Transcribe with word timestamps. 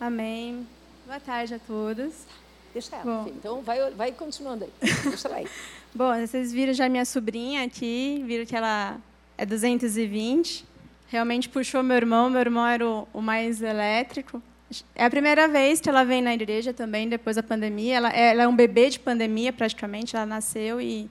Amém. 0.00 0.66
Boa 1.04 1.18
tarde 1.18 1.54
a 1.54 1.58
todos. 1.58 2.12
Deixa 2.72 2.94
ela, 2.94 3.04
Bom. 3.04 3.28
Então, 3.28 3.62
vai, 3.62 3.90
vai 3.90 4.12
continuando 4.12 4.64
aí. 4.64 4.70
Deixa 5.04 5.26
ela 5.26 5.38
aí. 5.38 5.48
Bom, 5.92 6.14
vocês 6.14 6.52
viram 6.52 6.72
já 6.72 6.88
minha 6.88 7.04
sobrinha 7.04 7.64
aqui, 7.64 8.22
viram 8.24 8.46
que 8.46 8.54
ela 8.54 8.98
é 9.36 9.44
220. 9.44 10.64
Realmente 11.08 11.48
puxou 11.48 11.82
meu 11.82 11.96
irmão, 11.96 12.30
meu 12.30 12.40
irmão 12.40 12.66
era 12.66 12.86
o, 12.86 13.08
o 13.12 13.20
mais 13.20 13.60
elétrico. 13.60 14.40
É 14.94 15.04
a 15.04 15.10
primeira 15.10 15.48
vez 15.48 15.80
que 15.80 15.88
ela 15.88 16.04
vem 16.04 16.22
na 16.22 16.34
igreja 16.34 16.72
também, 16.72 17.08
depois 17.08 17.34
da 17.34 17.42
pandemia. 17.42 17.96
Ela, 17.96 18.10
ela, 18.10 18.42
é 18.42 18.48
um 18.48 18.54
bebê 18.54 18.90
de 18.90 19.00
pandemia, 19.00 19.52
praticamente. 19.52 20.14
Ela 20.14 20.26
nasceu 20.26 20.80
e 20.80 21.10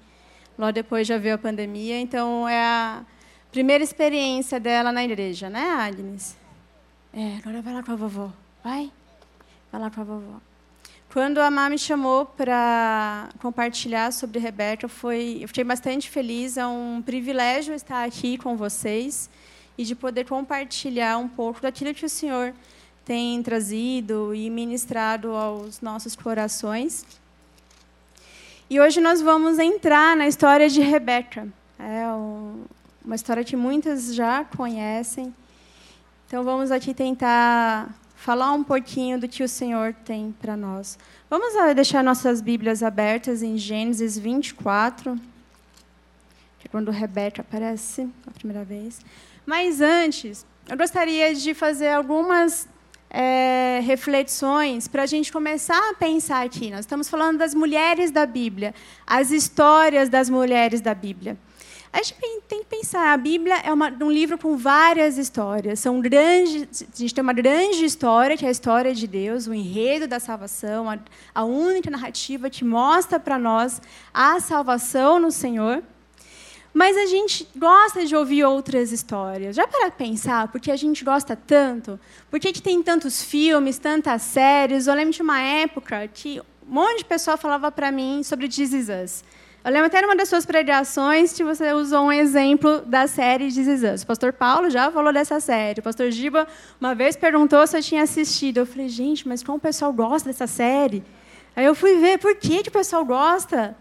logo 0.57 0.71
depois 0.71 1.05
já 1.05 1.17
veio 1.17 1.35
a 1.35 1.39
pandemia. 1.39 1.99
Então, 1.99 2.47
é 2.47 2.63
a 2.63 3.05
primeira 3.51 3.83
experiência 3.83 4.59
dela 4.59 4.91
na 4.93 5.04
igreja, 5.04 5.49
né, 5.49 5.71
Agnes? 5.71 6.38
É, 7.11 7.38
agora 7.38 7.61
vai 7.61 7.73
lá 7.73 7.83
com 7.83 7.91
a 7.91 7.95
vovó. 7.95 8.31
Vai. 8.68 8.91
Lá 9.71 9.89
com 9.89 10.02
a 10.02 10.04
vovó. 10.04 10.41
Quando 11.13 11.38
a 11.38 11.49
Má 11.49 11.70
me 11.70 11.77
chamou 11.77 12.26
para 12.26 13.30
compartilhar 13.40 14.12
sobre 14.12 14.40
Rebeca, 14.40 14.90
foi, 14.90 15.38
eu 15.40 15.48
fiquei 15.48 15.63
bastante 15.63 16.09
feliz. 16.09 16.57
É 16.57 16.67
um 16.67 17.02
privilégio 17.02 17.73
estar 17.73 18.03
aqui 18.03 18.38
com 18.38 18.57
vocês 18.57 19.30
e 19.77 19.85
de 19.85 19.95
poder 19.95 20.26
compartilhar 20.26 21.17
um 21.17 21.30
pouco 21.30 21.62
daquilo 21.62 21.93
que 21.93 22.05
o 22.05 22.09
Senhor 22.09 22.53
tem 23.05 23.41
trazido 23.41 24.35
e 24.35 24.49
ministrado 24.49 25.31
aos 25.31 25.79
nossos 25.79 26.13
corações. 26.13 27.05
E 28.70 28.81
hoje 28.81 28.99
nós 28.99 29.21
vamos 29.21 29.59
entrar 29.59 30.13
na 30.18 30.27
história 30.27 30.68
de 30.68 30.81
Rebeca. 30.81 31.48
É 31.79 32.04
uma 33.05 33.15
história 33.15 33.45
que 33.45 33.55
muitas 33.55 34.13
já 34.13 34.43
conhecem. 34.43 35.34
Então 36.27 36.43
vamos 36.43 36.70
aqui 36.70 36.93
tentar 36.93 37.95
falar 38.27 38.52
um 38.52 38.62
pouquinho 38.62 39.17
do 39.17 39.26
que 39.26 39.41
o 39.41 39.48
Senhor 39.48 39.94
tem 39.94 40.35
para 40.41 40.58
nós. 40.58 40.99
Vamos 41.30 41.54
deixar 41.73 42.04
nossas 42.04 42.41
Bíblias 42.41 42.84
abertas 42.84 43.41
em 43.41 43.57
Gênesis 43.57 44.18
24, 44.18 45.15
que 46.60 46.68
é 46.68 46.70
quando 46.70 46.91
Rebeca 46.91 47.40
aparece 47.41 48.05
a 48.27 48.32
primeira 48.32 48.66
vez. 48.66 48.99
Mas 49.46 49.79
antes, 49.79 50.46
eu 50.68 50.76
gostaria 50.76 51.34
de 51.34 51.54
fazer 51.54 51.88
algumas 51.88 52.68
é, 53.10 53.79
reflexões 53.85 54.90
para 54.90 55.04
a 55.04 55.05
gente 55.05 55.32
começar 55.32 55.91
a 55.91 55.94
pensar 55.94 56.46
aqui. 56.46 56.70
Nós 56.70 56.82
estamos 56.82 57.07
falando 57.07 57.38
das 57.38 57.55
mulheres 57.55 58.12
da 58.12 58.26
Bíblia, 58.26 58.76
as 59.07 59.32
histórias 59.32 60.10
das 60.10 60.29
mulheres 60.29 60.82
da 60.82 60.94
Bíblia. 60.94 61.38
A 61.91 62.04
gente 62.04 62.16
tem 62.48 62.60
que 62.60 62.66
pensar, 62.66 63.13
a 63.13 63.18
Bíblia 63.18 63.57
é 63.63 63.71
uma, 63.71 63.90
um 63.90 64.12
livro 64.12 64.38
com 64.38 64.57
várias 64.57 65.18
histórias. 65.18 65.80
São 65.80 66.02
grandes, 66.02 66.84
a 66.84 66.97
gente 66.97 67.13
tem 67.13 67.22
uma 67.22 67.34
grande 67.34 67.84
história, 67.85 68.38
que 68.38 68.46
é 68.46 68.50
a 68.50 68.52
história 68.52 68.94
de 68.94 69.07
Deus, 69.07 69.47
o 69.47 69.53
enredo 69.53 70.07
da 70.07 70.19
salvação, 70.19 70.90
a, 70.90 71.00
a 71.34 71.44
única 71.44 71.90
narrativa 71.90 72.50
que 72.50 72.63
mostra 72.63 73.19
para 73.19 73.40
nós 73.40 73.81
a 74.13 74.40
salvação 74.40 75.19
no 75.19 75.31
Senhor. 75.31 75.81
Mas 76.74 76.96
a 76.96 77.07
gente 77.07 77.47
gosta 77.56 78.06
de 78.06 78.16
ouvir 78.16 78.44
outras 78.44 78.91
histórias. 78.91 79.56
Já 79.56 79.68
para 79.68 79.90
pensar, 79.90 80.50
porque 80.50 80.69
a 80.69 80.75
gente 80.75 81.03
gosta 81.03 81.35
tanto? 81.35 82.00
Por 82.29 82.40
que, 82.40 82.62
tem 82.62 82.84
tantos 82.84 83.24
filmes, 83.24 83.79
tantas 83.79 84.22
séries? 84.22 84.85
Eu 84.85 84.94
lembro 84.94 85.12
de 85.12 85.22
uma 85.24 85.41
época 85.41 86.07
que 86.13 86.40
um 86.40 86.74
monte 86.74 87.00
de 87.00 87.06
pessoa 87.06 87.35
falava 87.35 87.72
para 87.72 87.91
mim 87.91 88.22
sobre 88.22 88.47
This 88.47 88.74
Is 88.74 88.90
Us. 88.90 89.24
Eu 89.63 89.72
lembro 89.72 89.88
até 89.88 90.02
numa 90.02 90.16
das 90.16 90.30
suas 90.30 90.46
pregações 90.46 91.34
que 91.34 91.44
você 91.44 91.74
usou 91.74 92.06
um 92.06 92.12
exemplo 92.12 92.81
da 92.81 93.06
série 93.06 93.47
Is 93.47 93.58
Us. 93.58 94.03
O 94.03 94.08
pastor 94.08 94.31
Paulo 94.31 94.69
já 94.69 94.90
falou 94.90 95.12
dessa 95.12 95.40
série. 95.40 95.80
O 95.80 95.84
pastor 95.84 96.09
Giba 96.12 96.47
uma 96.80 96.96
vez 96.96 97.18
perguntou 97.18 97.66
se 97.68 97.78
eu 97.78 97.84
tinha 97.84 98.03
assistido. 98.03 98.59
Eu 98.59 98.66
falei, 98.66 98.88
gente, 98.88 99.28
mas 99.28 99.44
como 99.44 99.58
o 99.58 99.62
pessoal 99.62 99.91
gosta 99.91 100.30
dessa 100.30 100.47
série? 100.47 101.03
Aí 101.56 101.66
eu 101.66 101.75
fui 101.75 101.97
ver 101.97 102.18
por 102.18 102.35
que, 102.35 102.63
que 102.63 102.69
o 102.69 102.72
pessoal 102.72 103.03
gosta. 103.03 103.75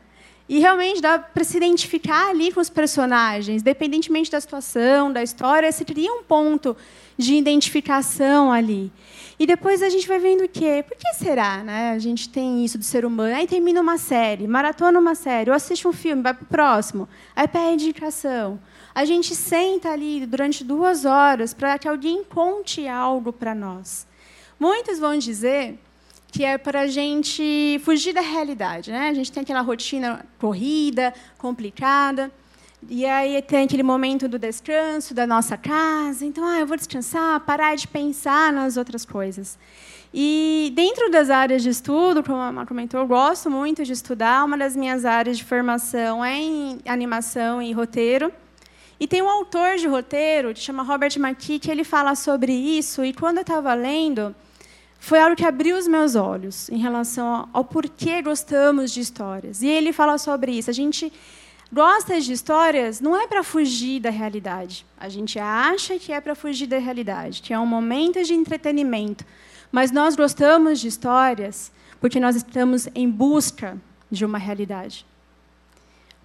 E 0.48 0.60
realmente 0.60 1.00
dá 1.00 1.18
para 1.18 1.42
se 1.42 1.56
identificar 1.56 2.30
ali 2.30 2.52
com 2.52 2.60
os 2.60 2.70
personagens, 2.70 3.62
independentemente 3.62 4.30
da 4.30 4.40
situação, 4.40 5.12
da 5.12 5.22
história, 5.22 5.70
você 5.70 5.84
teria 5.84 6.12
um 6.12 6.22
ponto 6.22 6.76
de 7.18 7.34
identificação 7.34 8.52
ali. 8.52 8.92
E 9.38 9.46
depois 9.46 9.82
a 9.82 9.88
gente 9.88 10.06
vai 10.06 10.20
vendo 10.20 10.44
o 10.44 10.48
quê? 10.48 10.84
Por 10.86 10.96
que 10.96 11.12
será? 11.14 11.64
Né? 11.64 11.90
A 11.90 11.98
gente 11.98 12.28
tem 12.28 12.64
isso 12.64 12.78
do 12.78 12.84
ser 12.84 13.04
humano. 13.04 13.34
Aí 13.34 13.46
termina 13.46 13.80
uma 13.80 13.98
série, 13.98 14.46
maratona 14.46 14.98
uma 15.00 15.16
série, 15.16 15.50
ou 15.50 15.56
assiste 15.56 15.86
um 15.88 15.92
filme, 15.92 16.22
vai 16.22 16.32
para 16.32 16.44
o 16.44 16.46
próximo, 16.46 17.08
aí 17.34 17.48
pede 17.48 17.84
indicação. 17.84 18.60
A 18.94 19.04
gente 19.04 19.34
senta 19.34 19.90
ali 19.90 20.24
durante 20.26 20.62
duas 20.62 21.04
horas 21.04 21.52
para 21.52 21.76
que 21.78 21.88
alguém 21.88 22.22
conte 22.22 22.86
algo 22.86 23.32
para 23.32 23.54
nós. 23.54 24.06
Muitos 24.58 24.98
vão 24.98 25.18
dizer 25.18 25.78
que 26.36 26.44
é 26.44 26.58
para 26.58 26.82
a 26.82 26.86
gente 26.86 27.80
fugir 27.82 28.12
da 28.12 28.20
realidade. 28.20 28.92
Né? 28.92 29.08
A 29.08 29.14
gente 29.14 29.32
tem 29.32 29.42
aquela 29.42 29.62
rotina 29.62 30.22
corrida, 30.38 31.14
complicada. 31.38 32.30
E 32.90 33.06
aí 33.06 33.40
tem 33.40 33.64
aquele 33.64 33.82
momento 33.82 34.28
do 34.28 34.38
descanso 34.38 35.14
da 35.14 35.26
nossa 35.26 35.56
casa. 35.56 36.26
Então, 36.26 36.46
ah, 36.46 36.60
eu 36.60 36.66
vou 36.66 36.76
descansar, 36.76 37.40
parar 37.40 37.74
de 37.74 37.88
pensar 37.88 38.52
nas 38.52 38.76
outras 38.76 39.06
coisas. 39.06 39.58
E 40.12 40.70
dentro 40.76 41.10
das 41.10 41.30
áreas 41.30 41.62
de 41.62 41.70
estudo, 41.70 42.22
como 42.22 42.36
a 42.38 42.52
Má 42.52 42.66
comentou, 42.66 43.00
eu 43.00 43.06
gosto 43.06 43.50
muito 43.50 43.82
de 43.82 43.94
estudar. 43.94 44.44
Uma 44.44 44.58
das 44.58 44.76
minhas 44.76 45.06
áreas 45.06 45.38
de 45.38 45.44
formação 45.44 46.22
é 46.22 46.36
em 46.36 46.78
animação 46.84 47.62
e 47.62 47.72
roteiro. 47.72 48.30
E 49.00 49.08
tem 49.08 49.22
um 49.22 49.28
autor 49.30 49.76
de 49.78 49.88
roteiro, 49.88 50.52
que 50.52 50.60
chama 50.60 50.82
Robert 50.82 51.12
McKee, 51.16 51.58
que 51.58 51.70
ele 51.70 51.82
fala 51.82 52.14
sobre 52.14 52.52
isso. 52.52 53.02
E 53.02 53.14
quando 53.14 53.38
eu 53.38 53.42
estava 53.42 53.72
lendo, 53.72 54.34
foi 55.06 55.20
algo 55.20 55.36
que 55.36 55.44
abriu 55.44 55.78
os 55.78 55.86
meus 55.86 56.16
olhos 56.16 56.68
em 56.68 56.78
relação 56.78 57.48
ao 57.52 57.64
porquê 57.64 58.20
gostamos 58.20 58.90
de 58.90 58.98
histórias. 58.98 59.62
E 59.62 59.68
ele 59.68 59.92
fala 59.92 60.18
sobre 60.18 60.50
isso. 60.50 60.68
A 60.68 60.72
gente 60.72 61.12
gosta 61.72 62.20
de 62.20 62.32
histórias 62.32 63.00
não 63.00 63.14
é 63.16 63.28
para 63.28 63.44
fugir 63.44 64.00
da 64.00 64.10
realidade. 64.10 64.84
A 64.98 65.08
gente 65.08 65.38
acha 65.38 65.96
que 65.96 66.10
é 66.12 66.20
para 66.20 66.34
fugir 66.34 66.66
da 66.66 66.78
realidade, 66.78 67.40
que 67.40 67.54
é 67.54 67.58
um 67.58 67.64
momento 67.64 68.20
de 68.24 68.34
entretenimento. 68.34 69.24
Mas 69.70 69.92
nós 69.92 70.16
gostamos 70.16 70.80
de 70.80 70.88
histórias 70.88 71.70
porque 72.00 72.18
nós 72.18 72.34
estamos 72.34 72.88
em 72.92 73.08
busca 73.08 73.78
de 74.10 74.24
uma 74.24 74.38
realidade. 74.38 75.06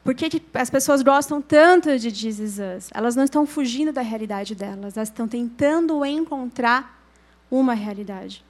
Por 0.04 0.16
que, 0.16 0.28
que 0.28 0.42
as 0.56 0.72
pessoas 0.72 1.04
gostam 1.04 1.40
tanto 1.40 2.00
de 2.00 2.10
Jesus? 2.10 2.90
Elas 2.96 3.16
não 3.16 3.26
estão 3.26 3.46
fugindo 3.46 3.94
da 3.94 4.02
realidade 4.02 4.56
delas, 4.56 4.98
elas 4.98 5.10
estão 5.10 5.28
tentando 5.28 6.04
encontrar 6.04 7.00
uma 7.52 7.76
realidade. 7.76 8.44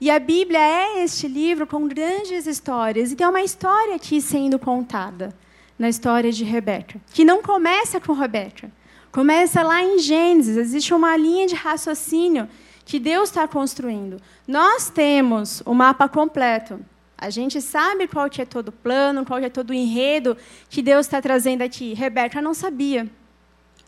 E 0.00 0.10
a 0.10 0.18
Bíblia 0.18 0.58
é 0.58 1.04
este 1.04 1.28
livro 1.28 1.66
com 1.66 1.86
grandes 1.86 2.46
histórias, 2.46 3.12
e 3.12 3.16
tem 3.16 3.26
uma 3.26 3.42
história 3.42 3.94
aqui 3.94 4.20
sendo 4.20 4.58
contada 4.58 5.34
na 5.78 5.88
história 5.88 6.30
de 6.32 6.44
Rebeca, 6.44 7.00
que 7.12 7.24
não 7.24 7.42
começa 7.42 8.00
com 8.00 8.12
Rebeca, 8.12 8.70
começa 9.12 9.62
lá 9.62 9.82
em 9.82 9.98
Gênesis. 9.98 10.56
Existe 10.56 10.92
uma 10.92 11.16
linha 11.16 11.46
de 11.46 11.54
raciocínio 11.54 12.48
que 12.84 12.98
Deus 12.98 13.28
está 13.28 13.46
construindo. 13.48 14.20
Nós 14.46 14.90
temos 14.90 15.62
o 15.64 15.74
mapa 15.74 16.08
completo. 16.08 16.80
A 17.16 17.30
gente 17.30 17.60
sabe 17.62 18.06
qual 18.06 18.28
que 18.28 18.42
é 18.42 18.44
todo 18.44 18.68
o 18.68 18.72
plano, 18.72 19.24
qual 19.24 19.40
que 19.40 19.46
é 19.46 19.50
todo 19.50 19.70
o 19.70 19.74
enredo 19.74 20.36
que 20.68 20.82
Deus 20.82 21.06
está 21.06 21.22
trazendo 21.22 21.62
aqui. 21.62 21.94
Rebeca 21.94 22.42
não 22.42 22.52
sabia. 22.52 23.08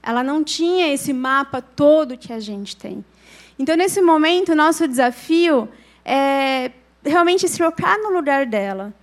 Ela 0.02 0.22
não 0.22 0.42
tinha 0.42 0.92
esse 0.92 1.12
mapa 1.12 1.60
todo 1.60 2.16
que 2.16 2.32
a 2.32 2.40
gente 2.40 2.76
tem. 2.76 3.04
Então, 3.58 3.76
nesse 3.76 4.00
momento, 4.00 4.54
nosso 4.54 4.86
desafio 4.86 5.68
é 6.06 6.70
realmente 7.04 7.48
se 7.48 7.58
colocar 7.58 7.98
no 7.98 8.10
lugar 8.10 8.46
dela 8.46 8.94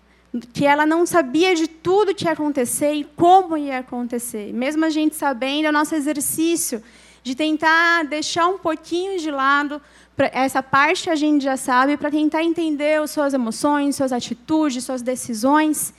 que 0.52 0.66
ela 0.66 0.86
não 0.86 1.06
sabia 1.06 1.54
de 1.54 1.68
tudo 1.68 2.16
que 2.16 2.26
ia 2.26 2.32
acontecer 2.32 2.94
e 2.94 3.04
como 3.04 3.56
ia 3.56 3.80
acontecer. 3.80 4.52
Mesmo 4.52 4.84
a 4.84 4.90
gente 4.90 5.16
sabendo, 5.16 5.68
é 5.68 5.70
o 5.70 5.74
nosso 5.74 5.94
exercício 5.94 6.82
de 7.22 7.36
tentar 7.36 8.04
deixar 8.06 8.48
um 8.48 8.58
pouquinho 8.58 9.20
de 9.20 9.30
lado 9.30 9.82
essa 10.18 10.64
parte 10.64 11.04
que 11.04 11.10
a 11.10 11.16
gente 11.16 11.44
já 11.44 11.56
sabe 11.56 11.98
para 11.98 12.10
tentar 12.10 12.44
entender 12.44 13.00
as 13.00 13.12
suas 13.12 13.34
emoções, 13.34 13.96
suas 13.96 14.12
atitudes, 14.12 14.84
suas 14.84 15.02
decisões. 15.02 15.94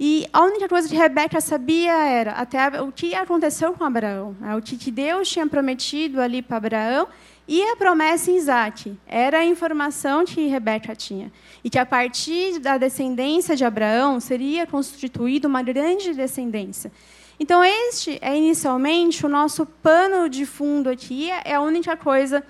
E 0.00 0.26
a 0.32 0.42
única 0.42 0.68
coisa 0.68 0.88
que 0.88 0.96
Rebeca 0.96 1.40
sabia 1.40 1.92
era 1.92 2.32
até 2.32 2.80
o 2.80 2.90
que 2.90 3.14
aconteceu 3.14 3.72
com 3.74 3.84
Abraão, 3.84 4.34
né? 4.40 4.56
o 4.56 4.62
que 4.62 4.90
Deus 4.90 5.28
tinha 5.28 5.46
prometido 5.46 6.20
ali 6.20 6.42
para 6.42 6.56
Abraão 6.56 7.08
e 7.46 7.62
a 7.62 7.76
promessa 7.76 8.30
em 8.30 8.36
Isaac 8.36 8.98
era 9.06 9.38
a 9.38 9.44
informação 9.44 10.24
que 10.24 10.46
Rebeca 10.46 10.96
tinha. 10.96 11.30
E 11.62 11.68
que 11.68 11.78
a 11.78 11.84
partir 11.84 12.58
da 12.58 12.78
descendência 12.78 13.54
de 13.54 13.64
Abraão 13.64 14.18
seria 14.18 14.66
constituída 14.66 15.46
uma 15.46 15.62
grande 15.62 16.14
descendência. 16.14 16.90
Então, 17.38 17.62
este 17.62 18.18
é 18.22 18.36
inicialmente 18.36 19.26
o 19.26 19.28
nosso 19.28 19.66
pano 19.66 20.28
de 20.28 20.46
fundo 20.46 20.88
aqui, 20.88 21.30
é 21.30 21.54
a 21.54 21.60
única 21.60 21.96
coisa 21.96 22.42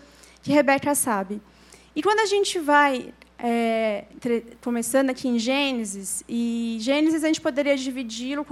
que 0.42 0.52
Rebeca 0.52 0.94
sabe. 0.94 1.40
E 1.96 2.02
quando 2.02 2.20
a 2.20 2.26
gente 2.26 2.58
vai 2.58 3.12
é, 3.38 4.04
começando 4.60 5.10
aqui 5.10 5.28
em 5.28 5.38
Gênesis, 5.38 6.22
e 6.28 6.78
Gênesis 6.80 7.24
a 7.24 7.26
gente 7.26 7.40
poderia 7.40 7.76
dividi-lo 7.76 8.46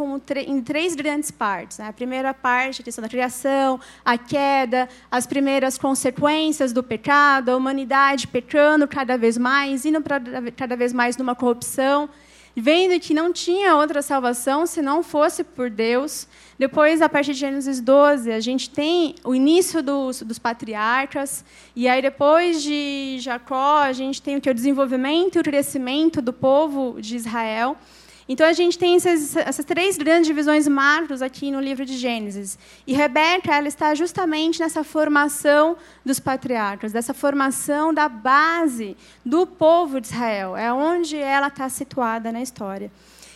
em 0.46 0.60
três 0.60 0.94
grandes 0.94 1.30
partes. 1.30 1.78
Né? 1.78 1.88
A 1.88 1.92
primeira 1.92 2.34
parte, 2.34 2.82
a 2.82 2.84
questão 2.84 3.02
da 3.02 3.08
criação, 3.08 3.80
a 4.04 4.18
queda, 4.18 4.88
as 5.10 5.26
primeiras 5.26 5.78
consequências 5.78 6.72
do 6.72 6.82
pecado, 6.82 7.50
a 7.50 7.56
humanidade 7.56 8.26
pecando 8.26 8.86
cada 8.88 9.16
vez 9.16 9.38
mais, 9.38 9.84
indo 9.84 10.00
para 10.00 10.20
cada 10.56 10.76
vez 10.76 10.92
mais 10.92 11.16
numa 11.16 11.34
corrupção 11.34 12.08
vendo 12.54 12.98
que 13.00 13.14
não 13.14 13.32
tinha 13.32 13.76
outra 13.76 14.02
salvação 14.02 14.66
se 14.66 14.82
não 14.82 15.02
fosse 15.02 15.42
por 15.42 15.70
Deus. 15.70 16.28
Depois, 16.62 17.02
a 17.02 17.08
partir 17.08 17.32
de 17.32 17.40
Gênesis 17.40 17.80
12, 17.80 18.30
a 18.30 18.38
gente 18.38 18.70
tem 18.70 19.16
o 19.24 19.34
início 19.34 19.82
dos, 19.82 20.22
dos 20.22 20.38
patriarcas, 20.38 21.44
e 21.74 21.88
aí 21.88 22.00
depois 22.00 22.62
de 22.62 23.16
Jacó, 23.18 23.78
a 23.78 23.92
gente 23.92 24.22
tem 24.22 24.36
o 24.36 24.40
que 24.40 24.48
o 24.48 24.54
desenvolvimento 24.54 25.34
e 25.34 25.40
o 25.40 25.42
crescimento 25.42 26.22
do 26.22 26.32
povo 26.32 27.00
de 27.00 27.16
Israel. 27.16 27.76
Então 28.28 28.46
a 28.46 28.52
gente 28.52 28.78
tem 28.78 28.94
essas, 28.94 29.34
essas, 29.34 29.64
três 29.64 29.98
grandes 29.98 30.28
divisões 30.28 30.68
macros 30.68 31.20
aqui 31.20 31.50
no 31.50 31.58
livro 31.58 31.84
de 31.84 31.96
Gênesis. 31.96 32.56
E 32.86 32.92
Rebeca 32.92 33.52
ela 33.52 33.66
está 33.66 33.92
justamente 33.96 34.60
nessa 34.60 34.84
formação 34.84 35.76
dos 36.04 36.20
patriarcas, 36.20 36.92
dessa 36.92 37.12
formação 37.12 37.92
da 37.92 38.08
base 38.08 38.96
do 39.26 39.48
povo 39.48 40.00
de 40.00 40.06
Israel. 40.06 40.56
É 40.56 40.72
onde 40.72 41.16
ela 41.16 41.48
está 41.48 41.68
situada 41.68 42.30
na 42.30 42.40
história. 42.40 42.88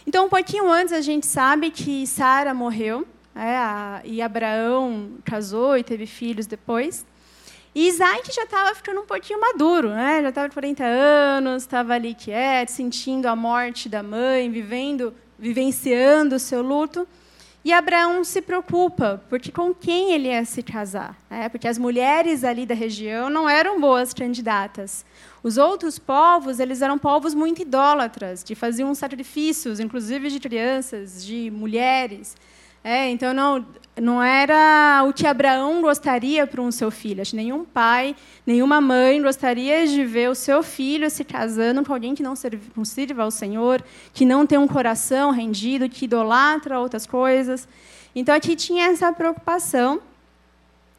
Então, 0.06 0.26
um 0.26 0.28
pouquinho 0.28 0.70
antes, 0.70 0.92
a 0.92 1.00
gente 1.00 1.26
sabe 1.26 1.68
que 1.72 2.06
Sara 2.06 2.54
morreu, 2.54 3.04
é, 3.36 3.56
a, 3.56 4.00
e 4.04 4.22
Abraão 4.22 5.18
casou 5.24 5.76
e 5.76 5.84
teve 5.84 6.06
filhos 6.06 6.46
depois. 6.46 7.04
E 7.74 7.88
Isaac 7.88 8.34
já 8.34 8.44
estava 8.44 8.74
ficando 8.74 9.02
um 9.02 9.04
pouquinho 9.04 9.38
maduro, 9.38 9.90
né? 9.90 10.22
já 10.22 10.30
estava 10.30 10.48
com 10.48 10.54
40 10.54 10.82
anos, 10.82 11.62
estava 11.62 11.92
ali 11.92 12.14
quieto, 12.14 12.70
sentindo 12.70 13.26
a 13.26 13.36
morte 13.36 13.86
da 13.86 14.02
mãe, 14.02 14.50
vivendo, 14.50 15.12
vivenciando 15.38 16.36
o 16.36 16.38
seu 16.38 16.62
luto. 16.62 17.06
E 17.62 17.72
Abraão 17.74 18.24
se 18.24 18.40
preocupa, 18.40 19.20
porque 19.28 19.52
com 19.52 19.74
quem 19.74 20.12
ele 20.12 20.28
ia 20.28 20.44
se 20.44 20.62
casar? 20.62 21.18
Né? 21.28 21.48
Porque 21.50 21.68
as 21.68 21.76
mulheres 21.76 22.44
ali 22.44 22.64
da 22.64 22.74
região 22.74 23.28
não 23.28 23.46
eram 23.46 23.78
boas 23.78 24.14
candidatas. 24.14 25.04
Os 25.42 25.58
outros 25.58 25.98
povos, 25.98 26.60
eles 26.60 26.80
eram 26.80 26.96
povos 26.96 27.34
muito 27.34 27.60
idólatras, 27.60 28.42
que 28.42 28.54
faziam 28.54 28.94
sacrifícios, 28.94 29.80
inclusive 29.80 30.30
de 30.30 30.40
crianças, 30.40 31.22
de 31.22 31.50
mulheres. 31.50 32.36
É, 32.82 33.10
então 33.10 33.34
não, 33.34 33.64
não 34.00 34.22
era 34.22 35.04
o 35.08 35.12
que 35.12 35.26
Abraão 35.26 35.80
gostaria 35.80 36.46
para 36.46 36.60
um 36.60 36.70
seu 36.70 36.90
filho. 36.90 37.22
Acho 37.22 37.30
que 37.30 37.36
nenhum 37.36 37.64
pai, 37.64 38.14
nenhuma 38.46 38.80
mãe 38.80 39.20
gostaria 39.22 39.86
de 39.86 40.04
ver 40.04 40.30
o 40.30 40.34
seu 40.34 40.62
filho 40.62 41.08
se 41.10 41.24
casando 41.24 41.84
com 41.84 41.92
alguém 41.92 42.14
que 42.14 42.22
não 42.22 42.34
sirva 42.36 43.22
ao 43.22 43.30
Senhor, 43.30 43.82
que 44.12 44.24
não 44.24 44.46
tem 44.46 44.58
um 44.58 44.68
coração 44.68 45.30
rendido, 45.30 45.88
que 45.88 46.04
idolatra 46.04 46.78
outras 46.78 47.06
coisas. 47.06 47.66
Então 48.14 48.34
aqui 48.34 48.54
tinha 48.54 48.86
essa 48.86 49.12
preocupação. 49.12 50.00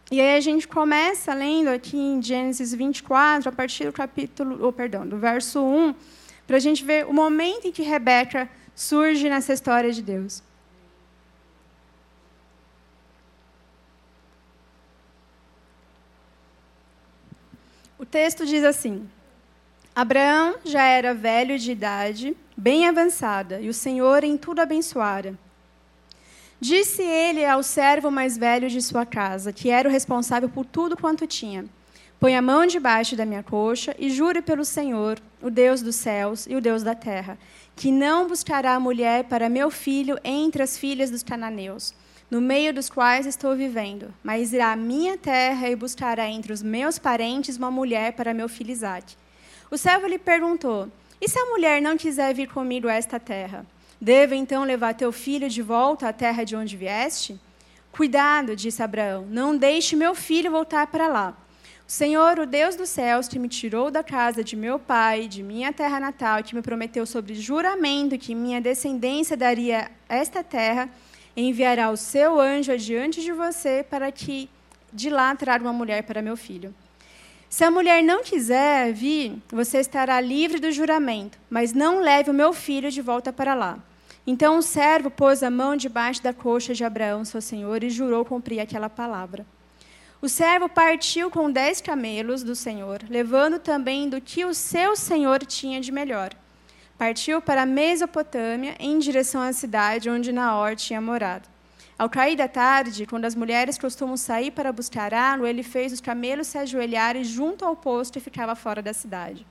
E 0.10 0.22
aí 0.22 0.38
a 0.38 0.42
gente 0.42 0.68
começa 0.68 1.34
lendo 1.34 1.68
aqui 1.68 1.98
em 1.98 2.22
Gênesis 2.22 2.74
24, 2.74 3.50
a 3.50 3.52
partir 3.52 3.86
do 3.86 3.92
capítulo, 3.92 4.66
oh, 4.66 4.72
perdão, 4.72 5.06
do 5.06 5.18
verso 5.18 5.62
1, 5.62 5.94
para 6.48 6.56
a 6.56 6.60
gente 6.60 6.84
ver 6.84 7.06
o 7.06 7.14
momento 7.14 7.68
em 7.68 7.72
que 7.74 7.84
Rebeca 7.84 8.50
surge 8.74 9.30
nessa 9.30 9.52
história 9.52 9.92
de 9.92 10.02
Deus. 10.02 10.42
Texto 18.08 18.46
diz 18.46 18.64
assim: 18.64 19.08
Abraão 19.96 20.56
já 20.64 20.84
era 20.84 21.14
velho 21.14 21.60
de 21.60 21.72
idade, 21.72 22.36
bem 22.56 22.88
avançada, 22.88 23.60
e 23.60 23.70
o 23.70 23.74
Senhor 23.74 24.24
em 24.24 24.38
tudo 24.38 24.62
abençoara. 24.62 25.36
Disse 26.60 27.04
ele 27.04 27.46
ao 27.46 27.62
servo 27.62 28.10
mais 28.10 28.38
velho 28.38 28.70
de 28.70 28.82
sua 28.82 29.06
casa, 29.06 29.54
que 29.54 29.70
era 29.70 29.88
o 29.88 29.92
responsável 29.92 30.50
por 30.50 30.66
tudo 30.66 30.98
quanto 30.98 31.28
tinha: 31.28 31.66
Põe 32.20 32.36
a 32.36 32.42
mão 32.42 32.66
debaixo 32.66 33.16
da 33.16 33.26
minha 33.26 33.44
coxa 33.44 33.96
e 34.00 34.10
jure 34.10 34.42
pelo 34.42 34.66
Senhor, 34.66 35.20
o 35.42 35.52
Deus 35.52 35.82
dos 35.82 35.96
céus 35.96 36.48
e 36.48 36.56
o 36.56 36.62
Deus 36.62 36.82
da 36.82 36.96
terra, 36.96 37.38
que 37.76 37.92
não 37.92 38.28
buscará 38.28 38.80
mulher 38.80 39.26
para 39.26 39.50
meu 39.50 39.70
filho 39.70 40.18
entre 40.24 40.64
as 40.64 40.78
filhas 40.78 41.12
dos 41.12 41.22
cananeus 41.22 41.94
no 42.30 42.42
meio 42.42 42.74
dos 42.74 42.90
quais 42.90 43.26
estou 43.26 43.56
vivendo, 43.56 44.14
mas 44.24 44.52
irá 44.52 44.74
à 44.74 44.76
minha 44.76 45.18
terra 45.18 45.70
e 45.70 45.76
buscará 45.76 46.28
entre 46.28 46.52
os 46.52 46.62
meus 46.62 47.00
parentes 47.00 47.58
uma 47.58 47.72
mulher 47.72 48.14
para 48.14 48.34
meu 48.34 48.50
filho 48.50 48.72
Isaac. 48.72 49.16
O 49.72 49.78
servo 49.78 50.08
lhe 50.08 50.20
perguntou: 50.20 50.92
E 51.22 51.30
se 51.30 51.40
a 51.40 51.46
mulher 51.46 51.82
não 51.82 51.98
quiser 51.98 52.34
vir 52.34 52.48
comigo 52.48 52.88
a 52.88 52.94
esta 52.94 53.20
terra? 53.20 53.66
Devo 54.00 54.36
então 54.36 54.64
levar 54.64 54.94
teu 54.94 55.12
filho 55.12 55.50
de 55.50 55.62
volta 55.62 56.10
à 56.10 56.14
terra 56.14 56.44
de 56.44 56.56
onde 56.56 56.78
vieste? 56.78 57.40
Cuidado, 57.92 58.56
disse 58.56 58.84
Abraão, 58.84 59.26
não 59.28 59.58
deixe 59.58 59.96
meu 59.96 60.14
filho 60.14 60.52
voltar 60.52 60.86
para 60.88 61.08
lá. 61.08 61.36
O 61.88 61.92
Senhor, 61.92 62.38
o 62.38 62.46
Deus 62.46 62.76
dos 62.76 62.90
céus, 62.90 63.28
que 63.28 63.40
me 63.40 63.48
tirou 63.48 63.90
da 63.90 64.04
casa 64.04 64.44
de 64.44 64.56
meu 64.56 64.78
pai, 64.78 65.28
de 65.28 65.42
minha 65.42 65.74
terra 65.74 66.00
natal, 66.00 66.44
que 66.44 66.54
me 66.54 66.62
prometeu 66.62 67.06
sobre 67.06 67.34
juramento 67.34 68.18
que 68.18 68.36
minha 68.36 68.62
descendência 68.62 69.36
daria 69.36 69.90
esta 70.08 70.44
terra, 70.44 70.90
enviará 71.38 71.92
o 71.92 71.96
seu 71.96 72.40
anjo 72.40 72.72
adiante 72.72 73.22
de 73.22 73.32
você 73.32 73.86
para 73.88 74.12
que 74.12 74.50
de 74.92 75.10
lá 75.12 75.36
traga 75.36 75.64
uma 75.64 75.72
mulher 75.72 76.02
para 76.02 76.22
meu 76.22 76.36
filho. 76.36 76.74
Se 77.48 77.64
a 77.64 77.70
mulher 77.70 78.04
não 78.04 78.24
quiser 78.24 78.92
vir, 78.92 79.38
você 79.50 79.78
estará 79.78 80.20
livre 80.20 80.60
do 80.60 80.72
juramento, 80.72 81.38
mas 81.50 81.72
não 81.74 82.02
leve 82.02 82.32
o 82.32 82.34
meu 82.34 82.52
filho 82.52 82.92
de 82.92 83.02
volta 83.02 83.32
para 83.32 83.54
lá. 83.54 83.78
Então 84.26 84.58
o 84.58 84.62
servo 84.62 85.10
pôs 85.10 85.44
a 85.44 85.50
mão 85.50 85.78
debaixo 85.78 86.22
da 86.22 86.34
coxa 86.34 86.74
de 86.74 86.84
Abraão, 86.84 87.24
seu 87.24 87.40
senhor, 87.40 87.84
e 87.84 87.90
jurou 87.90 88.26
cumprir 88.26 88.60
aquela 88.60 88.90
palavra. 88.90 89.46
O 90.20 90.28
servo 90.28 90.68
partiu 90.68 91.30
com 91.30 91.50
dez 91.50 91.80
camelos 91.80 92.44
do 92.44 92.56
senhor, 92.56 93.02
levando 93.08 93.60
também 93.60 94.10
do 94.10 94.20
que 94.20 94.44
o 94.44 94.54
seu 94.54 94.96
senhor 94.96 95.46
tinha 95.46 95.80
de 95.80 95.92
melhor 95.92 96.32
partiu 96.98 97.42
para 97.42 97.62
a 97.62 97.66
Mesopotâmia 97.66 98.76
em 98.80 98.98
direção 98.98 99.42
à 99.42 99.54
cidade 99.54 100.10
onde 100.10 100.32
Naor 100.32 100.76
tinha 100.76 101.00
morado. 101.00 101.48
Ao 101.98 102.10
cair 102.10 102.36
da 102.36 102.48
tarde, 102.48 103.06
quando 103.06 103.26
as 103.26 103.36
mulheres 103.36 103.78
costumam 103.78 104.18
sair 104.18 104.52
para 104.52 104.72
buscar 104.72 105.14
água, 105.14 105.50
ele 105.50 105.64
fez 105.64 105.92
os 105.92 106.02
camelos 106.02 106.48
se 106.48 106.58
ajoelharem 106.58 107.24
junto 107.24 107.66
ao 107.66 107.76
posto 107.76 108.18
e 108.18 108.22
ficava 108.22 108.56
fora 108.56 108.82
da 108.82 108.94
cidade. 108.94 109.46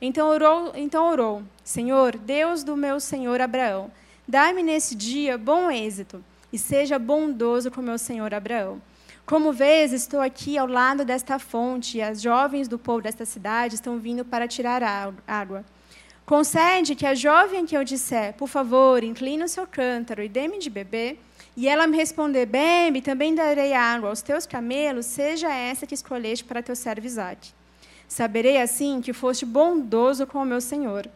Então 0.00 0.28
orou, 0.28 0.72
então 0.74 1.10
orou: 1.10 1.42
Senhor, 1.64 2.16
Deus 2.16 2.62
do 2.62 2.76
meu 2.76 3.00
senhor 3.00 3.40
Abraão, 3.40 3.90
dá-me 4.26 4.62
nesse 4.62 4.94
dia 4.94 5.36
bom 5.36 5.70
êxito 5.70 6.24
e 6.52 6.58
seja 6.58 6.98
bondoso 6.98 7.70
com 7.70 7.82
meu 7.82 7.98
senhor 7.98 8.32
Abraão. 8.32 8.80
Como 9.26 9.52
vês, 9.52 9.92
estou 9.92 10.20
aqui 10.20 10.58
ao 10.58 10.66
lado 10.66 11.04
desta 11.04 11.38
fonte 11.38 11.98
e 11.98 12.02
as 12.02 12.20
jovens 12.20 12.66
do 12.66 12.78
povo 12.78 13.02
desta 13.02 13.24
cidade 13.24 13.76
estão 13.76 13.98
vindo 13.98 14.24
para 14.24 14.48
tirar 14.48 14.82
água. 15.26 15.64
Concede 16.30 16.94
que 16.94 17.04
a 17.04 17.12
jovem 17.12 17.66
que 17.66 17.76
eu 17.76 17.82
disser, 17.82 18.34
por 18.34 18.48
favor, 18.48 19.02
inclina 19.02 19.46
o 19.46 19.48
seu 19.48 19.66
cântaro 19.66 20.22
e 20.22 20.28
dê-me 20.28 20.60
de 20.60 20.70
beber, 20.70 21.18
e 21.56 21.68
ela 21.68 21.88
me 21.88 21.96
responder, 21.96 22.46
bebe, 22.46 23.02
também 23.02 23.34
darei 23.34 23.72
água 23.72 24.10
aos 24.10 24.22
teus 24.22 24.46
camelos, 24.46 25.06
seja 25.06 25.52
essa 25.52 25.88
que 25.88 25.92
escolheste 25.92 26.44
para 26.44 26.62
teu 26.62 26.76
servo 26.76 27.04
Isaac. 27.04 27.50
Saberei 28.06 28.62
assim 28.62 29.00
que 29.00 29.12
foste 29.12 29.44
bondoso 29.44 30.24
com 30.24 30.40
o 30.40 30.44
meu 30.44 30.60
senhor. 30.60 31.10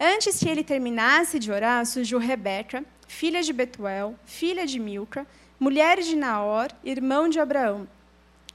Antes 0.00 0.40
que 0.40 0.48
ele 0.48 0.64
terminasse 0.64 1.38
de 1.38 1.52
orar, 1.52 1.86
surgiu 1.86 2.18
Rebeca, 2.18 2.84
filha 3.06 3.44
de 3.44 3.52
Betuel, 3.52 4.16
filha 4.26 4.66
de 4.66 4.80
Milca, 4.80 5.24
mulher 5.60 6.00
de 6.00 6.16
Naor, 6.16 6.72
irmão 6.82 7.28
de 7.28 7.38
Abraão, 7.38 7.86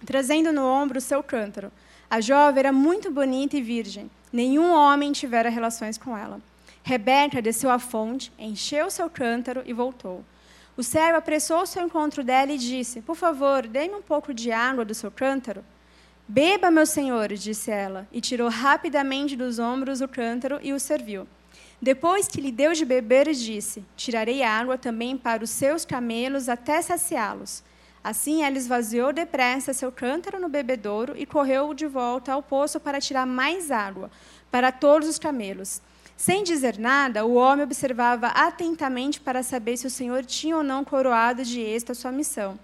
trazendo 0.05 0.51
no 0.51 0.65
ombro 0.65 0.97
o 0.97 1.01
seu 1.01 1.23
cântaro. 1.23 1.71
A 2.09 2.21
jovem 2.21 2.59
era 2.59 2.71
muito 2.71 3.11
bonita 3.11 3.57
e 3.57 3.61
virgem. 3.61 4.09
Nenhum 4.31 4.71
homem 4.73 5.11
tivera 5.11 5.49
relações 5.49 5.97
com 5.97 6.17
ela. 6.17 6.39
Rebeca 6.83 7.41
desceu 7.41 7.71
à 7.71 7.79
fonte, 7.79 8.31
encheu 8.37 8.91
seu 8.91 9.09
cântaro 9.09 9.63
e 9.65 9.73
voltou. 9.73 10.23
O 10.77 10.83
servo 10.83 11.17
apressou-se 11.17 11.79
ao 11.79 11.85
encontro 11.85 12.23
dela 12.23 12.51
e 12.51 12.57
disse: 12.57 13.01
Por 13.01 13.15
favor, 13.15 13.65
dê-me 13.65 13.95
um 13.95 14.01
pouco 14.01 14.33
de 14.33 14.51
água 14.51 14.85
do 14.85 14.93
seu 14.93 15.09
cântaro. 15.09 15.63
Beba, 16.27 16.69
meu 16.69 16.85
senhor, 16.85 17.29
disse 17.33 17.71
ela, 17.71 18.07
e 18.11 18.19
tirou 18.19 18.49
rapidamente 18.49 19.35
dos 19.35 19.57
ombros 19.57 20.01
o 20.01 20.07
cântaro 20.07 20.59
e 20.61 20.73
o 20.73 20.79
serviu. 20.79 21.27
Depois 21.81 22.27
que 22.27 22.41
lhe 22.41 22.51
deu 22.51 22.73
de 22.73 22.83
beber, 22.83 23.31
disse: 23.31 23.83
Tirarei 23.95 24.43
água 24.43 24.77
também 24.77 25.15
para 25.17 25.43
os 25.43 25.49
seus 25.49 25.85
camelos 25.85 26.49
até 26.49 26.81
saciá-los. 26.81 27.63
Assim 28.05 28.43
ela 28.43 28.55
esvaziou 28.55 29.11
depressa 29.11 29.73
seu 29.73 29.91
cântaro 29.91 30.39
no 30.39 30.47
bebedouro 30.47 31.15
e 31.17 31.25
correu 31.25 31.73
de 31.73 31.87
volta 31.87 32.33
ao 32.33 32.43
poço 32.43 32.79
para 32.79 33.01
tirar 33.01 33.25
mais 33.25 33.71
água 33.71 34.11
para 34.51 34.71
todos 34.71 35.09
os 35.09 35.17
camelos. 35.17 35.81
Sem 36.15 36.43
dizer 36.43 36.77
nada, 36.77 37.25
o 37.25 37.33
homem 37.33 37.63
observava 37.63 38.27
atentamente 38.27 39.19
para 39.19 39.41
saber 39.41 39.75
se 39.75 39.87
o 39.87 39.89
Senhor 39.89 40.23
tinha 40.23 40.55
ou 40.55 40.61
não 40.61 40.85
coroado 40.85 41.43
de 41.43 41.59
êxito 41.59 41.93
a 41.93 41.95
sua 41.95 42.11
missão. 42.11 42.59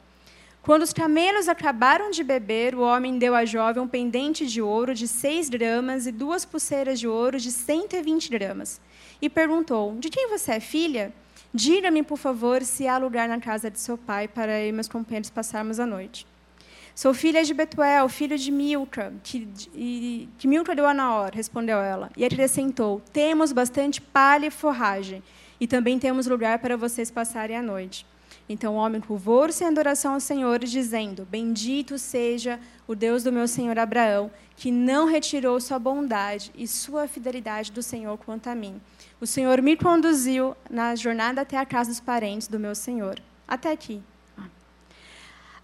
Quando 0.62 0.84
os 0.84 0.94
camelos 0.94 1.50
acabaram 1.50 2.12
de 2.12 2.24
beber, 2.24 2.76
o 2.76 2.82
homem 2.82 3.18
deu 3.18 3.34
à 3.34 3.44
jovem 3.44 3.82
um 3.82 3.88
pendente 3.88 4.46
de 4.46 4.62
ouro 4.62 4.94
de 4.94 5.08
seis 5.08 5.50
gramas 5.50 6.06
e 6.06 6.12
duas 6.12 6.46
pulseiras 6.46 7.00
de 7.00 7.08
ouro 7.08 7.40
de 7.40 7.52
120 7.52 8.30
gramas. 8.30 8.80
E 9.20 9.28
perguntou: 9.28 9.96
De 9.98 10.08
quem 10.12 10.30
você 10.30 10.52
é 10.52 10.60
filha? 10.60 11.12
Diga-me, 11.54 12.02
por 12.02 12.18
favor, 12.18 12.64
se 12.64 12.88
há 12.88 12.98
lugar 12.98 13.28
na 13.28 13.40
casa 13.40 13.70
de 13.70 13.80
seu 13.80 13.98
pai 13.98 14.28
para 14.28 14.60
eu 14.62 14.70
e 14.70 14.72
meus 14.72 14.88
companheiros 14.88 15.30
passarmos 15.30 15.80
a 15.80 15.86
noite. 15.86 16.26
Sou 16.96 17.14
filha 17.14 17.44
de 17.44 17.54
Betuel, 17.54 18.08
filho 18.10 18.38
de 18.38 18.52
Milca, 18.52 19.14
que, 19.24 19.48
que 20.38 20.48
Milca 20.48 20.76
deu 20.76 20.86
a 20.86 20.94
Naor, 20.94 21.32
respondeu 21.34 21.78
ela. 21.78 22.10
E 22.16 22.24
acrescentou: 22.24 23.02
Temos 23.12 23.52
bastante 23.52 24.02
palha 24.02 24.48
e 24.48 24.52
forragem, 24.52 25.24
e 25.60 25.68
também 25.68 26.00
temos 26.00 26.28
lugar 26.28 26.60
para 26.60 26.78
vocês 26.78 27.10
passarem 27.12 27.58
a 27.58 27.62
noite. 27.62 28.06
Então 28.52 28.76
o 28.76 28.78
homem 28.78 29.00
curvou-se 29.00 29.64
em 29.64 29.68
adoração 29.68 30.14
ao 30.14 30.20
Senhor, 30.20 30.60
dizendo: 30.60 31.26
Bendito 31.30 31.98
seja 31.98 32.60
o 32.88 32.94
Deus 32.94 33.24
do 33.24 33.32
meu 33.32 33.48
senhor 33.48 33.80
Abraão, 33.80 34.30
que 34.56 34.72
não 34.72 35.08
retirou 35.08 35.60
sua 35.60 35.80
bondade 35.80 36.52
e 36.56 36.68
sua 36.68 37.08
fidelidade 37.08 37.72
do 37.72 37.82
Senhor 37.82 38.18
quanto 38.18 38.48
a 38.48 38.56
mim. 38.56 38.82
O 39.20 39.26
Senhor 39.26 39.62
me 39.62 39.78
conduziu 39.78 40.56
na 40.70 40.96
jornada 40.96 41.42
até 41.42 41.58
a 41.58 41.66
casa 41.66 41.90
dos 41.90 42.00
parentes 42.00 42.48
do 42.48 42.60
meu 42.60 42.76
senhor. 42.76 43.20
Até 43.48 43.72
aqui. 43.72 44.02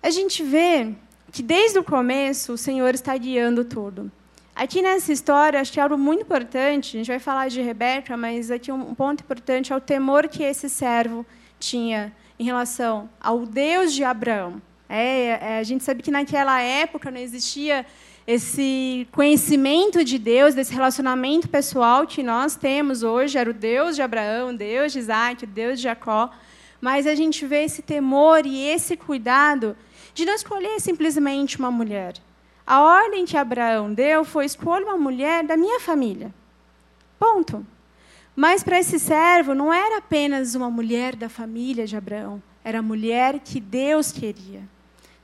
A 0.01 0.09
gente 0.09 0.43
vê 0.43 0.93
que 1.31 1.43
desde 1.43 1.79
o 1.79 1.83
começo 1.83 2.53
o 2.53 2.57
Senhor 2.57 2.93
está 2.93 3.17
guiando 3.17 3.65
tudo. 3.65 4.11
Aqui 4.55 4.81
nessa 4.81 5.11
história, 5.11 5.59
acho 5.59 5.71
que 5.71 5.79
é 5.79 5.83
algo 5.83 5.97
muito 5.97 6.23
importante, 6.23 6.95
a 6.95 6.99
gente 6.99 7.07
vai 7.07 7.19
falar 7.19 7.47
de 7.47 7.61
Rebeca, 7.61 8.17
mas 8.17 8.49
aqui 8.49 8.71
um 8.71 8.95
ponto 8.95 9.21
importante 9.21 9.71
é 9.71 9.75
o 9.75 9.81
temor 9.81 10.27
que 10.27 10.41
esse 10.41 10.69
servo 10.69 11.25
tinha 11.59 12.13
em 12.39 12.43
relação 12.43 13.09
ao 13.19 13.45
Deus 13.45 13.93
de 13.93 14.03
Abraão. 14.03 14.61
É, 14.89 15.27
é, 15.27 15.59
a 15.59 15.63
gente 15.63 15.83
sabe 15.83 16.01
que 16.01 16.11
naquela 16.11 16.61
época 16.61 17.11
não 17.11 17.19
existia 17.19 17.85
esse 18.25 19.07
conhecimento 19.11 20.03
de 20.03 20.17
Deus, 20.17 20.53
desse 20.53 20.73
relacionamento 20.73 21.47
pessoal 21.47 22.05
que 22.05 22.21
nós 22.21 22.55
temos 22.55 23.03
hoje. 23.03 23.37
Era 23.37 23.49
o 23.49 23.53
Deus 23.53 23.95
de 23.95 24.01
Abraão, 24.01 24.49
o 24.49 24.57
Deus 24.57 24.91
de 24.91 24.99
Isaac, 24.99 25.43
o 25.43 25.47
Deus 25.47 25.77
de 25.77 25.83
Jacó. 25.83 26.29
Mas 26.79 27.07
a 27.07 27.15
gente 27.15 27.45
vê 27.45 27.63
esse 27.63 27.81
temor 27.81 28.45
e 28.45 28.67
esse 28.67 28.95
cuidado 28.95 29.75
de 30.13 30.25
não 30.25 30.33
escolher 30.33 30.79
simplesmente 30.79 31.57
uma 31.57 31.71
mulher. 31.71 32.15
A 32.65 32.81
ordem 32.81 33.25
que 33.25 33.37
Abraão 33.37 33.93
deu 33.93 34.25
foi 34.25 34.45
escolha 34.45 34.85
uma 34.85 34.97
mulher 34.97 35.43
da 35.43 35.55
minha 35.55 35.79
família. 35.79 36.33
Ponto. 37.17 37.65
Mas 38.39 38.63
para 38.63 38.77
esse 38.77 38.99
servo 38.99 39.55
não 39.55 39.73
era 39.73 39.97
apenas 39.97 40.53
uma 40.53 40.69
mulher 40.69 41.15
da 41.15 41.27
família 41.27 41.87
de 41.87 41.97
Abraão, 41.97 42.39
era 42.63 42.77
a 42.77 42.83
mulher 42.83 43.39
que 43.39 43.59
Deus 43.59 44.11
queria. 44.11 44.61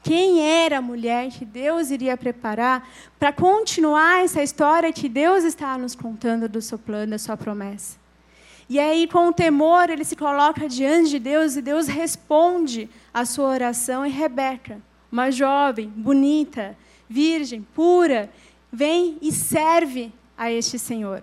Quem 0.01 0.41
era 0.41 0.79
a 0.79 0.81
mulher 0.81 1.29
que 1.29 1.45
Deus 1.45 1.91
iria 1.91 2.17
preparar 2.17 2.89
para 3.19 3.31
continuar 3.31 4.23
essa 4.23 4.41
história 4.41 4.91
que 4.91 5.07
Deus 5.07 5.43
está 5.43 5.77
nos 5.77 5.93
contando 5.93 6.49
do 6.49 6.59
seu 6.59 6.79
plano, 6.79 7.11
da 7.11 7.19
sua 7.19 7.37
promessa? 7.37 7.97
E 8.67 8.79
aí, 8.79 9.07
com 9.07 9.27
o 9.27 9.33
temor, 9.33 9.91
ele 9.91 10.03
se 10.03 10.15
coloca 10.15 10.67
diante 10.67 11.11
de 11.11 11.19
Deus 11.19 11.55
e 11.55 11.61
Deus 11.61 11.85
responde 11.85 12.89
a 13.13 13.25
sua 13.25 13.49
oração. 13.49 14.03
E 14.03 14.09
Rebeca, 14.09 14.81
uma 15.11 15.29
jovem, 15.29 15.87
bonita, 15.87 16.75
virgem, 17.07 17.61
pura, 17.75 18.27
vem 18.71 19.19
e 19.21 19.31
serve 19.31 20.11
a 20.35 20.51
este 20.51 20.79
Senhor. 20.79 21.21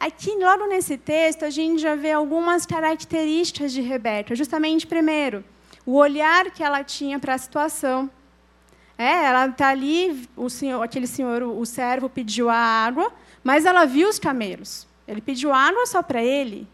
Aqui, 0.00 0.30
logo 0.30 0.66
nesse 0.66 0.96
texto, 0.96 1.44
a 1.44 1.50
gente 1.50 1.82
já 1.82 1.94
vê 1.94 2.12
algumas 2.12 2.64
características 2.64 3.70
de 3.70 3.82
Rebeca. 3.82 4.34
Justamente, 4.34 4.86
primeiro, 4.86 5.44
o 5.84 5.96
olhar 5.96 6.50
que 6.52 6.62
ela 6.62 6.82
tinha 6.82 7.18
para 7.18 7.34
a 7.34 7.38
situação. 7.38 8.10
É, 8.96 9.26
ela 9.26 9.48
está 9.48 9.68
ali, 9.68 10.26
o 10.34 10.48
senhor, 10.48 10.82
aquele 10.82 11.06
senhor, 11.06 11.42
o 11.42 11.66
servo, 11.66 12.08
pediu 12.08 12.48
a 12.48 12.56
água, 12.56 13.12
mas 13.44 13.66
ela 13.66 13.84
viu 13.84 14.08
os 14.08 14.18
camelos. 14.18 14.88
Ele 15.06 15.20
pediu 15.20 15.52
água 15.52 15.84
só 15.84 16.02
para 16.02 16.24
ele, 16.24 16.66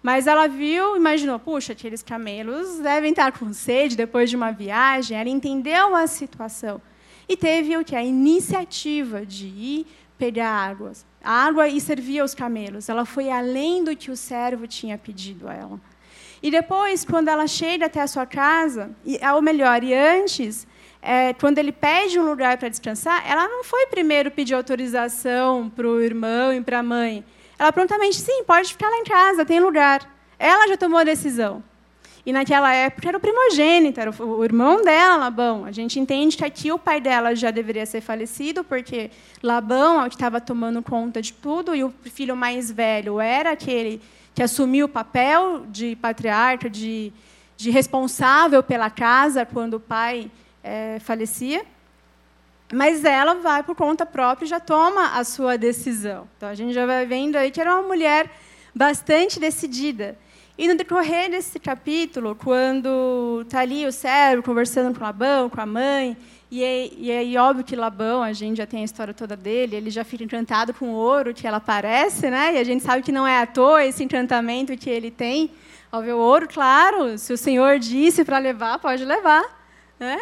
mas 0.00 0.28
ela 0.28 0.46
viu, 0.46 0.96
imaginou, 0.96 1.40
puxa, 1.40 1.72
aqueles 1.72 2.00
camelos 2.00 2.78
devem 2.78 3.10
estar 3.10 3.36
com 3.36 3.52
sede 3.52 3.96
depois 3.96 4.30
de 4.30 4.36
uma 4.36 4.52
viagem. 4.52 5.18
Ela 5.18 5.28
entendeu 5.28 5.96
a 5.96 6.06
situação 6.06 6.80
e 7.28 7.36
teve 7.36 7.76
o 7.76 7.84
que 7.84 7.96
a 7.96 8.04
iniciativa 8.04 9.26
de 9.26 9.46
ir 9.46 9.86
pegar 10.16 10.50
águas 10.50 11.07
água 11.22 11.68
e 11.68 11.80
servia 11.80 12.22
aos 12.22 12.34
camelos. 12.34 12.88
Ela 12.88 13.04
foi 13.04 13.30
além 13.30 13.84
do 13.84 13.96
que 13.96 14.10
o 14.10 14.16
servo 14.16 14.66
tinha 14.66 14.96
pedido 14.96 15.48
a 15.48 15.54
ela. 15.54 15.80
E 16.42 16.50
depois, 16.50 17.04
quando 17.04 17.28
ela 17.28 17.46
chega 17.46 17.86
até 17.86 18.00
a 18.00 18.06
sua 18.06 18.24
casa, 18.24 18.90
ou 19.34 19.42
melhor, 19.42 19.82
e 19.82 19.92
antes, 19.92 20.66
é, 21.02 21.32
quando 21.34 21.58
ele 21.58 21.72
pede 21.72 22.18
um 22.18 22.24
lugar 22.24 22.58
para 22.58 22.68
descansar, 22.68 23.28
ela 23.28 23.48
não 23.48 23.64
foi 23.64 23.86
primeiro 23.86 24.30
pedir 24.30 24.54
autorização 24.54 25.68
para 25.68 25.86
o 25.86 26.00
irmão 26.00 26.52
e 26.52 26.60
para 26.60 26.78
a 26.78 26.82
mãe. 26.82 27.24
Ela 27.58 27.72
prontamente, 27.72 28.16
sim, 28.16 28.44
pode 28.44 28.72
ficar 28.72 28.88
lá 28.88 28.98
em 28.98 29.04
casa, 29.04 29.44
tem 29.44 29.58
lugar. 29.58 30.08
Ela 30.38 30.68
já 30.68 30.76
tomou 30.76 30.98
a 30.98 31.04
decisão. 31.04 31.62
E 32.28 32.32
naquela 32.32 32.74
época 32.74 33.08
era 33.08 33.16
o 33.16 33.20
primogênito, 33.22 33.98
era 33.98 34.10
o 34.10 34.44
irmão 34.44 34.84
dela, 34.84 35.16
Labão. 35.16 35.64
A 35.64 35.72
gente 35.72 35.98
entende 35.98 36.36
que 36.36 36.44
aqui 36.44 36.70
o 36.70 36.78
pai 36.78 37.00
dela 37.00 37.34
já 37.34 37.50
deveria 37.50 37.86
ser 37.86 38.02
falecido, 38.02 38.62
porque 38.62 39.10
Labão 39.42 40.02
é 40.02 40.06
o 40.06 40.10
que 40.10 40.14
estava 40.14 40.38
tomando 40.38 40.82
conta 40.82 41.22
de 41.22 41.32
tudo, 41.32 41.74
e 41.74 41.82
o 41.82 41.90
filho 42.04 42.36
mais 42.36 42.70
velho 42.70 43.18
era 43.18 43.52
aquele 43.52 44.02
que 44.34 44.42
assumiu 44.42 44.84
o 44.84 44.88
papel 44.90 45.64
de 45.68 45.96
patriarca, 45.96 46.68
de, 46.68 47.14
de 47.56 47.70
responsável 47.70 48.62
pela 48.62 48.90
casa 48.90 49.46
quando 49.46 49.74
o 49.78 49.80
pai 49.80 50.30
é, 50.62 50.98
falecia. 51.00 51.64
Mas 52.70 53.06
ela 53.06 53.36
vai 53.36 53.62
por 53.62 53.74
conta 53.74 54.04
própria 54.04 54.44
e 54.44 54.48
já 54.50 54.60
toma 54.60 55.18
a 55.18 55.24
sua 55.24 55.56
decisão. 55.56 56.28
Então 56.36 56.50
a 56.50 56.54
gente 56.54 56.74
já 56.74 56.84
vai 56.84 57.06
vendo 57.06 57.36
aí 57.36 57.50
que 57.50 57.58
era 57.58 57.72
uma 57.72 57.88
mulher 57.88 58.30
bastante 58.74 59.40
decidida. 59.40 60.18
E 60.58 60.66
no 60.66 60.74
decorrer 60.74 61.30
desse 61.30 61.60
capítulo, 61.60 62.34
quando 62.34 63.42
está 63.44 63.60
ali 63.60 63.86
o 63.86 63.92
servo 63.92 64.42
conversando 64.42 64.92
com 64.98 65.04
Labão, 65.04 65.48
com 65.48 65.60
a 65.60 65.64
mãe, 65.64 66.16
e 66.50 66.64
aí, 66.64 66.92
e 66.98 67.12
aí, 67.12 67.36
óbvio 67.36 67.64
que 67.64 67.76
Labão, 67.76 68.24
a 68.24 68.32
gente 68.32 68.56
já 68.56 68.66
tem 68.66 68.80
a 68.80 68.84
história 68.84 69.14
toda 69.14 69.36
dele, 69.36 69.76
ele 69.76 69.88
já 69.88 70.02
fica 70.02 70.24
encantado 70.24 70.74
com 70.74 70.86
o 70.86 70.94
ouro 70.94 71.32
que 71.32 71.46
ela 71.46 71.60
parece, 71.60 72.28
né? 72.28 72.56
E 72.56 72.58
a 72.58 72.64
gente 72.64 72.82
sabe 72.82 73.04
que 73.04 73.12
não 73.12 73.24
é 73.24 73.40
à 73.40 73.46
toa 73.46 73.84
esse 73.84 74.02
encantamento 74.02 74.76
que 74.76 74.90
ele 74.90 75.12
tem 75.12 75.52
ao 75.92 76.02
ver 76.02 76.14
o 76.14 76.18
ouro, 76.18 76.48
claro, 76.48 77.16
se 77.16 77.32
o 77.32 77.38
Senhor 77.38 77.78
disse 77.78 78.24
para 78.24 78.38
levar, 78.38 78.80
pode 78.80 79.04
levar, 79.04 79.44
né? 80.00 80.18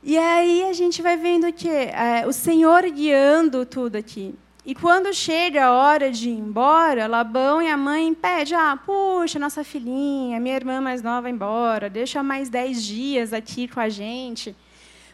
E 0.00 0.16
aí 0.16 0.62
a 0.62 0.72
gente 0.72 1.02
vai 1.02 1.16
vendo 1.16 1.52
que 1.52 1.68
é, 1.68 2.24
o 2.24 2.32
Senhor 2.32 2.82
guiando 2.84 3.66
tudo 3.66 3.96
aqui. 3.96 4.32
E 4.64 4.74
quando 4.74 5.12
chega 5.14 5.64
a 5.64 5.72
hora 5.72 6.10
de 6.10 6.28
ir 6.28 6.38
embora, 6.38 7.06
Labão 7.06 7.62
e 7.62 7.68
a 7.68 7.76
mãe 7.76 8.12
pedem: 8.12 8.54
ah, 8.54 8.76
puxa, 8.76 9.38
nossa 9.38 9.64
filhinha, 9.64 10.38
minha 10.38 10.54
irmã 10.54 10.80
mais 10.80 11.02
nova 11.02 11.30
embora, 11.30 11.88
deixa 11.88 12.22
mais 12.22 12.50
dez 12.50 12.84
dias 12.84 13.32
aqui 13.32 13.66
com 13.66 13.80
a 13.80 13.88
gente. 13.88 14.54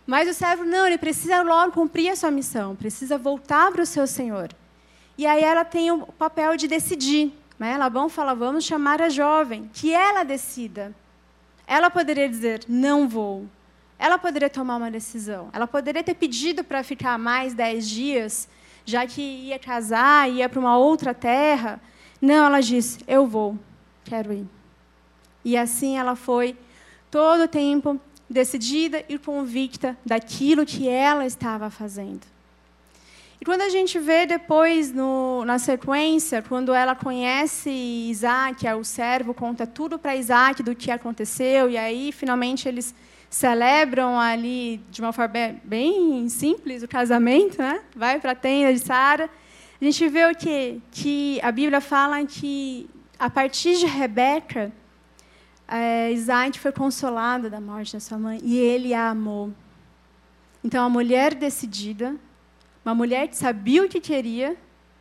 Mas 0.04 0.28
o 0.28 0.34
servo, 0.34 0.64
não, 0.64 0.86
ele 0.86 0.98
precisa 0.98 1.42
logo 1.42 1.72
cumprir 1.72 2.10
a 2.10 2.16
sua 2.16 2.30
missão, 2.30 2.74
precisa 2.74 3.16
voltar 3.16 3.70
para 3.70 3.82
o 3.82 3.86
seu 3.86 4.06
senhor. 4.06 4.50
E 5.16 5.26
aí 5.26 5.42
ela 5.42 5.64
tem 5.64 5.90
o 5.90 6.06
papel 6.06 6.56
de 6.56 6.66
decidir. 6.66 7.32
Né? 7.56 7.78
Labão 7.78 8.08
fala: 8.08 8.34
vamos 8.34 8.64
chamar 8.64 9.00
a 9.00 9.08
jovem, 9.08 9.70
que 9.72 9.92
ela 9.92 10.24
decida. 10.24 10.92
Ela 11.68 11.88
poderia 11.88 12.28
dizer: 12.28 12.64
não 12.68 13.08
vou. 13.08 13.46
Ela 13.96 14.18
poderia 14.18 14.50
tomar 14.50 14.76
uma 14.76 14.90
decisão. 14.90 15.50
Ela 15.52 15.68
poderia 15.68 16.02
ter 16.02 16.14
pedido 16.14 16.64
para 16.64 16.82
ficar 16.82 17.16
mais 17.16 17.54
dez 17.54 17.88
dias 17.88 18.48
já 18.86 19.06
que 19.06 19.20
ia 19.20 19.58
casar, 19.58 20.30
ia 20.30 20.48
para 20.48 20.60
uma 20.60 20.78
outra 20.78 21.12
terra. 21.12 21.80
Não, 22.22 22.46
ela 22.46 22.62
disse: 22.62 23.00
Eu 23.06 23.26
vou, 23.26 23.58
quero 24.04 24.32
ir. 24.32 24.46
E 25.44 25.56
assim 25.56 25.98
ela 25.98 26.16
foi 26.16 26.56
todo 27.10 27.42
o 27.42 27.48
tempo 27.48 28.00
decidida 28.30 29.04
e 29.08 29.18
convicta 29.18 29.96
daquilo 30.04 30.64
que 30.64 30.88
ela 30.88 31.26
estava 31.26 31.68
fazendo. 31.68 32.22
E 33.40 33.44
quando 33.44 33.60
a 33.60 33.68
gente 33.68 33.98
vê 33.98 34.24
depois, 34.24 34.92
no, 34.92 35.44
na 35.44 35.58
sequência, 35.58 36.42
quando 36.42 36.72
ela 36.72 36.94
conhece 36.94 37.70
Isaac, 37.70 38.66
o 38.68 38.82
servo 38.82 39.34
conta 39.34 39.66
tudo 39.66 39.98
para 39.98 40.16
Isaac 40.16 40.62
do 40.62 40.74
que 40.74 40.90
aconteceu, 40.90 41.68
e 41.68 41.76
aí 41.76 42.12
finalmente 42.12 42.66
eles 42.66 42.94
celebram 43.36 44.18
ali 44.18 44.78
de 44.90 45.02
uma 45.02 45.12
forma 45.12 45.34
bem 45.62 46.26
simples 46.26 46.82
o 46.82 46.88
casamento, 46.88 47.58
né? 47.58 47.82
Vai 47.94 48.18
para 48.18 48.32
a 48.32 48.34
tenda 48.34 48.72
de 48.72 48.78
Sara. 48.78 49.28
A 49.78 49.84
gente 49.84 50.08
vê 50.08 50.24
o 50.24 50.34
quê? 50.34 50.80
Que 50.90 51.38
a 51.42 51.52
Bíblia 51.52 51.82
fala 51.82 52.24
que 52.24 52.88
a 53.18 53.28
partir 53.28 53.76
de 53.76 53.84
Rebeca, 53.84 54.72
é, 55.68 56.10
Isaac 56.12 56.58
foi 56.58 56.72
consolado 56.72 57.50
da 57.50 57.60
morte 57.60 57.92
da 57.92 58.00
sua 58.00 58.18
mãe 58.18 58.40
e 58.42 58.56
ele 58.56 58.94
a 58.94 59.10
amou. 59.10 59.52
Então, 60.64 60.82
a 60.82 60.88
mulher 60.88 61.34
decidida, 61.34 62.16
uma 62.82 62.94
mulher 62.94 63.28
que 63.28 63.36
sabia 63.36 63.84
o 63.84 63.88
que 63.88 64.00
queria 64.00 64.56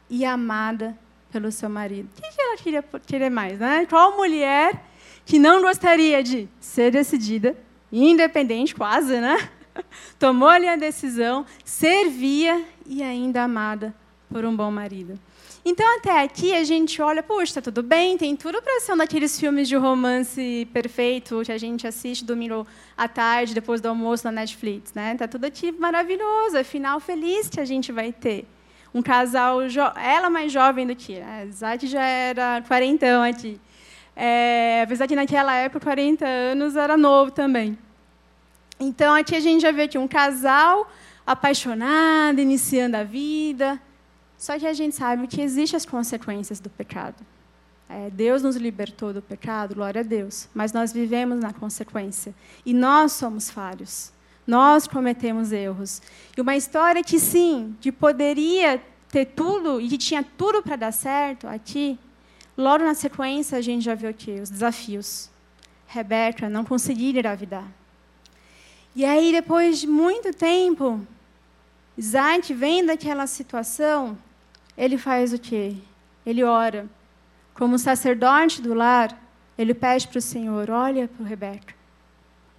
e 0.10 0.26
amada 0.26 0.98
pelo 1.32 1.50
seu 1.54 1.70
marido. 1.70 2.10
O 2.18 2.22
que 2.22 2.42
ela 2.42 2.58
queria 2.58 2.84
querer 3.08 3.30
mais, 3.30 3.60
né? 3.60 3.86
Qual 3.86 4.18
mulher 4.18 4.84
que 5.26 5.40
não 5.40 5.62
gostaria 5.62 6.22
de 6.22 6.50
ser 6.60 6.92
decidida, 6.92 7.56
independente, 8.04 8.76
quase, 8.76 9.20
né? 9.20 9.50
Tomou 10.20 10.50
ali 10.50 10.68
a 10.68 10.76
decisão, 10.76 11.46
servia 11.64 12.64
e 12.86 13.02
ainda 13.02 13.44
amada 13.44 13.94
por 14.30 14.44
um 14.46 14.56
bom 14.56 14.72
marido. 14.72 15.20
Então, 15.68 15.98
até 15.98 16.22
aqui, 16.22 16.54
a 16.54 16.64
gente 16.64 17.02
olha, 17.02 17.24
puxa, 17.24 17.44
está 17.44 17.62
tudo 17.62 17.82
bem, 17.82 18.18
tem 18.20 18.36
tudo 18.36 18.62
para 18.62 18.80
ser 18.82 18.94
um 18.94 18.98
daqueles 18.98 19.40
filmes 19.40 19.68
de 19.68 19.76
romance 19.76 20.68
perfeito 20.72 21.42
que 21.44 21.52
a 21.52 21.58
gente 21.58 21.88
assiste 21.88 22.24
domingo 22.24 22.68
à 22.96 23.08
tarde, 23.08 23.52
depois 23.54 23.82
do 23.82 23.88
almoço 23.88 24.26
na 24.26 24.32
Netflix. 24.32 24.94
Né? 24.94 25.16
Tá 25.16 25.28
tudo 25.28 25.46
aqui 25.46 25.72
maravilhoso, 25.72 26.56
é 26.56 26.64
final 26.64 27.00
feliz 27.00 27.50
que 27.50 27.60
a 27.60 27.66
gente 27.66 27.92
vai 27.92 28.14
ter. 28.14 28.46
Um 28.94 29.02
casal, 29.02 29.60
ela 29.98 30.30
mais 30.30 30.52
jovem 30.52 30.86
do 30.86 30.96
que, 30.96 31.20
né? 31.20 31.50
Zach 31.52 31.86
já 31.86 32.06
era 32.06 32.62
quarentão 32.62 33.24
aqui. 33.24 33.60
É, 34.16 34.84
apesar 34.84 35.08
que 35.08 35.16
naquela 35.16 35.54
época, 35.56 35.82
40 35.82 36.26
anos 36.26 36.76
era 36.76 36.96
novo 36.96 37.32
também. 37.32 37.78
Então, 38.80 39.16
aqui 39.16 39.36
a 39.36 39.40
gente 39.40 39.62
já 39.62 39.72
vê 39.72 39.84
aqui 39.84 39.98
um 39.98 40.08
casal 40.08 40.90
apaixonado, 41.26 42.40
iniciando 42.40 42.98
a 42.98 43.04
vida, 43.04 43.82
só 44.38 44.60
que 44.60 44.68
a 44.68 44.74
gente 44.74 44.96
sabe 44.96 45.28
que 45.28 45.42
existem 45.42 45.78
as 45.78 45.86
consequências 45.86 46.60
do 46.60 46.70
pecado. 46.70 47.26
É, 47.88 48.10
Deus 48.10 48.44
nos 48.44 48.56
libertou 48.56 49.14
do 49.14 49.22
pecado, 49.22 49.76
glória 49.76 50.02
a 50.02 50.04
Deus, 50.04 50.50
mas 50.54 50.74
nós 50.74 50.92
vivemos 50.92 51.40
na 51.40 51.54
consequência. 51.54 52.34
E 52.66 52.74
nós 52.74 53.14
somos 53.14 53.50
falhos. 53.50 54.12
Nós 54.46 54.88
cometemos 54.88 55.52
erros. 55.52 56.02
E 56.36 56.42
uma 56.42 56.56
história 56.56 57.04
que, 57.04 57.20
sim, 57.20 57.76
que 57.80 57.92
poderia 57.92 58.82
ter 59.10 59.26
tudo 59.26 59.80
e 59.80 59.88
que 59.88 59.98
tinha 59.98 60.24
tudo 60.38 60.62
para 60.62 60.76
dar 60.76 60.92
certo 60.92 61.48
aqui, 61.48 61.98
logo 62.58 62.84
na 62.84 62.94
sequência 62.94 63.58
a 63.58 63.62
gente 63.62 63.84
já 63.84 63.96
viu 63.96 64.10
aqui 64.10 64.40
os 64.40 64.50
desafios. 64.50 65.30
Rebeca 65.88 66.50
não 66.50 66.66
conseguir 66.66 67.12
engravidar. 67.12 67.68
E 68.96 69.04
aí, 69.04 69.32
depois 69.34 69.80
de 69.80 69.88
muito 69.88 70.34
tempo, 70.34 71.06
Isaac 71.98 72.54
vem 72.54 72.86
daquela 72.86 73.28
situação, 73.28 74.18
ele 74.78 74.98
faz 74.98 75.34
o 75.34 75.40
quê? 75.40 75.76
Ele 76.26 76.44
ora. 76.44 76.90
Como 77.54 77.78
sacerdote 77.78 78.62
do 78.62 78.74
lar, 78.74 79.22
ele 79.58 79.74
pede 79.74 80.08
para 80.08 80.20
o 80.20 80.22
Senhor: 80.22 80.70
olha 80.70 81.08
para 81.10 81.26
Rebeca. 81.26 81.76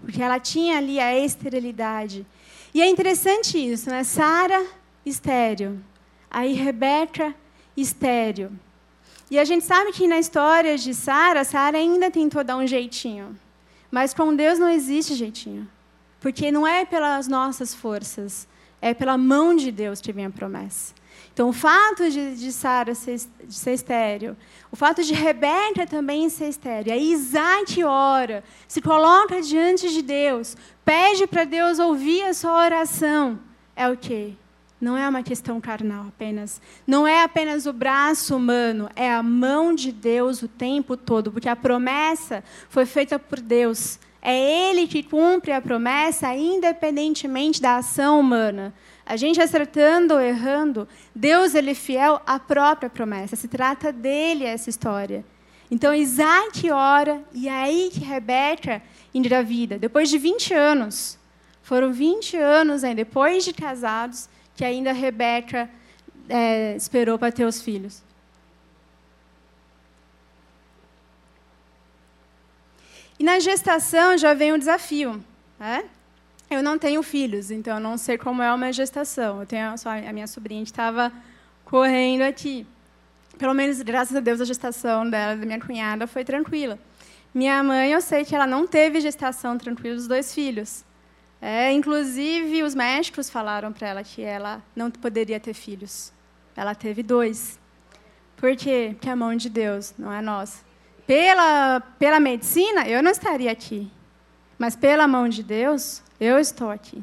Porque 0.01 0.23
ela 0.23 0.39
tinha 0.39 0.77
ali 0.77 1.01
a 1.01 1.19
esterilidade. 1.19 2.27
E 2.75 2.83
é 2.83 2.89
interessante 2.89 3.57
isso, 3.57 3.89
né? 3.89 4.05
Sara, 4.05 4.67
estéreo. 5.05 5.83
Aí 6.31 6.53
Rebeca, 6.53 7.35
estéreo. 7.75 8.53
E 9.31 9.39
a 9.39 9.45
gente 9.45 9.65
sabe 9.65 9.91
que 9.93 10.07
na 10.07 10.19
história 10.19 10.77
de 10.77 10.95
Sara, 10.95 11.45
Sara 11.45 11.79
ainda 11.79 12.11
tentou 12.11 12.45
dar 12.45 12.57
um 12.57 12.67
jeitinho. 12.67 13.37
Mas 13.91 14.13
com 14.13 14.37
Deus 14.37 14.59
não 14.59 14.69
existe 14.69 15.15
jeitinho. 15.15 15.67
Porque 16.27 16.51
não 16.51 16.67
é 16.67 16.85
pelas 16.85 17.29
nossas 17.29 17.73
forças, 17.73 18.49
é 18.83 18.93
pela 18.93 19.17
mão 19.17 19.55
de 19.55 19.71
Deus 19.71 20.01
que 20.01 20.13
vem 20.13 20.27
a 20.27 20.31
promessa. 20.31 20.93
Então, 21.33 21.51
o 21.51 21.53
fato 21.53 22.11
de, 22.11 22.35
de 22.35 22.51
Sara 22.51 22.97
ser, 22.97 23.21
ser 23.49 23.75
estéreo, 23.75 24.37
o 24.69 24.75
fato 24.75 25.05
de 25.05 25.15
Rebeca 25.15 25.87
também 25.87 26.29
ser 26.29 26.49
estéreo, 26.49 26.93
aí 26.93 27.13
Isaac 27.13 27.85
ora, 27.85 28.43
se 28.67 28.83
coloca 28.83 29.41
diante 29.41 29.89
de 29.89 30.03
Deus, 30.03 30.57
pede 30.85 31.29
para 31.29 31.45
Deus 31.45 31.79
ouvir 31.79 32.25
a 32.25 32.35
sua 32.35 32.61
oração, 32.65 33.39
é 33.77 33.89
o 33.89 33.97
quê? 33.97 34.33
Não 34.81 34.97
é 34.97 35.09
uma 35.09 35.23
questão 35.23 35.61
carnal 35.61 36.07
apenas. 36.09 36.61
Não 36.85 37.07
é 37.07 37.23
apenas 37.23 37.67
o 37.67 37.73
braço 37.73 38.35
humano, 38.35 38.91
é 38.97 39.15
a 39.15 39.23
mão 39.23 39.73
de 39.73 39.93
Deus 39.93 40.43
o 40.43 40.49
tempo 40.49 40.97
todo, 40.97 41.31
porque 41.31 41.49
a 41.49 41.55
promessa 41.55 42.43
foi 42.69 42.85
feita 42.85 43.17
por 43.17 43.41
Deus. 43.41 44.01
É 44.29 44.71
Ele 44.71 44.89
que 44.89 45.05
cumpre 45.05 45.53
a 45.53 45.63
promessa, 45.63 46.35
independentemente 46.35 47.63
da 47.63 47.77
ação 47.77 48.19
humana. 48.19 48.75
A 49.07 49.17
gente 49.17 49.41
acertando 49.41 50.15
ou 50.15 50.21
errando, 50.21 50.89
Deus 51.15 51.55
ele 51.55 51.71
é 51.71 51.75
fiel 51.75 52.21
à 52.27 52.37
própria 52.37 52.91
promessa. 52.91 53.37
Se 53.37 53.47
trata 53.47 53.93
dele 53.93 54.45
essa 54.45 54.69
história. 54.69 55.25
Então 55.71 55.95
Isaac 55.95 56.69
ora 56.73 57.23
e 57.33 57.49
é 57.49 57.53
aí 57.53 57.89
que 57.93 58.01
Rebeca 58.01 58.83
engravida. 59.15 59.79
Depois 59.79 60.11
de 60.11 60.19
20 60.19 60.53
anos, 60.53 61.21
foram 61.63 61.93
20 61.93 62.37
anos 62.37 62.83
aí, 62.83 62.97
depois 62.97 63.45
de 63.45 63.53
casados, 63.53 64.29
que 64.57 64.65
ainda 64.65 64.93
Rebeca 64.93 65.71
é, 66.29 66.75
esperou 66.75 67.17
para 67.17 67.31
ter 67.31 67.45
os 67.45 67.63
filhos. 67.63 68.03
E 73.19 73.25
na 73.25 73.39
gestação 73.41 74.17
já 74.19 74.35
vem 74.35 74.53
um 74.53 74.59
desafio. 74.59 75.23
Né? 75.59 75.85
Eu 76.51 76.63
não 76.63 76.79
tenho 76.79 77.03
filhos, 77.03 77.51
então 77.51 77.75
eu 77.75 77.81
não 77.81 77.97
sei 77.97 78.17
como 78.17 78.43
é 78.43 78.53
uma 78.53 78.73
gestação. 78.73 79.41
Eu 79.41 79.47
tenho 79.47 79.77
só 79.79 79.91
a 79.91 80.13
minha 80.13 80.27
sobrinha 80.27 80.63
que 80.63 80.71
estava 80.71 81.13
correndo 81.65 82.23
aqui. 82.23 82.67
Pelo 83.39 83.53
menos, 83.53 83.83
graças 83.83 84.17
a 84.17 84.21
Deus, 84.21 84.41
a 84.41 84.45
gestação 84.45 85.09
dela, 85.09 85.37
da 85.37 85.45
minha 85.45 85.61
cunhada, 85.61 86.07
foi 86.07 86.25
tranquila. 86.25 86.79
Minha 87.35 87.63
mãe, 87.63 87.91
eu 87.91 88.01
sei 88.01 88.25
que 88.25 88.35
ela 88.35 88.47
não 88.47 88.67
teve 88.67 89.01
gestação 89.01 89.59
tranquila 89.59 89.95
dos 89.95 90.09
dois 90.09 90.33
filhos. 90.33 90.85
É, 91.41 91.71
inclusive, 91.73 92.63
os 92.63 92.75
médicos 92.75 93.29
falaram 93.29 93.73
para 93.73 93.89
ela 93.89 94.03
que 94.03 94.23
ela 94.23 94.63
não 94.75 94.91
poderia 94.91 95.39
ter 95.39 95.53
filhos. 95.53 96.13
Ela 96.57 96.75
teve 96.75 97.03
dois. 97.03 97.59
Por 98.37 98.57
quê? 98.57 98.91
Porque 98.93 99.11
a 99.11 99.17
mão 99.17 99.37
de 99.37 99.51
Deus, 99.51 99.93
não 99.99 100.13
é 100.13 100.23
nossa. 100.23 100.66
Pela, 101.07 101.81
pela 101.99 102.19
medicina, 102.19 102.87
eu 102.89 103.03
não 103.03 103.11
estaria 103.11 103.51
aqui. 103.51 103.91
Mas 104.59 104.75
pela 104.75 105.07
mão 105.07 105.29
de 105.29 105.43
Deus, 105.43 106.03
eu 106.19 106.39
estou 106.39 106.71
aqui. 106.71 107.03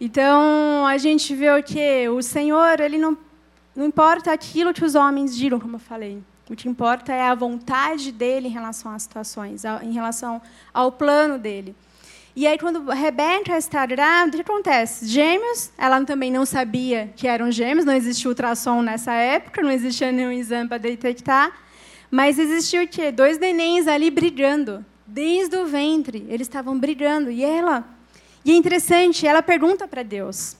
Então, 0.00 0.86
a 0.86 0.96
gente 0.98 1.34
vê 1.34 1.50
o 1.50 1.62
que 1.62 2.08
o 2.08 2.22
Senhor, 2.22 2.80
ele 2.80 2.98
não, 2.98 3.16
não 3.74 3.86
importa 3.86 4.32
aquilo 4.32 4.72
que 4.72 4.84
os 4.84 4.94
homens 4.94 5.36
digam, 5.36 5.60
como 5.60 5.76
eu 5.76 5.80
falei. 5.80 6.22
O 6.48 6.54
que 6.54 6.68
importa 6.68 7.12
é 7.12 7.28
a 7.28 7.34
vontade 7.34 8.12
dele 8.12 8.48
em 8.48 8.50
relação 8.50 8.92
às 8.92 9.02
situações, 9.02 9.62
em 9.82 9.92
relação 9.92 10.42
ao 10.72 10.92
plano 10.92 11.38
dele. 11.38 11.74
E 12.36 12.46
aí, 12.46 12.58
quando 12.58 12.90
Rebeca 12.90 13.56
está 13.56 13.86
grávida, 13.86 14.36
o 14.36 14.44
que 14.44 14.50
acontece? 14.50 15.06
Gêmeos, 15.06 15.70
ela 15.78 16.04
também 16.04 16.32
não 16.32 16.44
sabia 16.44 17.12
que 17.16 17.28
eram 17.28 17.50
gêmeos, 17.50 17.84
não 17.84 17.92
existia 17.92 18.28
ultrassom 18.28 18.82
nessa 18.82 19.12
época, 19.12 19.62
não 19.62 19.70
existia 19.70 20.10
nenhum 20.10 20.32
exame 20.32 20.68
para 20.68 20.78
detectar. 20.78 21.52
Mas 22.14 22.38
existia 22.38 22.80
o 22.80 22.86
quê? 22.86 23.10
Dois 23.10 23.40
nenéns 23.40 23.88
ali 23.88 24.08
brigando. 24.08 24.86
Desde 25.04 25.56
o 25.56 25.66
ventre, 25.66 26.24
eles 26.28 26.46
estavam 26.46 26.78
brigando. 26.78 27.28
E 27.28 27.42
ela 27.42 27.84
e 28.44 28.52
é 28.52 28.54
interessante, 28.54 29.26
ela 29.26 29.42
pergunta 29.42 29.88
para 29.88 30.04
Deus. 30.04 30.56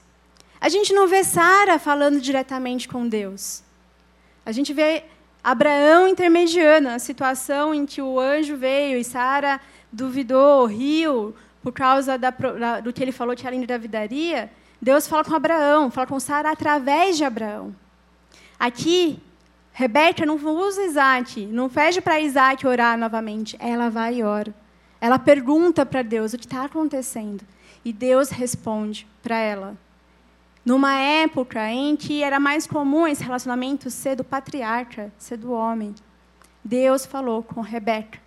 A 0.59 0.67
gente 0.67 0.91
não 0.91 1.07
vê 1.07 1.23
Sara 1.23 1.79
falando 1.79 2.19
diretamente 2.19 2.89
com 2.89 3.07
Deus. 3.07 3.63
A 4.45 4.51
gente 4.51 4.73
vê 4.73 5.05
Abraão 5.41 6.09
intermediando 6.09 6.89
a 6.89 6.99
situação 6.99 7.73
em 7.73 7.85
que 7.85 8.01
o 8.01 8.19
anjo 8.19 8.57
veio 8.57 8.99
e 8.99 9.03
Sara 9.05 9.61
duvidou, 9.89 10.65
riu 10.65 11.33
por 11.63 11.71
causa 11.71 12.17
da, 12.17 12.31
do 12.83 12.91
que 12.91 13.01
ele 13.01 13.13
falou 13.13 13.33
que 13.33 13.47
ela 13.47 13.55
engravidaria. 13.55 14.51
Deus 14.81 15.07
fala 15.07 15.23
com 15.23 15.33
Abraão, 15.33 15.89
fala 15.89 16.05
com 16.05 16.19
Sara 16.19 16.51
através 16.51 17.15
de 17.15 17.23
Abraão. 17.23 17.73
Aqui, 18.59 19.21
Rebeca 19.77 20.25
não 20.25 20.37
usa 20.37 20.85
Isaac, 20.85 21.45
não 21.47 21.67
pede 21.67 21.99
para 21.99 22.21
Isaac 22.21 22.65
orar 22.65 22.97
novamente. 22.97 23.57
Ela 23.59 23.89
vai 23.89 24.15
e 24.15 24.23
ora. 24.23 24.55
Ela 25.01 25.19
pergunta 25.19 25.85
para 25.85 26.01
Deus 26.01 26.31
o 26.31 26.37
que 26.37 26.45
está 26.45 26.63
acontecendo. 26.63 27.43
E 27.83 27.91
Deus 27.91 28.29
responde 28.29 29.05
para 29.21 29.35
ela. 29.35 29.75
Numa 30.63 30.97
época 30.97 31.69
em 31.69 31.97
que 31.97 32.23
era 32.23 32.39
mais 32.39 32.65
comum 32.65 33.05
esse 33.05 33.21
relacionamento 33.21 33.89
ser 33.89 34.15
do 34.15 34.23
patriarca, 34.23 35.11
ser 35.17 35.35
do 35.35 35.51
homem, 35.51 35.93
Deus 36.63 37.05
falou 37.05 37.43
com 37.43 37.59
Rebeca. 37.59 38.17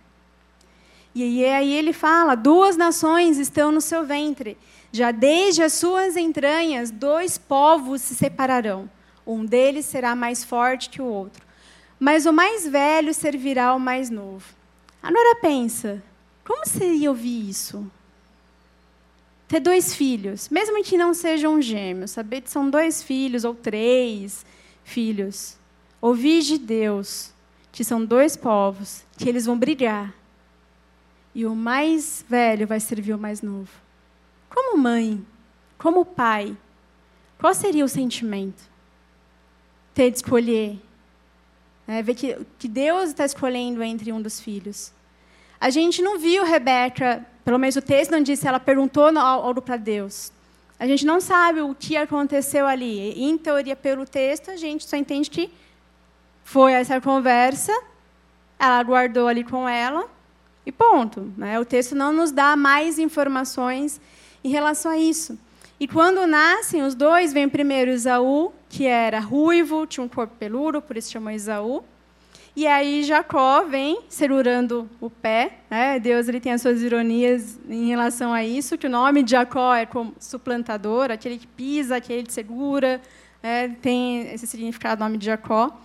E 1.15 1.43
aí 1.43 1.73
ele 1.73 1.93
fala: 1.93 2.35
duas 2.35 2.77
nações 2.77 3.39
estão 3.39 3.71
no 3.71 3.81
seu 3.81 4.05
ventre, 4.05 4.55
já 4.91 5.09
desde 5.09 5.63
as 5.63 5.73
suas 5.73 6.15
entranhas, 6.15 6.91
dois 6.91 7.39
povos 7.39 8.03
se 8.03 8.13
separarão. 8.13 8.87
Um 9.29 9.45
deles 9.45 9.85
será 9.85 10.15
mais 10.15 10.43
forte 10.43 10.89
que 10.89 11.01
o 11.01 11.05
outro. 11.05 11.45
Mas 11.99 12.25
o 12.25 12.33
mais 12.33 12.67
velho 12.67 13.13
servirá 13.13 13.67
ao 13.67 13.79
mais 13.79 14.09
novo. 14.09 14.45
Agora 15.03 15.35
pensa, 15.41 16.01
como 16.45 16.65
seria 16.65 17.09
ouvir 17.09 17.49
isso? 17.49 17.89
ter 19.49 19.59
dois 19.59 19.95
filhos, 19.95 20.47
mesmo 20.47 20.81
que 20.83 20.95
não 20.95 21.11
sejam 21.11 21.59
gêmeos, 21.59 22.11
saber 22.11 22.41
que 22.41 22.51
são 22.51 22.69
dois 22.69 23.01
filhos 23.01 23.43
ou 23.43 23.55
três 23.55 24.45
filhos. 24.83 25.57
Ouvir 25.99 26.43
de 26.43 26.59
Deus 26.59 27.33
que 27.71 27.83
são 27.83 28.05
dois 28.05 28.37
povos, 28.37 29.03
que 29.17 29.27
eles 29.27 29.45
vão 29.45 29.57
brigar. 29.57 30.13
E 31.33 31.45
o 31.45 31.55
mais 31.55 32.23
velho 32.27 32.67
vai 32.67 32.79
servir 32.79 33.13
o 33.13 33.17
mais 33.17 33.41
novo. 33.41 33.71
Como 34.49 34.77
mãe, 34.77 35.25
como 35.77 36.05
pai, 36.05 36.55
qual 37.39 37.53
seria 37.53 37.85
o 37.85 37.89
sentimento? 37.89 38.61
Ter 39.99 40.11
de 40.11 40.15
escolher. 40.15 40.79
É, 41.85 42.01
ver 42.01 42.15
que, 42.15 42.37
que 42.57 42.69
Deus 42.69 43.09
está 43.09 43.25
escolhendo 43.25 43.83
entre 43.83 44.13
um 44.13 44.21
dos 44.21 44.39
filhos. 44.39 44.93
A 45.59 45.69
gente 45.69 46.01
não 46.01 46.17
viu 46.17 46.45
Rebeca 46.45 47.25
pelo 47.43 47.57
menos 47.57 47.75
o 47.75 47.81
texto 47.81 48.11
não 48.11 48.23
diz 48.23 48.39
se 48.39 48.47
ela 48.47 48.61
perguntou 48.61 49.09
algo 49.19 49.61
para 49.61 49.75
Deus. 49.75 50.31
A 50.79 50.87
gente 50.87 51.05
não 51.05 51.19
sabe 51.19 51.59
o 51.59 51.75
que 51.75 51.97
aconteceu 51.97 52.65
ali. 52.65 53.11
Em 53.21 53.37
teoria, 53.37 53.75
pelo 53.75 54.05
texto, 54.05 54.49
a 54.51 54.55
gente 54.55 54.87
só 54.87 54.95
entende 54.95 55.29
que 55.29 55.51
foi 56.45 56.71
essa 56.71 57.01
conversa, 57.01 57.77
ela 58.57 58.81
guardou 58.83 59.27
ali 59.27 59.43
com 59.43 59.67
ela 59.67 60.07
e 60.65 60.71
ponto. 60.71 61.33
Né? 61.35 61.59
O 61.59 61.65
texto 61.65 61.93
não 61.93 62.13
nos 62.13 62.31
dá 62.31 62.55
mais 62.55 62.97
informações 62.99 63.99
em 64.45 64.49
relação 64.49 64.91
a 64.93 64.97
isso. 64.97 65.37
E 65.79 65.87
quando 65.87 66.27
nascem 66.27 66.83
os 66.83 66.93
dois, 66.93 67.31
vem 67.31 67.47
primeiro 67.47 67.89
Isaú, 67.89 68.51
que 68.67 68.85
era 68.85 69.19
ruivo, 69.19 69.87
tinha 69.87 70.03
um 70.03 70.09
corpo 70.09 70.35
peludo, 70.37 70.81
por 70.81 70.97
isso 70.97 71.09
chamou 71.09 71.31
Isaú. 71.31 71.85
E 72.53 72.67
aí 72.67 73.03
Jacó 73.03 73.63
vem 73.63 74.01
segurando 74.09 74.89
o 74.99 75.09
pé. 75.09 75.59
Né? 75.69 75.97
Deus 75.97 76.27
ele 76.27 76.41
tem 76.41 76.51
as 76.51 76.61
suas 76.61 76.81
ironias 76.81 77.57
em 77.69 77.87
relação 77.87 78.33
a 78.33 78.43
isso, 78.43 78.77
que 78.77 78.87
o 78.87 78.89
nome 78.89 79.23
de 79.23 79.31
Jacó 79.31 79.73
é 79.73 79.85
como 79.85 80.13
suplantador, 80.19 81.11
aquele 81.11 81.37
que 81.37 81.47
pisa, 81.47 81.95
aquele 81.95 82.23
que 82.23 82.33
segura. 82.33 82.99
Né? 83.41 83.69
Tem 83.81 84.33
esse 84.33 84.45
significado, 84.45 85.01
o 85.01 85.05
nome 85.05 85.17
de 85.17 85.27
Jacó. 85.27 85.79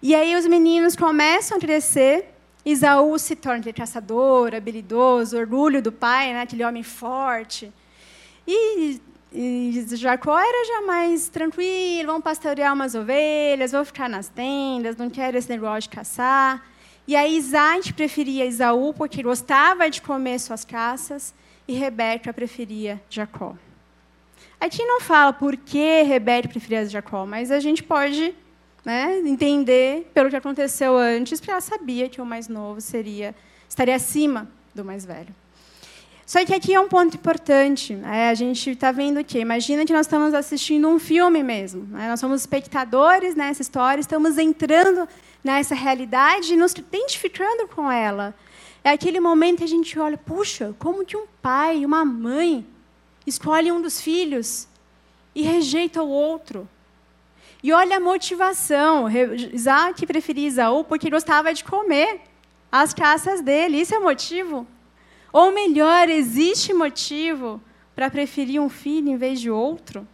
E 0.00 0.14
aí 0.14 0.34
os 0.36 0.46
meninos 0.46 0.96
começam 0.96 1.58
a 1.58 1.60
crescer. 1.60 2.34
Isaú 2.64 3.18
se 3.18 3.36
torna 3.36 3.58
aquele 3.58 3.74
caçador, 3.74 4.54
habilidoso, 4.54 5.36
orgulho 5.36 5.82
do 5.82 5.92
pai, 5.92 6.32
né? 6.32 6.40
aquele 6.40 6.64
homem 6.64 6.82
forte. 6.82 7.70
E 8.46 8.98
e 9.32 9.84
Jacó 9.94 10.38
era 10.38 10.66
já 10.66 10.86
mais 10.86 11.28
tranquilo, 11.28 12.06
vamos 12.06 12.22
pastorear 12.22 12.72
umas 12.72 12.94
ovelhas, 12.94 13.72
vou 13.72 13.84
ficar 13.84 14.08
nas 14.08 14.28
tendas, 14.28 14.96
não 14.96 15.10
quero 15.10 15.36
esse 15.36 15.48
negócio 15.48 15.82
de 15.82 15.96
caçar. 15.96 16.64
E 17.06 17.14
aí 17.14 17.36
Isaac 17.36 17.92
preferia 17.92 18.44
Esaú 18.44 18.94
porque 18.94 19.22
gostava 19.22 19.88
de 19.90 20.00
comer 20.00 20.38
suas 20.38 20.64
caças 20.64 21.34
e 21.66 21.74
Rebeca 21.74 22.32
preferia 22.32 23.00
Jacó. 23.10 23.54
Aqui 24.60 24.84
não 24.84 25.00
fala 25.00 25.32
por 25.32 25.56
que 25.56 26.02
Rebeca 26.02 26.48
preferia 26.48 26.86
Jacó, 26.86 27.26
mas 27.26 27.50
a 27.50 27.60
gente 27.60 27.82
pode 27.82 28.34
né, 28.84 29.18
entender 29.18 30.10
pelo 30.14 30.30
que 30.30 30.36
aconteceu 30.36 30.96
antes, 30.96 31.38
porque 31.38 31.50
ela 31.50 31.60
sabia 31.60 32.08
que 32.08 32.20
o 32.20 32.26
mais 32.26 32.48
novo 32.48 32.80
seria 32.80 33.34
estaria 33.68 33.94
acima 33.94 34.48
do 34.74 34.84
mais 34.84 35.04
velho. 35.04 35.34
Só 36.28 36.44
que 36.44 36.52
aqui 36.52 36.74
é 36.74 36.78
um 36.78 36.88
ponto 36.88 37.16
importante. 37.16 37.94
Né? 37.94 38.28
A 38.28 38.34
gente 38.34 38.72
está 38.72 38.92
vendo 38.92 39.18
o 39.18 39.24
quê? 39.24 39.38
Imagina 39.38 39.86
que 39.86 39.94
nós 39.94 40.04
estamos 40.04 40.34
assistindo 40.34 40.86
um 40.86 40.98
filme 40.98 41.42
mesmo. 41.42 41.86
Né? 41.86 42.06
Nós 42.06 42.20
somos 42.20 42.42
espectadores 42.42 43.34
nessa 43.34 43.62
história, 43.62 43.98
estamos 43.98 44.36
entrando 44.36 45.08
nessa 45.42 45.74
realidade 45.74 46.52
e 46.52 46.56
nos 46.58 46.72
identificando 46.72 47.66
com 47.68 47.90
ela. 47.90 48.34
É 48.84 48.90
aquele 48.90 49.20
momento 49.20 49.58
que 49.58 49.64
a 49.64 49.68
gente 49.68 49.98
olha, 49.98 50.18
puxa, 50.18 50.74
como 50.78 51.02
que 51.02 51.16
um 51.16 51.24
pai 51.40 51.82
uma 51.82 52.04
mãe 52.04 52.66
escolhem 53.26 53.72
um 53.72 53.80
dos 53.80 53.98
filhos 53.98 54.68
e 55.34 55.40
rejeita 55.40 56.02
o 56.02 56.10
outro. 56.10 56.68
E 57.62 57.72
olha 57.72 57.96
a 57.96 58.00
motivação. 58.00 59.06
Isaac 59.50 60.04
preferia 60.04 60.46
Isaú 60.46 60.84
porque 60.84 61.08
gostava 61.08 61.54
de 61.54 61.64
comer 61.64 62.20
as 62.70 62.92
caças 62.92 63.40
dele. 63.40 63.80
Isso 63.80 63.94
é 63.94 63.98
motivo? 63.98 64.66
Ou 65.32 65.52
melhor, 65.52 66.08
existe 66.08 66.72
motivo 66.72 67.60
para 67.94 68.10
preferir 68.10 68.60
um 68.60 68.68
filho 68.68 69.08
em 69.08 69.16
vez 69.16 69.40
de 69.40 69.50
outro? 69.50 70.06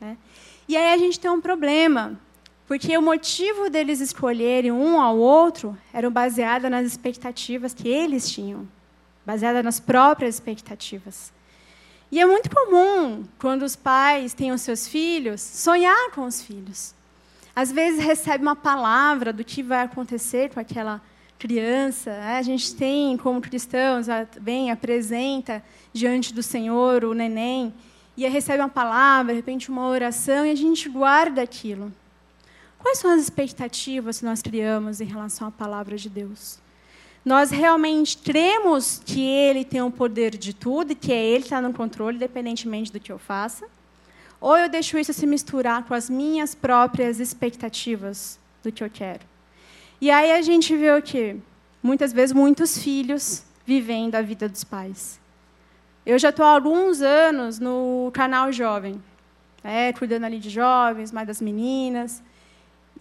Né? 0.00 0.16
E 0.68 0.76
aí 0.76 0.92
a 0.92 0.98
gente 0.98 1.18
tem 1.18 1.30
um 1.30 1.40
problema, 1.40 2.18
porque 2.66 2.96
o 2.96 3.02
motivo 3.02 3.68
deles 3.68 4.00
escolherem 4.00 4.72
um 4.72 5.00
ao 5.00 5.16
outro 5.18 5.76
era 5.92 6.08
baseado 6.08 6.68
nas 6.70 6.86
expectativas 6.86 7.74
que 7.74 7.88
eles 7.88 8.28
tinham, 8.30 8.68
baseada 9.24 9.62
nas 9.62 9.78
próprias 9.78 10.36
expectativas. 10.36 11.32
E 12.12 12.18
é 12.18 12.26
muito 12.26 12.50
comum, 12.50 13.24
quando 13.38 13.62
os 13.62 13.76
pais 13.76 14.34
têm 14.34 14.50
os 14.50 14.62
seus 14.62 14.88
filhos, 14.88 15.40
sonhar 15.40 16.10
com 16.10 16.24
os 16.24 16.42
filhos. 16.42 16.92
Às 17.54 17.70
vezes 17.70 18.04
recebe 18.04 18.42
uma 18.42 18.56
palavra 18.56 19.32
do 19.32 19.44
que 19.44 19.62
vai 19.62 19.82
acontecer 19.82 20.50
com 20.52 20.58
aquela 20.58 21.00
criança, 21.40 22.10
né? 22.10 22.36
a 22.36 22.42
gente 22.42 22.74
tem, 22.74 23.16
como 23.16 23.40
cristãos, 23.40 24.06
vem, 24.40 24.70
apresenta 24.70 25.64
diante 25.92 26.34
do 26.34 26.42
Senhor 26.42 27.02
o 27.02 27.14
neném, 27.14 27.72
e 28.16 28.28
recebe 28.28 28.62
uma 28.62 28.68
palavra, 28.68 29.32
de 29.32 29.40
repente 29.40 29.70
uma 29.70 29.88
oração, 29.88 30.44
e 30.44 30.50
a 30.50 30.54
gente 30.54 30.88
guarda 30.90 31.40
aquilo. 31.40 31.90
Quais 32.78 32.98
são 32.98 33.10
as 33.10 33.22
expectativas 33.22 34.18
que 34.18 34.24
nós 34.26 34.42
criamos 34.42 35.00
em 35.00 35.06
relação 35.06 35.48
à 35.48 35.50
palavra 35.50 35.96
de 35.96 36.10
Deus? 36.10 36.58
Nós 37.24 37.50
realmente 37.50 38.18
cremos 38.18 39.00
que 39.04 39.22
Ele 39.22 39.64
tem 39.64 39.80
o 39.80 39.90
poder 39.90 40.36
de 40.36 40.52
tudo 40.52 40.94
que 40.94 41.12
é 41.12 41.24
Ele 41.24 41.40
que 41.40 41.46
está 41.46 41.62
no 41.62 41.72
controle, 41.72 42.16
independentemente 42.16 42.92
do 42.92 43.00
que 43.00 43.10
eu 43.10 43.18
faça? 43.18 43.66
Ou 44.40 44.56
eu 44.56 44.68
deixo 44.68 44.98
isso 44.98 45.12
se 45.12 45.26
misturar 45.26 45.84
com 45.84 45.94
as 45.94 46.10
minhas 46.10 46.54
próprias 46.54 47.20
expectativas 47.20 48.38
do 48.62 48.70
que 48.70 48.84
eu 48.84 48.90
quero? 48.90 49.20
E 50.00 50.10
aí 50.10 50.32
a 50.32 50.40
gente 50.40 50.74
vê 50.74 50.90
o 50.96 51.02
quê? 51.02 51.36
Muitas 51.82 52.12
vezes, 52.12 52.32
muitos 52.32 52.82
filhos 52.82 53.44
vivendo 53.66 54.14
a 54.14 54.22
vida 54.22 54.48
dos 54.48 54.64
pais. 54.64 55.20
Eu 56.06 56.18
já 56.18 56.30
estou 56.30 56.44
há 56.44 56.50
alguns 56.54 57.02
anos 57.02 57.58
no 57.58 58.10
canal 58.14 58.50
Jovem, 58.50 59.02
é, 59.62 59.92
cuidando 59.92 60.24
ali 60.24 60.38
de 60.38 60.48
jovens, 60.48 61.12
mais 61.12 61.26
das 61.26 61.40
meninas. 61.42 62.22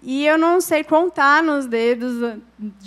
E 0.04 0.26
eu 0.26 0.38
não 0.38 0.60
sei 0.60 0.84
contar 0.84 1.42
nos 1.42 1.66
dedos 1.66 2.38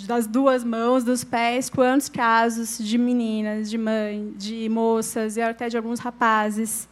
das 0.07 0.27
duas 0.27 0.63
mãos, 0.63 1.03
dos 1.03 1.23
pés, 1.23 1.69
quantos 1.69 2.07
casos 2.07 2.77
de 2.77 2.97
meninas, 2.97 3.69
de 3.69 3.77
mãe, 3.77 4.31
de 4.37 4.69
moças 4.69 5.37
e 5.37 5.41
até 5.41 5.69
de 5.69 5.77
alguns 5.77 5.99
rapazes 5.99 6.87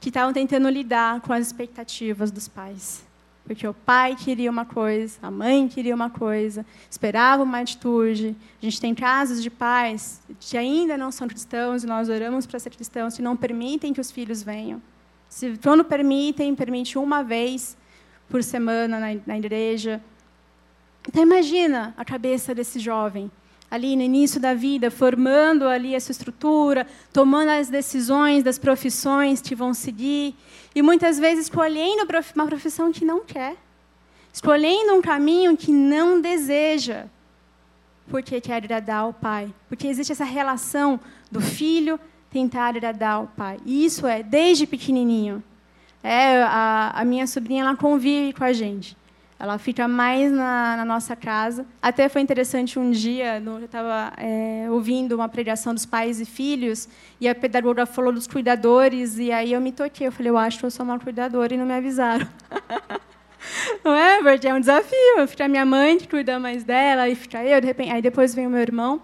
que 0.00 0.08
estavam 0.08 0.32
tentando 0.32 0.68
lidar 0.68 1.20
com 1.20 1.32
as 1.32 1.46
expectativas 1.46 2.32
dos 2.32 2.48
pais. 2.48 3.05
Porque 3.46 3.66
o 3.66 3.72
pai 3.72 4.16
queria 4.16 4.50
uma 4.50 4.64
coisa, 4.64 5.18
a 5.22 5.30
mãe 5.30 5.68
queria 5.68 5.94
uma 5.94 6.10
coisa, 6.10 6.66
esperava 6.90 7.44
uma 7.44 7.60
atitude. 7.60 8.34
A 8.60 8.64
gente 8.64 8.80
tem 8.80 8.92
casos 8.92 9.40
de 9.40 9.48
pais 9.48 10.20
que 10.40 10.58
ainda 10.58 10.96
não 10.96 11.12
são 11.12 11.28
cristãos, 11.28 11.84
e 11.84 11.86
nós 11.86 12.08
oramos 12.08 12.44
para 12.44 12.58
ser 12.58 12.70
cristãos, 12.70 13.14
que 13.14 13.22
não 13.22 13.36
permitem 13.36 13.92
que 13.92 14.00
os 14.00 14.10
filhos 14.10 14.42
venham. 14.42 14.82
Se, 15.28 15.56
quando 15.62 15.84
permitem, 15.84 16.56
permite 16.56 16.98
uma 16.98 17.22
vez 17.22 17.76
por 18.28 18.42
semana 18.42 18.98
na, 18.98 19.20
na 19.24 19.38
igreja. 19.38 20.02
Então, 21.08 21.22
imagina 21.22 21.94
a 21.96 22.04
cabeça 22.04 22.52
desse 22.52 22.80
jovem 22.80 23.30
ali 23.70 23.96
no 23.96 24.02
início 24.02 24.40
da 24.40 24.54
vida, 24.54 24.90
formando 24.90 25.66
ali 25.66 25.94
essa 25.94 26.12
estrutura, 26.12 26.86
tomando 27.12 27.50
as 27.50 27.68
decisões 27.68 28.42
das 28.42 28.58
profissões 28.58 29.40
que 29.40 29.54
vão 29.54 29.74
seguir, 29.74 30.34
e 30.74 30.82
muitas 30.82 31.18
vezes 31.18 31.46
escolhendo 31.46 32.06
uma 32.34 32.46
profissão 32.46 32.92
que 32.92 33.04
não 33.04 33.24
quer, 33.24 33.56
escolhendo 34.32 34.94
um 34.94 35.02
caminho 35.02 35.56
que 35.56 35.72
não 35.72 36.20
deseja, 36.20 37.06
porque 38.08 38.40
quer 38.40 38.56
agradar 38.56 39.00
ao 39.00 39.12
pai, 39.12 39.52
porque 39.68 39.86
existe 39.86 40.12
essa 40.12 40.24
relação 40.24 41.00
do 41.30 41.40
filho 41.40 41.98
tentar 42.30 42.68
agradar 42.68 43.14
ao 43.14 43.26
pai. 43.26 43.58
E 43.64 43.84
isso 43.84 44.06
é 44.06 44.22
desde 44.22 44.66
pequenininho. 44.66 45.42
É, 46.02 46.42
a, 46.42 46.92
a 46.94 47.04
minha 47.04 47.26
sobrinha 47.26 47.62
ela 47.62 47.76
convive 47.76 48.32
com 48.32 48.44
a 48.44 48.52
gente. 48.52 48.95
Ela 49.38 49.58
fica 49.58 49.86
mais 49.86 50.32
na, 50.32 50.78
na, 50.78 50.84
nossa 50.84 51.14
casa. 51.14 51.66
Até 51.82 52.08
foi 52.08 52.22
interessante 52.22 52.78
um 52.78 52.90
dia, 52.90 53.42
eu 53.44 53.64
estava 53.64 54.12
é, 54.16 54.66
ouvindo 54.70 55.14
uma 55.14 55.28
pregação 55.28 55.74
dos 55.74 55.84
pais 55.84 56.20
e 56.20 56.24
filhos, 56.24 56.88
e 57.20 57.28
a 57.28 57.34
pedagoga 57.34 57.84
falou 57.84 58.12
dos 58.12 58.26
cuidadores, 58.26 59.18
e 59.18 59.30
aí 59.30 59.52
eu 59.52 59.60
me 59.60 59.72
toquei. 59.72 60.06
Eu 60.06 60.12
falei, 60.12 60.30
eu 60.30 60.38
acho 60.38 60.58
que 60.58 60.64
eu 60.64 60.70
sou 60.70 60.86
uma 60.86 60.98
cuidadora, 60.98 61.52
e 61.52 61.58
não 61.58 61.66
me 61.66 61.74
avisaram. 61.74 62.26
não 63.84 63.94
é? 63.94 64.22
Porque 64.22 64.48
é 64.48 64.54
um 64.54 64.60
desafio. 64.60 65.28
Fica 65.28 65.44
a 65.44 65.48
minha 65.48 65.66
mãe, 65.66 65.98
que 65.98 66.08
cuida 66.08 66.38
mais 66.38 66.64
dela, 66.64 67.06
e 67.06 67.14
fica 67.14 67.44
eu, 67.44 67.60
de 67.60 67.66
repente. 67.66 67.90
Aí 67.90 68.00
depois 68.00 68.34
vem 68.34 68.46
o 68.46 68.50
meu 68.50 68.60
irmão. 68.60 69.02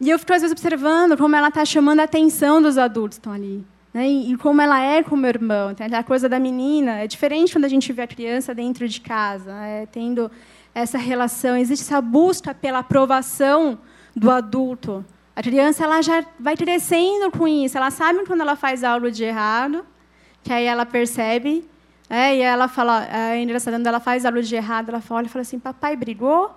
E 0.00 0.10
eu 0.10 0.18
fico, 0.18 0.32
às 0.32 0.42
vezes, 0.42 0.52
observando 0.52 1.16
como 1.16 1.36
ela 1.36 1.48
está 1.48 1.64
chamando 1.64 2.00
a 2.00 2.04
atenção 2.04 2.60
dos 2.60 2.76
adultos 2.76 3.18
que 3.18 3.20
estão 3.20 3.32
ali. 3.32 3.64
Né? 3.94 4.08
E 4.08 4.36
como 4.36 4.60
ela 4.60 4.80
é 4.80 5.04
com 5.04 5.14
o 5.14 5.18
meu 5.18 5.28
irmão. 5.28 5.72
Tem 5.72 5.86
a 5.86 6.02
coisa 6.02 6.28
da 6.28 6.40
menina. 6.40 6.98
É 6.98 7.06
diferente 7.06 7.52
quando 7.52 7.64
a 7.64 7.68
gente 7.68 7.92
vê 7.92 8.02
a 8.02 8.06
criança 8.08 8.52
dentro 8.52 8.88
de 8.88 9.00
casa, 9.00 9.54
né? 9.54 9.86
tendo 9.92 10.28
essa 10.74 10.98
relação. 10.98 11.56
Existe 11.56 11.84
essa 11.84 12.00
busca 12.00 12.52
pela 12.52 12.80
aprovação 12.80 13.78
do 14.14 14.32
adulto. 14.32 15.04
A 15.36 15.42
criança 15.42 15.84
ela 15.84 16.02
já 16.02 16.24
vai 16.38 16.56
crescendo 16.56 17.30
com 17.30 17.46
isso. 17.46 17.76
Ela 17.76 17.92
sabe 17.92 18.24
quando 18.26 18.40
ela 18.40 18.56
faz 18.56 18.82
algo 18.82 19.10
de 19.10 19.22
errado, 19.22 19.86
que 20.42 20.52
aí 20.52 20.64
ela 20.64 20.84
percebe. 20.84 21.64
Né? 22.10 22.36
E 22.36 22.40
ela 22.40 22.66
fala, 22.66 23.06
é 23.06 23.40
engraçado, 23.40 23.74
quando 23.74 23.86
ela 23.86 24.00
faz 24.00 24.24
algo 24.24 24.42
de 24.42 24.54
errado, 24.56 24.88
ela 24.88 25.00
fala, 25.00 25.22
e 25.22 25.28
fala 25.28 25.42
assim, 25.42 25.58
papai 25.58 25.96
brigou? 25.96 26.52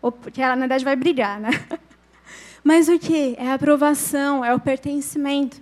Ou, 0.00 0.16
ela, 0.36 0.56
na 0.56 0.60
verdade, 0.60 0.84
vai 0.84 0.96
brigar. 0.96 1.38
Né? 1.38 1.50
Mas 2.64 2.88
o 2.88 2.98
que? 2.98 3.34
É 3.38 3.50
a 3.50 3.54
aprovação, 3.54 4.44
é 4.44 4.54
o 4.54 4.60
pertencimento. 4.60 5.60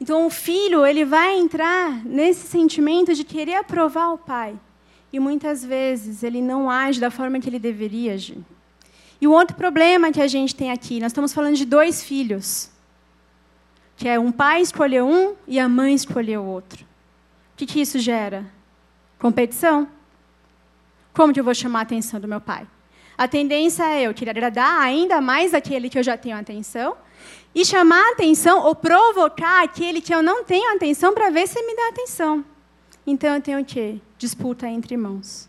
Então, 0.00 0.26
o 0.26 0.30
filho 0.30 0.86
ele 0.86 1.04
vai 1.04 1.36
entrar 1.36 2.04
nesse 2.04 2.46
sentimento 2.46 3.14
de 3.14 3.24
querer 3.24 3.56
aprovar 3.56 4.12
o 4.12 4.18
pai. 4.18 4.58
E 5.12 5.18
muitas 5.18 5.64
vezes 5.64 6.22
ele 6.22 6.40
não 6.40 6.70
age 6.70 7.00
da 7.00 7.10
forma 7.10 7.40
que 7.40 7.48
ele 7.48 7.58
deveria 7.58 8.14
agir. 8.14 8.38
E 9.20 9.26
o 9.26 9.32
outro 9.32 9.56
problema 9.56 10.12
que 10.12 10.20
a 10.20 10.28
gente 10.28 10.54
tem 10.54 10.70
aqui, 10.70 11.00
nós 11.00 11.10
estamos 11.10 11.32
falando 11.32 11.56
de 11.56 11.64
dois 11.64 12.02
filhos. 12.02 12.70
que 13.96 14.06
é 14.06 14.16
um 14.16 14.30
pai 14.30 14.62
escolheu 14.62 15.08
um 15.08 15.34
e 15.46 15.58
a 15.58 15.68
mãe 15.68 15.92
escolheu 15.92 16.44
outro. 16.44 16.84
O 16.84 17.56
que, 17.56 17.66
que 17.66 17.80
isso 17.80 17.98
gera? 17.98 18.46
Competição. 19.18 19.88
Como 21.12 21.32
que 21.32 21.40
eu 21.40 21.44
vou 21.44 21.52
chamar 21.52 21.80
a 21.80 21.82
atenção 21.82 22.20
do 22.20 22.28
meu 22.28 22.40
pai? 22.40 22.64
A 23.16 23.26
tendência 23.26 23.82
é 23.82 24.02
eu 24.02 24.14
querer 24.14 24.30
agradar 24.30 24.80
ainda 24.80 25.20
mais 25.20 25.52
aquele 25.52 25.90
que 25.90 25.98
eu 25.98 26.04
já 26.04 26.16
tenho 26.16 26.36
atenção 26.36 26.96
e 27.54 27.64
chamar 27.64 28.12
atenção 28.12 28.64
ou 28.64 28.74
provocar 28.74 29.62
aquele 29.62 30.00
que 30.00 30.14
eu 30.14 30.22
não 30.22 30.44
tenho 30.44 30.74
atenção 30.74 31.14
para 31.14 31.30
ver 31.30 31.46
se 31.48 31.60
me 31.62 31.74
dá 31.74 31.88
atenção. 31.88 32.44
Então 33.06 33.34
eu 33.34 33.40
tenho 33.40 33.60
o 33.60 33.64
quê? 33.64 33.98
Disputa 34.18 34.68
entre 34.68 34.94
irmãos. 34.94 35.48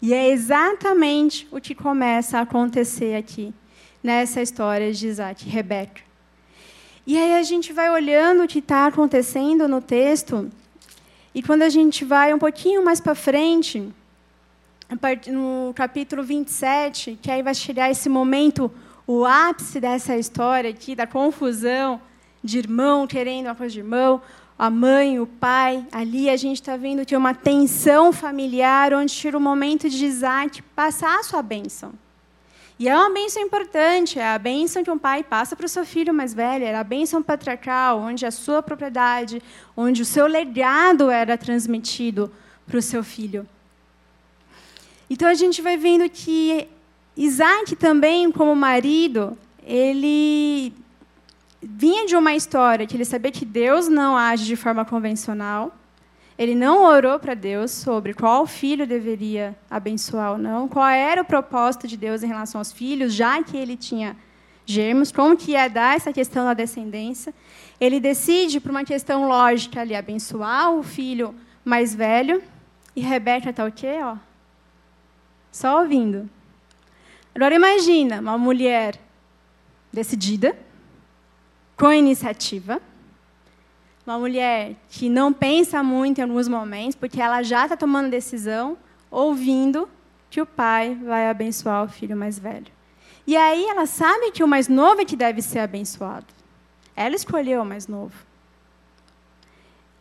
E 0.00 0.12
é 0.12 0.30
exatamente 0.30 1.48
o 1.50 1.60
que 1.60 1.74
começa 1.74 2.38
a 2.38 2.42
acontecer 2.42 3.16
aqui, 3.16 3.54
nessa 4.02 4.42
história 4.42 4.92
de 4.92 5.06
Isaac 5.06 5.46
e 5.46 5.50
Rebeca. 5.50 6.02
E 7.06 7.18
aí 7.18 7.36
a 7.36 7.42
gente 7.42 7.72
vai 7.72 7.90
olhando 7.90 8.44
o 8.44 8.48
que 8.48 8.58
está 8.58 8.86
acontecendo 8.86 9.68
no 9.68 9.80
texto, 9.80 10.50
e 11.34 11.42
quando 11.42 11.62
a 11.62 11.68
gente 11.68 12.04
vai 12.04 12.32
um 12.32 12.38
pouquinho 12.38 12.84
mais 12.84 13.00
para 13.00 13.14
frente, 13.14 13.92
no 15.26 15.72
capítulo 15.74 16.22
27, 16.22 17.18
que 17.20 17.30
aí 17.30 17.42
vai 17.42 17.54
chegar 17.54 17.90
esse 17.90 18.08
momento, 18.08 18.70
o 19.06 19.24
ápice 19.24 19.80
dessa 19.80 20.16
história 20.16 20.70
aqui, 20.70 20.94
da 20.94 21.06
confusão 21.06 22.00
de 22.42 22.58
irmão 22.58 23.06
querendo 23.06 23.46
uma 23.46 23.54
coisa 23.54 23.72
de 23.72 23.80
irmão, 23.80 24.20
a 24.58 24.70
mãe, 24.70 25.18
o 25.18 25.26
pai, 25.26 25.84
ali 25.90 26.30
a 26.30 26.36
gente 26.36 26.60
está 26.60 26.76
vendo 26.76 27.04
que 27.04 27.14
é 27.14 27.18
uma 27.18 27.34
tensão 27.34 28.12
familiar, 28.12 28.94
onde 28.94 29.12
tira 29.12 29.36
o 29.36 29.40
momento 29.40 29.88
de 29.90 30.04
Isaac 30.04 30.62
passar 30.74 31.18
a 31.18 31.22
sua 31.22 31.42
bênção. 31.42 31.92
E 32.78 32.88
é 32.88 32.96
uma 32.96 33.10
bênção 33.10 33.42
importante, 33.42 34.18
é 34.18 34.26
a 34.26 34.38
bênção 34.38 34.82
que 34.82 34.90
um 34.90 34.98
pai 34.98 35.22
passa 35.22 35.54
para 35.54 35.66
o 35.66 35.68
seu 35.68 35.84
filho 35.84 36.12
mais 36.12 36.34
velho, 36.34 36.64
era 36.64 36.80
a 36.80 36.84
bênção 36.84 37.22
patriarcal, 37.22 38.00
onde 38.00 38.26
a 38.26 38.30
sua 38.30 38.62
propriedade, 38.62 39.42
onde 39.76 40.02
o 40.02 40.04
seu 40.04 40.26
legado 40.26 41.10
era 41.10 41.38
transmitido 41.38 42.32
para 42.66 42.78
o 42.78 42.82
seu 42.82 43.04
filho. 43.04 43.46
Então 45.08 45.28
a 45.28 45.34
gente 45.34 45.62
vai 45.62 45.76
vendo 45.76 46.08
que 46.08 46.68
Isaac 47.16 47.76
também, 47.76 48.30
como 48.32 48.54
marido, 48.56 49.38
ele 49.62 50.72
vinha 51.62 52.06
de 52.06 52.16
uma 52.16 52.34
história 52.34 52.86
que 52.86 52.96
ele 52.96 53.04
sabia 53.04 53.30
que 53.30 53.44
Deus 53.44 53.88
não 53.88 54.16
age 54.16 54.44
de 54.44 54.56
forma 54.56 54.84
convencional. 54.84 55.74
Ele 56.36 56.54
não 56.54 56.82
orou 56.82 57.18
para 57.20 57.34
Deus 57.34 57.70
sobre 57.70 58.12
qual 58.12 58.44
filho 58.46 58.86
deveria 58.86 59.56
abençoar 59.70 60.32
ou 60.32 60.38
não, 60.38 60.68
qual 60.68 60.88
era 60.88 61.22
o 61.22 61.24
propósito 61.24 61.86
de 61.86 61.96
Deus 61.96 62.24
em 62.24 62.26
relação 62.26 62.60
aos 62.60 62.72
filhos, 62.72 63.14
já 63.14 63.40
que 63.42 63.56
ele 63.56 63.76
tinha 63.76 64.16
gêmeos, 64.66 65.12
como 65.12 65.36
que 65.36 65.52
ia 65.52 65.68
dar 65.68 65.94
essa 65.94 66.12
questão 66.12 66.44
da 66.44 66.52
descendência. 66.52 67.32
Ele 67.80 68.00
decide, 68.00 68.58
por 68.58 68.72
uma 68.72 68.84
questão 68.84 69.28
lógica 69.28 69.80
ali, 69.80 69.94
abençoar 69.94 70.72
o 70.72 70.82
filho 70.82 71.34
mais 71.64 71.94
velho. 71.94 72.42
E 72.96 73.00
Rebeca 73.00 73.50
está 73.50 73.64
o 73.64 73.70
quê? 73.70 73.98
Ó, 74.02 74.16
só 75.52 75.80
ouvindo. 75.80 76.28
Agora 77.34 77.54
imagina 77.54 78.20
uma 78.20 78.38
mulher 78.38 78.98
decidida, 79.92 80.56
com 81.76 81.92
iniciativa. 81.92 82.80
Uma 84.06 84.18
mulher 84.18 84.76
que 84.88 85.08
não 85.08 85.32
pensa 85.32 85.82
muito 85.82 86.18
em 86.18 86.22
alguns 86.22 86.46
momentos, 86.46 86.94
porque 86.94 87.20
ela 87.20 87.42
já 87.42 87.64
está 87.64 87.76
tomando 87.76 88.10
decisão, 88.10 88.76
ouvindo 89.10 89.88
que 90.30 90.40
o 90.40 90.46
pai 90.46 90.94
vai 90.94 91.28
abençoar 91.28 91.84
o 91.84 91.88
filho 91.88 92.16
mais 92.16 92.38
velho. 92.38 92.66
E 93.26 93.36
aí 93.36 93.64
ela 93.64 93.86
sabe 93.86 94.30
que 94.30 94.44
o 94.44 94.48
mais 94.48 94.68
novo 94.68 95.00
é 95.00 95.04
que 95.04 95.16
deve 95.16 95.40
ser 95.40 95.60
abençoado. 95.60 96.26
Ela 96.94 97.14
escolheu 97.14 97.62
o 97.62 97.64
mais 97.64 97.88
novo. 97.88 98.14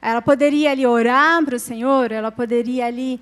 Ela 0.02 0.22
poderia 0.22 0.72
ali 0.72 0.86
orar 0.86 1.43
para 1.46 1.56
o 1.56 1.60
Senhor, 1.60 2.12
ela 2.12 2.32
poderia 2.32 2.86
ali 2.86 3.22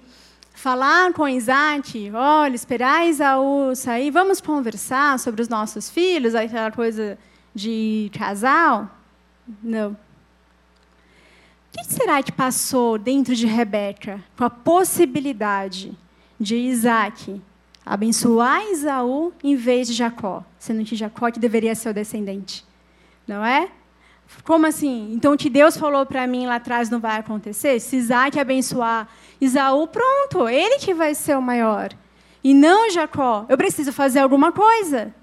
falar 0.53 1.13
com 1.13 1.27
Isaac, 1.27 2.11
olha, 2.13 2.55
esperar 2.55 3.07
Isaú 3.07 3.75
sair, 3.75 4.11
vamos 4.11 4.39
conversar 4.41 5.17
sobre 5.19 5.41
os 5.41 5.49
nossos 5.49 5.89
filhos, 5.89 6.35
aquela 6.35 6.71
coisa 6.71 7.17
de 7.53 8.11
casal? 8.13 8.89
Não. 9.63 9.91
O 9.91 11.77
que 11.77 11.85
será 11.85 12.21
que 12.21 12.31
passou 12.31 12.97
dentro 12.97 13.35
de 13.35 13.45
Rebeca 13.45 14.21
com 14.37 14.43
a 14.43 14.49
possibilidade 14.49 15.97
de 16.39 16.55
Isaac 16.55 17.41
abençoar 17.85 18.61
Isaú 18.71 19.33
em 19.43 19.55
vez 19.55 19.87
de 19.87 19.93
Jacó, 19.93 20.43
sendo 20.59 20.83
que 20.83 20.95
Jacó 20.95 21.31
que 21.31 21.39
deveria 21.39 21.73
ser 21.73 21.89
o 21.89 21.93
descendente? 21.93 22.65
Não 23.27 23.43
é? 23.43 23.69
Como 24.43 24.65
assim? 24.65 25.13
Então 25.13 25.33
o 25.33 25.37
que 25.37 25.49
Deus 25.49 25.77
falou 25.77 26.05
para 26.05 26.25
mim 26.27 26.45
lá 26.45 26.55
atrás 26.55 26.89
não 26.89 26.99
vai 26.99 27.19
acontecer? 27.19 27.79
Se 27.79 27.97
Isaac 27.97 28.39
abençoar 28.39 29.07
Isaú, 29.41 29.87
pronto, 29.87 30.47
ele 30.47 30.77
que 30.77 30.93
vai 30.93 31.15
ser 31.15 31.35
o 31.35 31.41
maior. 31.41 31.89
E 32.43 32.53
não 32.53 32.89
Jacó. 32.91 33.45
Eu 33.49 33.57
preciso 33.57 33.91
fazer 33.91 34.19
alguma 34.19 34.51
coisa. 34.51 35.13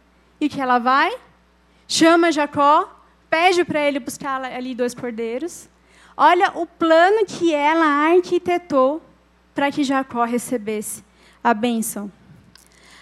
E 0.41 0.49
que 0.49 0.61
ela 0.61 0.79
vai? 0.79 1.17
chama 1.89 2.31
Jacó, 2.31 3.03
pede 3.31 3.65
para 3.65 3.81
ele 3.81 3.99
buscar 3.99 4.45
ali 4.45 4.75
dois 4.75 4.95
cordeiros. 4.95 5.69
Olha 6.15 6.53
o 6.55 6.67
plano 6.67 7.25
que 7.25 7.55
ela 7.55 7.87
arquitetou 7.87 9.03
para 9.55 9.73
que 9.73 9.83
Jacó 9.83 10.25
recebesse 10.25 11.03
a 11.43 11.55
bênção. 11.55 12.13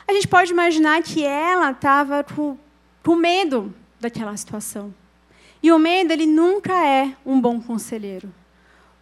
A 0.07 0.13
gente 0.13 0.29
pode 0.29 0.53
imaginar 0.53 1.03
que 1.03 1.25
ela 1.25 1.73
estava 1.73 2.23
com, 2.23 2.57
com 3.03 3.17
medo 3.17 3.75
daquela 3.99 4.37
situação. 4.37 4.95
E 5.61 5.73
o 5.73 5.79
medo, 5.79 6.13
ele 6.13 6.27
nunca 6.27 6.87
é 6.87 7.13
um 7.25 7.41
bom 7.41 7.61
conselheiro. 7.61 8.33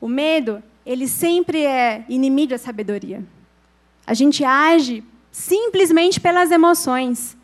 O 0.00 0.08
medo, 0.08 0.62
ele 0.84 1.08
sempre 1.08 1.64
é 1.64 2.04
inimigo 2.08 2.50
da 2.50 2.58
sabedoria. 2.58 3.24
A 4.06 4.14
gente 4.14 4.44
age 4.44 5.02
simplesmente 5.32 6.20
pelas 6.20 6.50
emoções. 6.50 7.36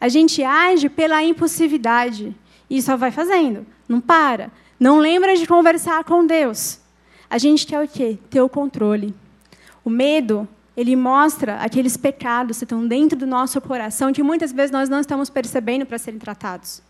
A 0.00 0.08
gente 0.08 0.42
age 0.42 0.88
pela 0.88 1.22
impulsividade. 1.22 2.34
E 2.68 2.80
só 2.82 2.96
vai 2.96 3.10
fazendo, 3.10 3.66
não 3.88 4.00
para. 4.00 4.50
Não 4.78 4.98
lembra 4.98 5.36
de 5.36 5.46
conversar 5.46 6.04
com 6.04 6.26
Deus. 6.26 6.78
A 7.28 7.38
gente 7.38 7.66
quer 7.66 7.82
o 7.82 7.88
quê? 7.88 8.18
Ter 8.30 8.40
o 8.40 8.48
controle. 8.48 9.14
O 9.84 9.90
medo, 9.90 10.46
ele 10.76 10.96
mostra 10.96 11.56
aqueles 11.56 11.96
pecados 11.96 12.58
que 12.58 12.64
estão 12.64 12.86
dentro 12.86 13.18
do 13.18 13.26
nosso 13.26 13.60
coração 13.60 14.12
que 14.12 14.22
muitas 14.22 14.52
vezes 14.52 14.70
nós 14.70 14.88
não 14.88 15.00
estamos 15.00 15.30
percebendo 15.30 15.86
para 15.86 15.98
serem 15.98 16.18
tratados. 16.18 16.82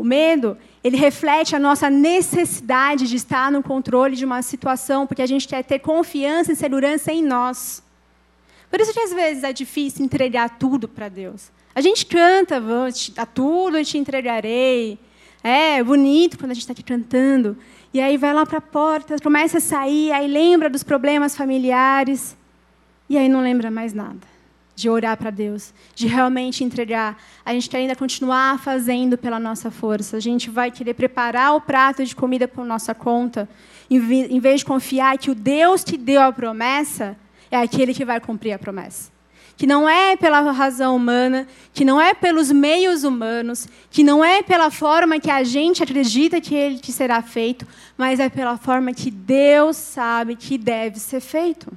O 0.00 0.02
medo, 0.02 0.56
ele 0.82 0.96
reflete 0.96 1.54
a 1.54 1.58
nossa 1.58 1.90
necessidade 1.90 3.06
de 3.06 3.16
estar 3.16 3.52
no 3.52 3.62
controle 3.62 4.16
de 4.16 4.24
uma 4.24 4.40
situação, 4.40 5.06
porque 5.06 5.20
a 5.20 5.26
gente 5.26 5.46
quer 5.46 5.62
ter 5.62 5.78
confiança 5.78 6.50
e 6.50 6.56
segurança 6.56 7.12
em 7.12 7.22
nós. 7.22 7.82
Por 8.70 8.80
isso 8.80 8.94
que 8.94 9.00
às 9.00 9.12
vezes 9.12 9.44
é 9.44 9.52
difícil 9.52 10.02
entregar 10.02 10.56
tudo 10.58 10.88
para 10.88 11.10
Deus. 11.10 11.50
A 11.74 11.82
gente 11.82 12.06
canta, 12.06 12.62
a 13.18 13.26
tudo 13.26 13.76
eu 13.76 13.84
te 13.84 13.98
entregarei. 13.98 14.98
É 15.44 15.82
bonito 15.82 16.38
quando 16.38 16.52
a 16.52 16.54
gente 16.54 16.62
está 16.62 16.72
aqui 16.72 16.82
cantando. 16.82 17.54
E 17.92 18.00
aí 18.00 18.16
vai 18.16 18.32
lá 18.32 18.46
para 18.46 18.56
a 18.56 18.62
porta, 18.62 19.16
começa 19.22 19.58
a 19.58 19.60
sair, 19.60 20.12
aí 20.12 20.26
lembra 20.26 20.70
dos 20.70 20.82
problemas 20.82 21.36
familiares. 21.36 22.34
E 23.06 23.18
aí 23.18 23.28
não 23.28 23.42
lembra 23.42 23.70
mais 23.70 23.92
nada. 23.92 24.29
De 24.80 24.88
orar 24.88 25.14
para 25.16 25.30
Deus, 25.30 25.74
de 25.94 26.06
realmente 26.06 26.64
entregar. 26.64 27.22
A 27.44 27.52
gente 27.52 27.68
quer 27.68 27.78
ainda 27.78 27.94
continuar 27.94 28.58
fazendo 28.58 29.18
pela 29.18 29.38
nossa 29.38 29.70
força. 29.70 30.16
A 30.16 30.20
gente 30.20 30.48
vai 30.48 30.70
querer 30.70 30.94
preparar 30.94 31.54
o 31.54 31.60
prato 31.60 32.02
de 32.04 32.16
comida 32.16 32.48
por 32.48 32.64
nossa 32.64 32.94
conta, 32.94 33.46
em 33.90 34.40
vez 34.40 34.60
de 34.60 34.64
confiar 34.64 35.18
que 35.18 35.30
o 35.30 35.34
Deus 35.34 35.84
que 35.84 35.98
deu 35.98 36.22
a 36.22 36.32
promessa 36.32 37.14
é 37.50 37.58
aquele 37.58 37.92
que 37.92 38.06
vai 38.06 38.20
cumprir 38.20 38.52
a 38.52 38.58
promessa 38.58 39.10
que 39.60 39.66
não 39.66 39.86
é 39.86 40.16
pela 40.16 40.40
razão 40.52 40.96
humana, 40.96 41.46
que 41.74 41.84
não 41.84 42.00
é 42.00 42.14
pelos 42.14 42.50
meios 42.50 43.04
humanos, 43.04 43.68
que 43.90 44.02
não 44.02 44.24
é 44.24 44.42
pela 44.42 44.70
forma 44.70 45.20
que 45.20 45.30
a 45.30 45.44
gente 45.44 45.82
acredita 45.82 46.40
que 46.40 46.54
ele 46.54 46.78
que 46.78 46.90
será 46.90 47.20
feito, 47.20 47.66
mas 47.94 48.18
é 48.18 48.30
pela 48.30 48.56
forma 48.56 48.94
que 48.94 49.10
Deus 49.10 49.76
sabe 49.76 50.34
que 50.34 50.56
deve 50.56 50.98
ser 50.98 51.20
feito. 51.20 51.70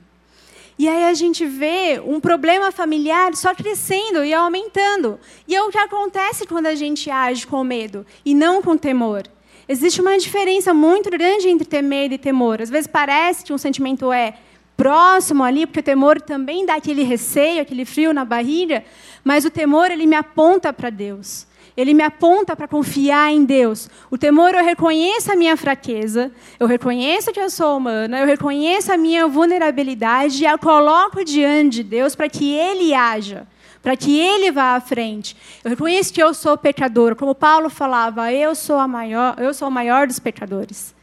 E 0.78 0.88
aí 0.88 1.06
a 1.06 1.14
gente 1.14 1.46
vê 1.46 2.02
um 2.04 2.20
problema 2.20 2.72
familiar 2.72 3.36
só 3.36 3.54
crescendo 3.54 4.24
e 4.24 4.34
aumentando. 4.34 5.20
E 5.48 5.56
é 5.56 5.62
o 5.62 5.70
que 5.70 5.78
acontece 5.78 6.48
quando 6.48 6.66
a 6.66 6.76
gente 6.76 7.10
age 7.10 7.46
com 7.46 7.64
medo 7.64 8.06
e 8.26 8.34
não 8.34 8.62
com 8.62 8.78
temor. 8.78 9.24
Existe 9.68 10.02
uma 10.02 10.18
diferença 10.18 10.74
muito 10.74 11.10
grande 11.10 11.48
entre 11.48 11.66
ter 11.66 11.82
medo 11.82 12.14
e 12.14 12.18
temor. 12.18 12.62
Às 12.62 12.70
vezes 12.70 12.88
parece 12.88 13.44
que 13.46 13.54
um 13.54 13.58
sentimento 13.58 14.12
é 14.12 14.34
próximo 14.76 15.44
ali, 15.44 15.66
porque 15.66 15.80
o 15.80 15.84
temor 15.84 16.20
também 16.20 16.66
dá 16.66 16.76
aquele 16.76 17.04
receio, 17.04 17.62
aquele 17.62 17.86
frio 17.86 18.14
na 18.14 18.26
barriga, 18.26 18.84
mas 19.24 19.46
o 19.46 19.50
temor 19.52 19.92
ele 19.92 20.06
me 20.06 20.16
aponta 20.16 20.74
para 20.74 20.90
Deus. 20.90 21.48
Ele 21.76 21.94
me 21.94 22.04
aponta 22.04 22.56
para 22.56 22.68
confiar 22.68 23.32
em 23.32 23.46
Deus. 23.46 23.90
O 24.12 24.18
temor, 24.18 24.54
eu 24.54 24.64
reconheço 24.64 25.32
a 25.32 25.36
minha 25.36 25.58
fraqueza, 25.58 26.32
eu 26.60 26.68
reconheço 26.68 27.32
que 27.32 27.40
eu 27.40 27.50
sou 27.50 27.78
humana, 27.78 28.20
eu 28.20 28.28
reconheço 28.28 28.92
a 28.92 28.98
minha 28.98 29.28
vulnerabilidade 29.28 30.44
e 30.44 30.46
a 30.46 30.58
coloco 30.58 31.26
diante 31.26 31.78
de 31.78 31.84
Deus 31.84 32.16
para 32.16 32.30
que 32.30 32.54
Ele 32.54 32.94
haja, 32.94 33.48
para 33.82 33.98
que 33.98 34.20
Ele 34.20 34.52
vá 34.52 34.76
à 34.76 34.82
frente. 34.82 35.36
Eu 35.64 35.72
reconheço 35.72 36.14
que 36.14 36.22
eu 36.22 36.34
sou 36.34 36.56
pecador, 36.58 37.16
como 37.16 37.34
Paulo 37.34 37.70
falava, 37.70 38.32
eu 38.32 38.54
sou, 38.54 38.78
a 38.78 38.88
maior, 38.88 39.36
eu 39.40 39.54
sou 39.54 39.68
o 39.68 39.72
maior 39.72 40.06
dos 40.06 40.20
pecadores. 40.20 40.94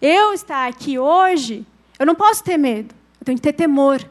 Eu 0.00 0.34
estar 0.34 0.68
aqui 0.68 0.98
hoje, 0.98 1.66
eu 1.98 2.04
não 2.04 2.14
posso 2.14 2.44
ter 2.44 2.58
medo, 2.58 2.94
eu 3.18 3.24
tenho 3.24 3.38
que 3.38 3.42
ter 3.42 3.54
temor. 3.54 4.04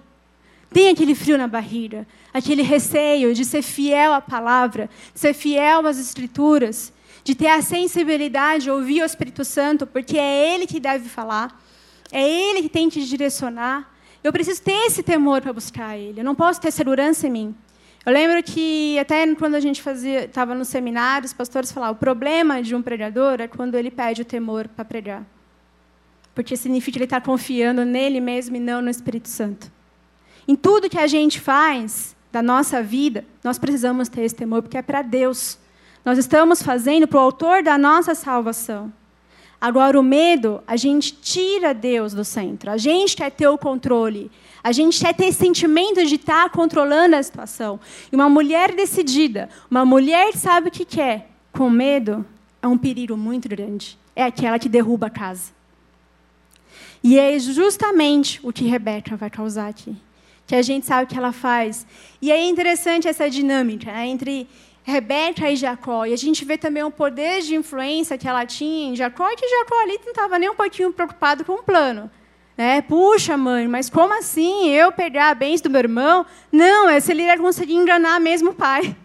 Tem 0.72 0.90
aquele 0.90 1.16
frio 1.16 1.38
na 1.38 1.48
barriga, 1.48 2.06
aquele 2.34 2.62
receio 2.62 3.34
de 3.34 3.46
ser 3.46 3.62
fiel 3.62 4.14
à 4.14 4.22
palavra, 4.22 4.90
de 5.14 5.20
ser 5.20 5.34
fiel 5.34 5.88
às 5.88 5.98
escrituras, 5.98 6.94
de 7.24 7.36
ter 7.36 7.48
a 7.48 7.62
sensibilidade 7.62 8.66
de 8.66 8.72
ouvir 8.72 9.02
o 9.02 9.06
Espírito 9.06 9.44
Santo, 9.46 9.88
porque 9.88 10.18
é 10.18 10.54
Ele 10.54 10.68
que 10.68 10.80
deve 10.80 11.08
falar, 11.10 11.62
é 12.12 12.22
Ele 12.22 12.62
que 12.62 12.70
tem 12.70 12.90
que 12.90 13.04
direcionar. 13.04 13.94
Eu 14.24 14.32
preciso 14.34 14.62
ter 14.62 14.88
esse 14.88 15.02
temor 15.04 15.42
para 15.42 15.54
buscar 15.54 15.98
Ele. 15.98 16.20
Eu 16.20 16.26
não 16.26 16.36
posso 16.36 16.60
ter 16.60 16.72
segurança 16.72 17.28
em 17.28 17.32
mim. 17.32 17.56
Eu 18.06 18.14
lembro 18.14 18.42
que 18.42 18.98
até 19.00 19.36
quando 19.36 19.56
a 19.56 19.60
gente 19.60 19.82
estava 20.26 20.56
nos 20.56 20.70
seminários, 20.70 21.32
os 21.32 21.38
pastores 21.38 21.72
falavam: 21.72 21.96
o 21.96 21.98
problema 21.98 22.64
de 22.64 22.74
um 22.74 22.82
pregador 22.82 23.42
é 23.42 23.50
quando 23.50 23.76
ele 23.76 23.92
pede 23.92 24.22
o 24.22 24.26
temor 24.26 24.70
para 24.70 24.86
pregar, 24.86 25.26
porque 26.34 26.56
significa 26.56 26.94
que 26.94 27.00
ele 27.00 27.06
está 27.06 27.20
confiando 27.20 27.84
nele 27.84 28.22
mesmo 28.22 28.56
e 28.56 28.60
não 28.62 28.82
no 28.82 28.90
Espírito 28.90 29.28
Santo. 29.28 29.70
Em 30.48 30.56
tudo 30.56 30.90
que 30.90 30.98
a 30.98 31.08
gente 31.08 31.42
faz 31.42 32.16
da 32.32 32.42
nossa 32.42 32.82
vida, 32.82 33.26
nós 33.44 33.60
precisamos 33.60 34.08
ter 34.08 34.22
esse 34.22 34.36
temor, 34.36 34.62
porque 34.62 34.78
é 34.78 34.82
para 34.82 35.02
Deus. 35.02 35.60
Nós 36.06 36.18
estamos 36.18 36.64
fazendo 36.64 37.06
para 37.06 37.18
o 37.18 37.22
autor 37.22 37.62
da 37.62 37.78
nossa 37.78 38.16
salvação. 38.16 38.94
Agora, 39.60 40.00
o 40.00 40.04
medo, 40.04 40.62
a 40.66 40.78
gente 40.78 41.12
tira 41.14 41.74
Deus 41.74 42.14
do 42.14 42.24
centro. 42.24 42.72
A 42.72 42.78
gente 42.78 43.16
quer 43.16 43.32
ter 43.32 43.48
o 43.48 43.58
controle. 43.58 44.32
A 44.64 44.72
gente 44.72 45.00
quer 45.00 45.14
ter 45.14 45.26
esse 45.26 45.40
sentimento 45.40 46.06
de 46.06 46.16
estar 46.16 46.50
controlando 46.52 47.16
a 47.16 47.24
situação. 47.24 47.78
E 48.10 48.16
uma 48.16 48.30
mulher 48.30 48.74
decidida, 48.74 49.50
uma 49.70 49.84
mulher 49.84 50.32
que 50.32 50.38
sabe 50.38 50.70
o 50.70 50.72
que 50.72 50.86
quer, 50.86 51.30
com 51.52 51.70
medo, 51.70 52.26
é 52.62 52.68
um 52.68 52.78
perigo 52.78 53.18
muito 53.18 53.50
grande. 53.50 53.98
É 54.16 54.24
aquela 54.24 54.60
que 54.60 54.70
derruba 54.70 55.08
a 55.08 55.10
casa. 55.10 55.52
E 57.04 57.20
é 57.20 57.38
justamente 57.38 58.40
o 58.44 58.54
que 58.54 58.66
Rebeca 58.66 59.18
vai 59.18 59.30
causar 59.30 59.68
aqui 59.68 59.96
que 60.48 60.56
a 60.56 60.62
gente 60.62 60.86
sabe 60.86 61.08
que 61.08 61.18
ela 61.18 61.34
faz. 61.34 61.86
E 62.22 62.32
é 62.32 62.42
interessante 62.42 63.08
essa 63.08 63.30
dinâmica 63.30 63.92
né, 63.92 64.08
entre 64.08 64.48
Rebeca 64.82 65.52
e 65.52 65.58
Jacó. 65.58 66.06
E 66.06 66.14
a 66.14 66.18
gente 66.18 66.46
vê 66.46 66.58
também 66.58 66.82
o 66.82 66.90
poder 66.90 67.42
de 67.42 67.54
influência 67.54 68.18
que 68.18 68.28
ela 68.28 68.46
tinha 68.46 68.92
em 68.92 68.96
Jacó, 68.96 69.30
e 69.30 69.36
que 69.36 69.46
Jacó 69.46 69.76
ali 69.82 70.00
não 70.02 70.12
estava 70.12 70.40
nem 70.40 70.50
um 70.50 70.56
pouquinho 70.56 70.94
preocupado 70.94 71.44
com 71.44 71.56
o 71.56 71.64
plano. 71.64 72.10
Né? 72.56 72.82
Puxa, 72.82 73.36
mãe, 73.36 73.68
mas 73.68 73.90
como 73.90 74.18
assim 74.18 74.70
eu 74.70 74.90
pegar 74.92 75.36
bens 75.36 75.60
do 75.60 75.70
meu 75.70 75.80
irmão? 75.80 76.26
Não, 76.50 76.90
é 76.90 77.02
se 77.02 77.12
ele 77.12 77.24
ia 77.24 77.38
conseguir 77.38 77.76
enganar 77.76 78.20
mesmo 78.22 78.52
o 78.52 78.56
pai. 78.56 78.96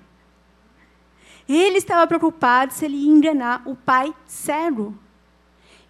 Ele 1.48 1.78
estava 1.78 2.06
preocupado 2.06 2.72
se 2.72 2.84
ele 2.84 2.96
ia 2.96 3.10
enganar 3.10 3.62
o 3.66 3.74
pai 3.74 4.14
cego. 4.26 4.96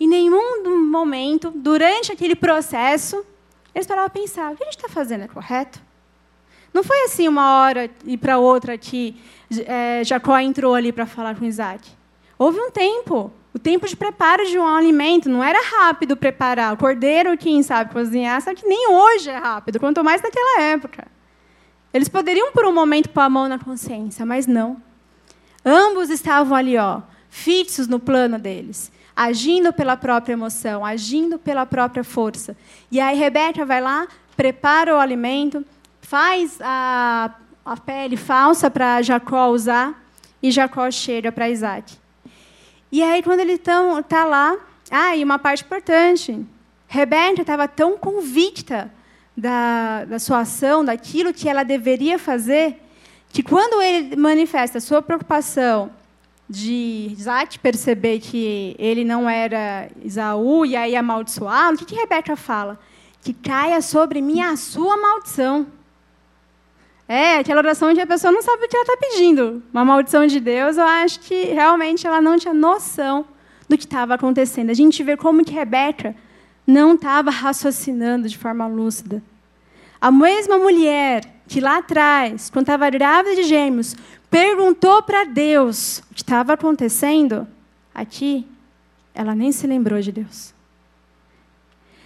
Em 0.00 0.08
nenhum 0.08 0.88
momento, 0.90 1.52
durante 1.54 2.10
aquele 2.10 2.34
processo, 2.34 3.24
eles 3.74 3.86
paravam 3.86 4.06
a 4.06 4.10
pensar: 4.10 4.52
o 4.52 4.56
que 4.56 4.62
a 4.62 4.66
gente 4.66 4.76
está 4.76 4.88
fazendo 4.88 5.24
é 5.24 5.28
correto? 5.28 5.80
Não 6.72 6.82
foi 6.82 7.04
assim 7.04 7.28
uma 7.28 7.60
hora 7.60 7.90
e 8.04 8.16
para 8.16 8.38
outra 8.38 8.78
que 8.78 9.16
é, 9.66 10.02
Jacó 10.04 10.38
entrou 10.38 10.74
ali 10.74 10.90
para 10.90 11.04
falar 11.06 11.36
com 11.36 11.44
Isaac. 11.44 11.88
Houve 12.38 12.58
um 12.58 12.70
tempo, 12.70 13.30
o 13.52 13.58
tempo 13.58 13.86
de 13.86 13.94
preparo 13.94 14.44
de 14.46 14.58
um 14.58 14.66
alimento. 14.66 15.28
Não 15.28 15.44
era 15.44 15.58
rápido 15.62 16.16
preparar. 16.16 16.72
O 16.72 16.76
cordeiro, 16.78 17.36
quem 17.36 17.62
sabe 17.62 17.92
cozinhar, 17.92 18.40
sabe 18.40 18.60
que 18.60 18.66
nem 18.66 18.88
hoje 18.88 19.28
é 19.28 19.36
rápido, 19.36 19.78
quanto 19.78 20.02
mais 20.02 20.22
naquela 20.22 20.62
época. 20.62 21.06
Eles 21.92 22.08
poderiam, 22.08 22.52
por 22.52 22.64
um 22.64 22.72
momento, 22.72 23.10
pôr 23.10 23.20
a 23.20 23.28
mão 23.28 23.48
na 23.48 23.58
consciência, 23.58 24.24
mas 24.24 24.46
não. 24.46 24.82
Ambos 25.62 26.08
estavam 26.08 26.56
ali, 26.56 26.78
ó, 26.78 27.02
fixos 27.28 27.86
no 27.86 28.00
plano 28.00 28.38
deles 28.38 28.90
agindo 29.24 29.72
pela 29.72 29.96
própria 29.96 30.32
emoção, 30.32 30.84
agindo 30.84 31.38
pela 31.38 31.64
própria 31.66 32.04
força. 32.04 32.56
E 32.90 33.00
aí 33.00 33.16
Rebeca 33.16 33.64
vai 33.64 33.80
lá, 33.80 34.06
prepara 34.36 34.94
o 34.94 34.98
alimento, 34.98 35.64
faz 36.00 36.58
a, 36.60 37.34
a 37.64 37.76
pele 37.76 38.16
falsa 38.16 38.70
para 38.70 39.02
Jacó 39.02 39.48
usar, 39.48 40.02
e 40.42 40.50
Jacó 40.50 40.90
chega 40.90 41.30
para 41.30 41.48
Isaac. 41.48 41.94
E 42.90 43.02
aí, 43.02 43.22
quando 43.22 43.40
ele 43.40 43.52
está 43.52 44.24
lá, 44.24 44.56
ah, 44.90 45.16
e 45.16 45.24
uma 45.24 45.38
parte 45.38 45.64
importante, 45.64 46.44
Rebeca 46.86 47.40
estava 47.40 47.66
tão 47.66 47.96
convicta 47.96 48.92
da, 49.36 50.04
da 50.04 50.18
sua 50.18 50.40
ação, 50.40 50.84
daquilo 50.84 51.32
que 51.32 51.48
ela 51.48 51.62
deveria 51.62 52.18
fazer, 52.18 52.82
que 53.30 53.42
quando 53.42 53.80
ele 53.80 54.14
manifesta 54.16 54.76
a 54.76 54.80
sua 54.80 55.00
preocupação 55.00 55.90
de 56.52 57.14
Isaac 57.18 57.58
perceber 57.58 58.20
que 58.20 58.76
ele 58.78 59.04
não 59.04 59.28
era 59.28 59.88
Isaú 60.04 60.66
e 60.66 60.76
aí 60.76 60.94
amaldiçoá-lo, 60.94 61.76
o 61.76 61.78
que, 61.78 61.86
que 61.86 61.94
Rebeca 61.94 62.36
fala? 62.36 62.78
Que 63.22 63.32
caia 63.32 63.80
sobre 63.80 64.20
mim 64.20 64.42
a 64.42 64.54
sua 64.54 64.98
maldição. 64.98 65.66
É, 67.08 67.38
aquela 67.38 67.60
oração 67.60 67.94
que 67.94 68.00
a 68.02 68.06
pessoa 68.06 68.30
não 68.30 68.42
sabe 68.42 68.66
o 68.66 68.68
que 68.68 68.76
ela 68.76 68.84
está 68.84 68.96
pedindo. 68.98 69.62
Uma 69.72 69.82
maldição 69.82 70.26
de 70.26 70.38
Deus, 70.38 70.76
eu 70.76 70.84
acho 70.84 71.20
que 71.20 71.44
realmente 71.44 72.06
ela 72.06 72.20
não 72.20 72.38
tinha 72.38 72.52
noção 72.52 73.24
do 73.66 73.78
que 73.78 73.84
estava 73.84 74.14
acontecendo. 74.14 74.68
A 74.68 74.74
gente 74.74 75.02
vê 75.02 75.16
como 75.16 75.44
que 75.44 75.52
Rebeca 75.52 76.14
não 76.66 76.94
estava 76.94 77.30
raciocinando 77.30 78.28
de 78.28 78.36
forma 78.36 78.66
lúcida. 78.66 79.22
A 79.98 80.10
mesma 80.10 80.58
mulher 80.58 81.24
que 81.48 81.60
lá 81.60 81.78
atrás, 81.78 82.50
quando 82.50 82.64
estava 82.64 82.90
grávida 82.90 83.36
de 83.36 83.44
gêmeos, 83.44 83.96
perguntou 84.32 85.02
para 85.02 85.24
Deus 85.24 85.98
o 86.10 86.14
que 86.14 86.22
estava 86.22 86.54
acontecendo, 86.54 87.46
aqui 87.94 88.48
ela 89.14 89.34
nem 89.34 89.52
se 89.52 89.66
lembrou 89.66 90.00
de 90.00 90.10
Deus. 90.10 90.54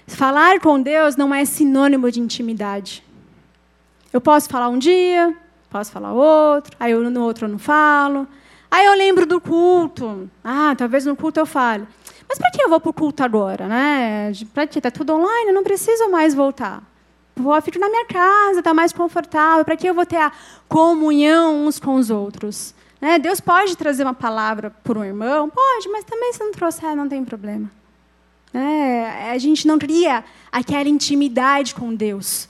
Falar 0.09 0.59
com 0.59 0.83
Deus 0.83 1.15
não 1.15 1.33
é 1.33 1.45
sinônimo 1.45 2.11
de 2.11 2.19
intimidade. 2.21 3.05
Eu 4.13 4.21
posso 4.21 4.49
falar 4.49 4.69
um 4.69 4.79
dia, 4.79 5.37
posso 5.71 5.93
falar 5.93 6.13
outro, 6.13 6.77
aí 6.81 6.93
no 6.93 7.23
outro 7.23 7.47
eu 7.47 7.49
não 7.49 7.61
falo. 7.61 8.27
Aí 8.69 8.85
eu 8.87 8.95
lembro 8.95 9.25
do 9.25 9.41
culto. 9.41 10.29
Ah, 10.43 10.75
talvez 10.77 11.07
no 11.07 11.15
culto 11.15 11.39
eu 11.39 11.47
fale. 11.47 11.87
Mas 12.29 12.39
para 12.39 12.51
que 12.51 12.61
eu 12.61 12.69
vou 12.69 12.81
para 12.81 12.91
o 12.91 12.93
culto 12.93 13.23
agora? 13.23 13.69
Né? 13.69 14.33
Para 14.53 14.67
que 14.67 14.81
está 14.81 14.91
tudo 14.91 15.15
online, 15.15 15.51
eu 15.51 15.55
não 15.55 15.63
preciso 15.63 16.11
mais 16.11 16.35
voltar. 16.35 16.83
Vou 17.39 17.61
ficar 17.61 17.79
na 17.79 17.91
minha 17.91 18.07
casa, 18.07 18.61
está 18.61 18.73
mais 18.73 18.95
confortável. 18.95 19.63
Para 19.63 19.77
que 19.77 19.87
eu 19.87 19.93
vou 19.93 20.07
ter 20.07 20.17
a 20.17 20.33
comunhão 20.67 21.67
uns 21.67 21.79
com 21.79 21.97
os 21.97 22.09
outros? 22.09 22.75
Né? 22.99 23.19
Deus 23.19 23.41
pode 23.41 23.77
trazer 23.77 24.05
uma 24.05 24.15
palavra 24.15 24.71
por 24.83 24.97
um 24.97 25.05
irmão? 25.05 25.51
Pode, 25.51 25.89
mas 25.91 26.03
também 26.05 26.33
se 26.33 26.41
não 26.41 26.51
trouxer, 26.51 26.97
não 26.97 27.07
tem 27.07 27.23
problema. 27.25 27.71
É, 28.55 29.33
a 29.33 29.39
gente 29.39 29.67
não 29.67 29.79
cria 29.79 30.25
aquela 30.51 30.89
intimidade 30.89 31.75
com 31.75 31.95
Deus. 31.95 32.49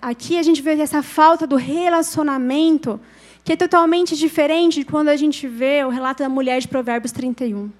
Aqui 0.00 0.38
a 0.38 0.42
gente 0.42 0.62
vê 0.62 0.80
essa 0.80 1.02
falta 1.02 1.44
do 1.44 1.56
relacionamento, 1.56 3.00
que 3.42 3.54
é 3.54 3.56
totalmente 3.56 4.16
diferente 4.16 4.80
de 4.80 4.84
quando 4.84 5.08
a 5.08 5.16
gente 5.16 5.48
vê 5.48 5.84
o 5.84 5.88
relato 5.88 6.22
da 6.22 6.28
mulher 6.28 6.60
de 6.60 6.68
Provérbios 6.68 7.10
31. 7.10 7.72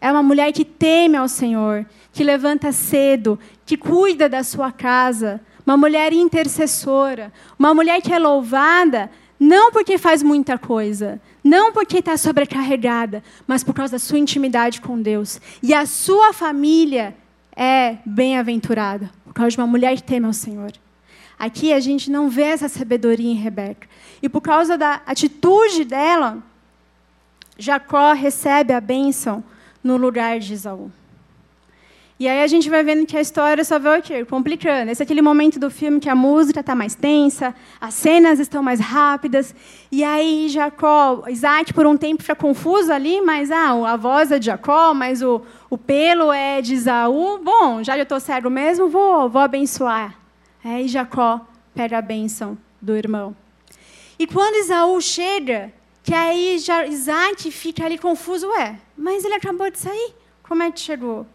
É 0.00 0.10
uma 0.10 0.22
mulher 0.22 0.50
que 0.52 0.64
teme 0.64 1.18
ao 1.18 1.28
Senhor, 1.28 1.84
que 2.14 2.24
levanta 2.24 2.72
cedo, 2.72 3.38
que 3.66 3.76
cuida 3.76 4.26
da 4.26 4.42
sua 4.42 4.72
casa, 4.72 5.38
uma 5.70 5.76
mulher 5.76 6.12
intercessora, 6.12 7.32
uma 7.56 7.72
mulher 7.72 8.02
que 8.02 8.12
é 8.12 8.18
louvada 8.18 9.10
não 9.38 9.70
porque 9.72 9.96
faz 9.96 10.22
muita 10.22 10.58
coisa, 10.58 11.20
não 11.42 11.72
porque 11.72 11.98
está 11.98 12.16
sobrecarregada, 12.16 13.22
mas 13.46 13.64
por 13.64 13.72
causa 13.72 13.92
da 13.92 13.98
sua 13.98 14.18
intimidade 14.18 14.80
com 14.80 15.00
Deus. 15.00 15.40
E 15.62 15.72
a 15.72 15.86
sua 15.86 16.32
família 16.32 17.16
é 17.56 17.96
bem-aventurada, 18.04 19.10
por 19.24 19.32
causa 19.32 19.52
de 19.52 19.58
uma 19.58 19.66
mulher 19.66 19.96
que 19.96 20.02
teme 20.02 20.26
ao 20.26 20.32
Senhor. 20.32 20.72
Aqui 21.38 21.72
a 21.72 21.80
gente 21.80 22.10
não 22.10 22.28
vê 22.28 22.42
essa 22.42 22.68
sabedoria 22.68 23.30
em 23.30 23.34
Rebeca. 23.34 23.88
E 24.20 24.28
por 24.28 24.42
causa 24.42 24.76
da 24.76 25.00
atitude 25.06 25.84
dela, 25.84 26.42
Jacó 27.56 28.12
recebe 28.12 28.74
a 28.74 28.80
bênção 28.80 29.42
no 29.82 29.96
lugar 29.96 30.38
de 30.38 30.52
Isaú. 30.52 30.90
E 32.20 32.28
aí 32.28 32.42
a 32.42 32.46
gente 32.46 32.68
vai 32.68 32.84
vendo 32.84 33.06
que 33.06 33.16
a 33.16 33.20
história 33.22 33.64
só 33.64 33.78
vai 33.78 33.98
o 33.98 34.02
quê? 34.02 34.26
Complicando. 34.26 34.90
Esse 34.90 35.00
é 35.00 35.04
aquele 35.04 35.22
momento 35.22 35.58
do 35.58 35.70
filme 35.70 35.98
que 35.98 36.08
a 36.08 36.14
música 36.14 36.60
está 36.60 36.74
mais 36.74 36.94
tensa, 36.94 37.54
as 37.80 37.94
cenas 37.94 38.38
estão 38.38 38.62
mais 38.62 38.78
rápidas. 38.78 39.54
E 39.90 40.04
aí 40.04 40.50
Jacó, 40.50 41.24
Isaac 41.28 41.72
por 41.72 41.86
um 41.86 41.96
tempo 41.96 42.20
fica 42.20 42.34
confuso 42.34 42.92
ali, 42.92 43.22
mas 43.22 43.50
ah, 43.50 43.70
a 43.90 43.96
voz 43.96 44.30
é 44.30 44.38
de 44.38 44.44
Jacó, 44.44 44.92
mas 44.92 45.22
o, 45.22 45.40
o 45.70 45.78
pelo 45.78 46.30
é 46.30 46.60
de 46.60 46.74
Isaú. 46.74 47.38
Bom, 47.38 47.82
já 47.82 47.96
eu 47.96 48.02
estou 48.02 48.20
cego 48.20 48.50
mesmo, 48.50 48.90
vou, 48.90 49.30
vou 49.30 49.40
abençoar 49.40 50.14
É, 50.62 50.82
e 50.82 50.88
Jacó 50.88 51.40
pede 51.74 51.94
a 51.94 52.02
bênção 52.02 52.58
do 52.82 52.94
irmão. 52.94 53.34
E 54.18 54.26
quando 54.26 54.56
Isaú 54.56 55.00
chega, 55.00 55.72
que 56.02 56.12
aí 56.12 56.54
Isaac 56.54 57.50
fica 57.50 57.86
ali 57.86 57.96
confuso, 57.96 58.46
ué, 58.50 58.78
mas 58.94 59.24
ele 59.24 59.36
acabou 59.36 59.70
de 59.70 59.78
sair, 59.78 60.14
como 60.42 60.62
é 60.62 60.70
que 60.70 60.80
chegou? 60.80 61.26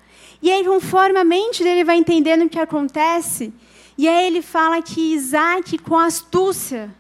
E 0.46 0.52
aí, 0.52 0.64
conforme 0.64 1.18
a 1.18 1.24
mente 1.24 1.64
dele 1.64 1.84
vai 1.84 1.98
entendendo 1.98 2.44
o 2.44 2.50
que 2.50 2.60
acontece, 2.60 3.52
e 3.98 4.08
aí 4.08 4.28
ele 4.28 4.44
fala 4.44 4.80
que 4.80 5.16
Isaac, 5.16 5.76
com 5.80 5.98
astúcia, 5.98 6.94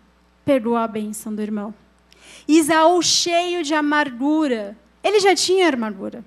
pegou 0.43 0.75
a 0.75 0.87
bênção 0.87 1.31
do 1.31 1.43
irmão. 1.43 1.71
Isaú, 2.47 3.03
cheio 3.03 3.61
de 3.61 3.75
amargura, 3.75 4.75
ele 5.03 5.19
já 5.19 5.35
tinha 5.35 5.69
amargura. 5.69 6.25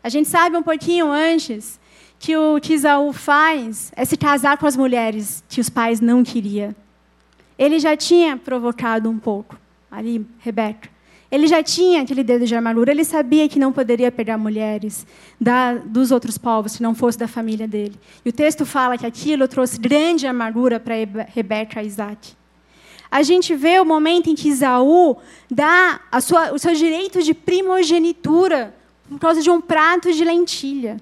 A 0.00 0.08
gente 0.08 0.28
sabe 0.28 0.56
um 0.56 0.62
pouquinho 0.62 1.10
antes 1.10 1.80
que 2.20 2.36
o 2.36 2.60
que 2.60 2.74
Isaú 2.74 3.12
faz 3.12 3.90
é 3.96 4.04
se 4.04 4.16
casar 4.16 4.56
com 4.56 4.64
as 4.64 4.76
mulheres 4.76 5.42
que 5.48 5.60
os 5.60 5.68
pais 5.68 6.00
não 6.00 6.22
queriam. 6.22 6.72
Ele 7.58 7.80
já 7.80 7.96
tinha 7.96 8.36
provocado 8.36 9.10
um 9.10 9.18
pouco, 9.18 9.58
ali, 9.90 10.24
Rebeca. 10.38 10.88
Ele 11.30 11.46
já 11.46 11.62
tinha 11.62 12.02
aquele 12.02 12.24
dedo 12.24 12.44
de 12.44 12.54
amargura, 12.56 12.90
ele 12.90 13.04
sabia 13.04 13.48
que 13.48 13.58
não 13.58 13.72
poderia 13.72 14.10
pegar 14.10 14.36
mulheres 14.36 15.06
da, 15.40 15.74
dos 15.74 16.10
outros 16.10 16.36
povos, 16.36 16.72
se 16.72 16.82
não 16.82 16.92
fosse 16.92 17.16
da 17.16 17.28
família 17.28 17.68
dele. 17.68 17.94
E 18.24 18.28
o 18.28 18.32
texto 18.32 18.66
fala 18.66 18.98
que 18.98 19.06
aquilo 19.06 19.46
trouxe 19.46 19.78
grande 19.78 20.26
amargura 20.26 20.80
para 20.80 20.94
Rebeca 21.32 21.82
e 21.82 21.86
Isaac. 21.86 22.32
A 23.08 23.22
gente 23.22 23.54
vê 23.54 23.78
o 23.78 23.84
momento 23.84 24.28
em 24.28 24.34
que 24.34 24.48
Isaú 24.48 25.16
dá 25.48 26.00
sua, 26.20 26.52
o 26.52 26.58
seu 26.58 26.74
direito 26.74 27.22
de 27.22 27.32
primogenitura 27.32 28.74
por 29.08 29.18
causa 29.18 29.42
de 29.42 29.50
um 29.50 29.60
prato 29.60 30.12
de 30.12 30.24
lentilha. 30.24 30.96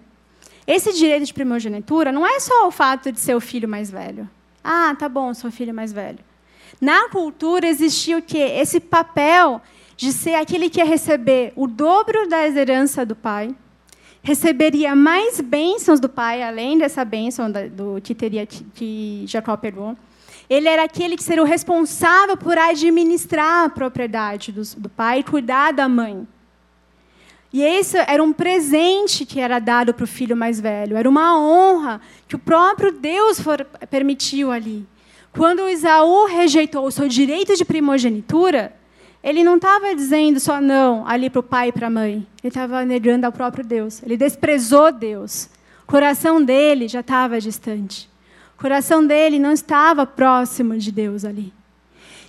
Esse 0.67 0.93
direito 0.93 1.25
de 1.25 1.35
primogenitura 1.35 2.13
não 2.13 2.27
é 2.27 2.41
só 2.41 2.67
o 2.67 2.71
fato 2.71 3.11
de 3.13 3.21
ser 3.21 3.35
o 3.35 3.41
filho 3.41 3.69
mais 3.69 3.91
velho. 3.91 4.29
Ah, 4.63 4.95
tá 4.99 5.09
bom, 5.09 5.33
sou 5.33 5.51
filho 5.51 5.75
mais 5.75 5.93
velho. 5.93 6.19
Na 6.81 7.09
cultura 7.09 7.67
existia 7.67 8.19
o 8.19 8.23
quê? 8.23 8.39
Esse 8.39 8.79
papel 8.81 9.61
de 9.99 10.13
ser 10.13 10.37
aquele 10.37 10.71
que 10.71 10.79
ia 10.79 10.85
receber 10.85 11.53
o 11.57 11.67
dobro 11.67 12.29
da 12.29 12.49
herança 12.49 13.05
do 13.05 13.17
pai, 13.17 13.53
receberia 14.23 14.95
mais 14.95 15.41
bênçãos 15.41 15.99
do 15.99 16.09
pai, 16.09 16.41
além 16.41 16.79
dessa 16.79 17.05
bênção 17.05 17.51
do 17.51 18.01
que 18.01 18.15
teria 18.15 18.47
que 18.47 19.25
Jacó 19.27 19.57
pegou. 19.57 19.97
Ele 20.49 20.69
era 20.69 20.85
aquele 20.85 21.17
que 21.17 21.25
seria 21.25 21.43
o 21.43 21.47
responsável 21.47 22.37
por 22.37 22.57
administrar 22.57 23.65
a 23.65 23.69
propriedade 23.69 24.53
do, 24.53 24.63
do 24.77 24.89
pai 24.89 25.19
e 25.19 25.25
cuidar 25.25 25.73
da 25.73 25.89
mãe. 25.89 26.29
E 27.53 27.61
esse 27.61 27.99
era 27.99 28.23
um 28.23 28.33
presente 28.33 29.27
que 29.27 29.41
era 29.41 29.59
dado 29.59 29.93
para 29.93 30.05
o 30.05 30.07
filho 30.07 30.37
mais 30.37 30.61
velho, 30.61 30.97
era 30.97 31.09
uma 31.09 31.37
honra 31.37 32.01
que 32.29 32.37
o 32.37 32.39
próprio 32.39 32.93
Deus 32.93 33.41
for, 33.41 33.65
permitiu 33.91 34.53
ali. 34.53 34.87
Quando 35.33 35.69
Isaú 35.69 36.27
rejeitou 36.27 36.87
o 36.87 36.91
seu 36.93 37.09
direito 37.09 37.57
de 37.57 37.65
primogenitura, 37.65 38.78
ele 39.23 39.43
não 39.43 39.57
estava 39.57 39.95
dizendo 39.95 40.39
só 40.39 40.61
não 40.61 41.07
ali 41.07 41.29
para 41.29 41.41
o 41.41 41.43
pai 41.43 41.69
e 41.69 41.73
para 41.73 41.89
a 41.89 41.91
mãe. 41.91 42.27
Ele 42.43 42.49
estava 42.49 42.85
negando 42.85 43.27
ao 43.27 43.33
próprio 43.33 43.65
Deus. 43.65 44.03
Ele 44.03 44.17
desprezou 44.17 44.93
Deus. 44.93 45.49
O 45.83 45.87
coração 45.91 46.43
dele 46.43 46.87
já 46.87 47.01
estava 47.01 47.41
distante. 47.41 48.09
O 48.57 48.61
coração 48.61 49.05
dele 49.05 49.39
não 49.39 49.53
estava 49.53 50.07
próximo 50.07 50.77
de 50.77 50.93
Deus 50.93 51.25
ali. 51.25 51.53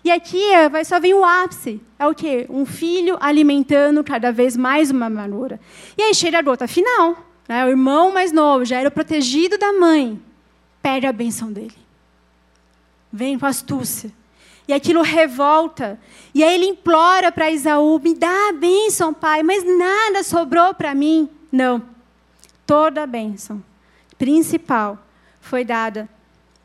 E 0.03 0.11
aqui 0.11 0.41
vai 0.71 0.83
só 0.83 0.99
vir 0.99 1.13
o 1.13 1.23
ápice. 1.23 1.81
É 1.97 2.07
o 2.07 2.15
quê? 2.15 2.47
Um 2.49 2.65
filho 2.65 3.17
alimentando 3.19 4.03
cada 4.03 4.31
vez 4.31 4.57
mais 4.57 4.89
uma 4.89 5.07
amargura. 5.07 5.59
E 5.97 6.01
aí 6.01 6.13
chega 6.15 6.39
a 6.39 6.41
gota 6.41 6.67
final. 6.67 7.17
Né? 7.47 7.65
O 7.65 7.69
irmão 7.69 8.11
mais 8.11 8.31
novo 8.31 8.65
já 8.65 8.79
era 8.79 8.89
o 8.89 8.91
protegido 8.91 9.57
da 9.57 9.73
mãe. 9.73 10.19
Perde 10.81 11.05
a 11.05 11.11
benção 11.11 11.51
dele. 11.51 11.75
Vem 13.11 13.37
com 13.37 13.45
astúcia 13.45 14.11
e 14.69 14.73
aquilo 14.73 15.01
revolta. 15.01 15.99
E 16.31 16.43
aí 16.43 16.53
ele 16.53 16.67
implora 16.67 17.31
para 17.31 17.49
Isaú: 17.49 17.99
me 17.99 18.13
dá 18.13 18.49
a 18.49 18.53
bênção, 18.53 19.11
pai, 19.11 19.41
mas 19.41 19.63
nada 19.65 20.21
sobrou 20.21 20.75
para 20.75 20.93
mim. 20.93 21.27
Não. 21.51 21.81
Toda 22.67 23.01
a 23.01 23.07
bênção 23.07 23.63
principal 24.15 25.03
foi 25.41 25.65
dada 25.65 26.07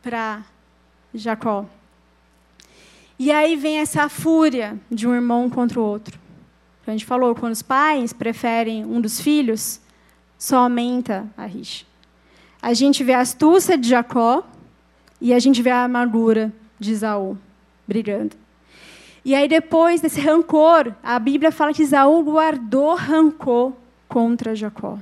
para 0.03 0.43
Jacó. 1.15 1.65
E 3.17 3.31
aí 3.31 3.55
vem 3.55 3.79
essa 3.79 4.07
fúria 4.07 4.79
de 4.91 5.07
um 5.07 5.15
irmão 5.15 5.49
contra 5.49 5.79
o 5.79 5.83
outro. 5.83 6.19
A 6.85 6.91
gente 6.91 7.05
falou, 7.05 7.33
quando 7.33 7.53
os 7.53 7.63
pais 7.63 8.13
preferem 8.13 8.85
um 8.85 9.01
dos 9.01 9.19
filhos, 9.19 9.81
só 10.37 10.57
aumenta 10.57 11.27
a 11.35 11.47
rixa. 11.47 11.85
A 12.61 12.71
gente 12.75 13.03
vê 13.03 13.13
a 13.13 13.21
astúcia 13.21 13.75
de 13.75 13.89
Jacó 13.89 14.43
e 15.19 15.33
a 15.33 15.39
gente 15.39 15.59
vê 15.63 15.71
a 15.71 15.85
amargura 15.85 16.53
de 16.79 16.91
Isaú 16.91 17.35
brigando. 17.87 18.35
E 19.23 19.33
aí, 19.33 19.47
depois 19.47 20.01
desse 20.01 20.21
rancor, 20.21 20.93
a 21.01 21.17
Bíblia 21.17 21.51
fala 21.51 21.73
que 21.73 21.83
Isaú 21.83 22.23
guardou 22.23 22.95
rancor 22.95 23.73
contra 24.07 24.55
Jacó. 24.55 24.99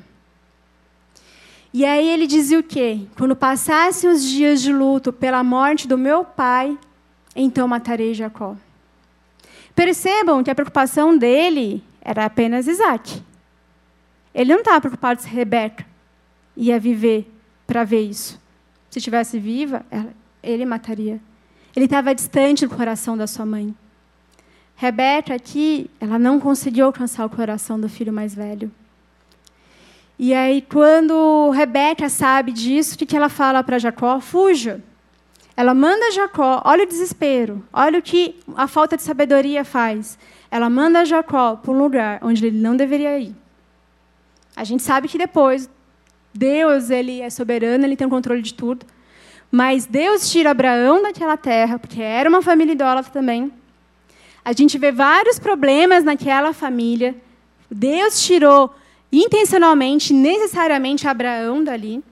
E 1.74 1.84
aí 1.84 2.08
ele 2.08 2.28
dizia 2.28 2.60
o 2.60 2.64
quê? 2.64 3.02
Quando 3.18 3.36
passassem 3.36 4.10
os 4.10 4.24
dias 4.24 4.62
de 4.62 4.72
luto 4.72 5.12
pela 5.12 5.44
morte 5.44 5.88
do 5.88 5.98
meu 5.98 6.24
pai, 6.24 6.78
então 7.36 7.68
matarei 7.68 8.14
Jacó. 8.14 8.56
Percebam 9.76 10.44
que 10.44 10.52
a 10.52 10.56
preocupação 10.56 11.18
dele 11.18 11.84
era 12.00 12.26
apenas 12.26 12.68
Isaac. 12.68 13.24
Ele 14.36 14.52
não 14.52 14.60
estava 14.60 14.82
preocupado 14.82 15.22
se 15.22 15.28
Rebeca 15.28 15.86
ia 16.56 16.80
viver 16.80 17.28
para 17.66 17.84
ver 17.84 18.02
isso. 18.02 18.40
Se 18.90 19.00
estivesse 19.00 19.40
viva, 19.40 19.84
ele 20.44 20.66
mataria 20.66 21.20
ele 21.76 21.86
estava 21.86 22.14
distante 22.14 22.66
do 22.66 22.76
coração 22.76 23.18
da 23.18 23.28
sua 23.28 23.46
mãe. 23.46 23.74
Rebeca 24.76 25.34
aqui, 25.34 25.90
ela 26.00 26.20
não 26.20 26.40
conseguiu 26.40 26.86
alcançar 26.86 27.26
o 27.26 27.30
coração 27.30 27.80
do 27.80 27.88
filho 27.88 28.12
mais 28.12 28.34
velho. 28.34 28.72
E 30.18 30.34
aí, 30.34 30.62
quando 30.62 31.50
Rebeca 31.50 32.08
sabe 32.10 32.52
disso, 32.52 32.96
o 32.96 32.98
que 32.98 33.16
ela 33.16 33.30
fala 33.30 33.64
para 33.64 33.80
Jacó? 33.80 34.20
Fuja. 34.20 34.82
Ela 35.56 35.74
manda 35.74 36.12
Jacó, 36.12 36.62
olha 36.66 36.84
o 36.84 36.88
desespero, 36.88 37.64
olha 37.72 38.00
o 38.00 38.02
que 38.02 38.40
a 38.56 38.68
falta 38.68 38.98
de 38.98 39.04
sabedoria 39.04 39.64
faz. 39.64 40.18
Ela 40.50 40.70
manda 40.70 41.06
Jacó 41.06 41.56
para 41.56 41.72
um 41.72 41.78
lugar 41.78 42.20
onde 42.24 42.46
ele 42.46 42.58
não 42.58 42.76
deveria 42.76 43.20
ir. 43.20 43.36
A 44.56 44.64
gente 44.64 44.82
sabe 44.82 45.08
que 45.08 45.18
depois 45.18 45.70
Deus 46.34 46.90
ele 46.90 47.22
é 47.22 47.30
soberano, 47.30 47.86
ele 47.86 47.96
tem 47.96 48.08
o 48.08 48.10
controle 48.10 48.42
de 48.42 48.54
tudo. 48.54 48.86
Mas 49.56 49.86
Deus 49.86 50.32
tira 50.32 50.49
Abraão 50.49 51.04
daquela 51.04 51.38
terra, 51.38 51.78
porque 51.78 52.01
era 52.01 52.28
uma 52.28 52.41
família 52.41 52.74
idólatra 52.74 53.12
também. 53.12 53.54
A 54.43 54.51
gente 54.51 54.80
vê 54.80 54.91
vários 54.91 55.38
problemas 55.38 56.04
naquela 56.04 56.54
família. 56.54 57.16
Deus 57.70 58.20
tirou 58.26 58.74
intencionalmente, 59.12 60.12
necessariamente, 60.12 61.08
Abraão 61.08 61.64
dali. 61.64 62.04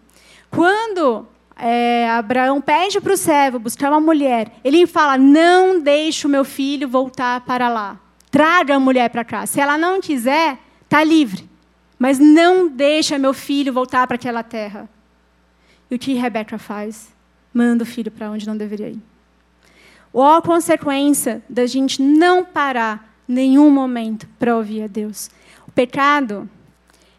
Quando 0.51 1.27
é, 1.55 2.07
Abraão 2.11 2.61
pede 2.61 3.01
para 3.01 3.13
o 3.13 3.17
servo 3.17 3.57
buscar 3.57 3.89
uma 3.89 3.99
mulher, 3.99 4.51
ele 4.63 4.85
fala: 4.85 5.17
Não 5.17 5.79
deixe 5.79 6.27
o 6.27 6.29
meu 6.29 6.45
filho 6.45 6.87
voltar 6.87 7.41
para 7.41 7.67
lá. 7.69 7.99
Traga 8.29 8.75
a 8.75 8.79
mulher 8.79 9.09
para 9.09 9.25
cá. 9.25 9.47
Se 9.47 9.59
ela 9.59 9.79
não 9.79 9.99
quiser, 9.99 10.59
está 10.83 11.03
livre. 11.03 11.49
Mas 11.97 12.19
não 12.19 12.67
deixa 12.67 13.17
meu 13.17 13.33
filho 13.33 13.73
voltar 13.73 14.05
para 14.05 14.13
aquela 14.13 14.43
terra. 14.43 14.87
E 15.89 15.95
o 15.95 15.97
que 15.97 16.13
Rebeca 16.13 16.59
faz? 16.59 17.19
Manda 17.53 17.83
o 17.83 17.85
filho 17.85 18.11
para 18.11 18.29
onde 18.29 18.47
não 18.47 18.55
deveria 18.55 18.89
ir. 18.89 18.99
Ou 20.13 20.23
a 20.23 20.41
consequência 20.41 21.41
da 21.49 21.65
gente 21.65 22.01
não 22.01 22.43
parar 22.43 23.15
nenhum 23.27 23.69
momento 23.69 24.27
para 24.37 24.55
ouvir 24.55 24.83
a 24.83 24.87
Deus. 24.87 25.29
O 25.67 25.71
pecado, 25.71 26.49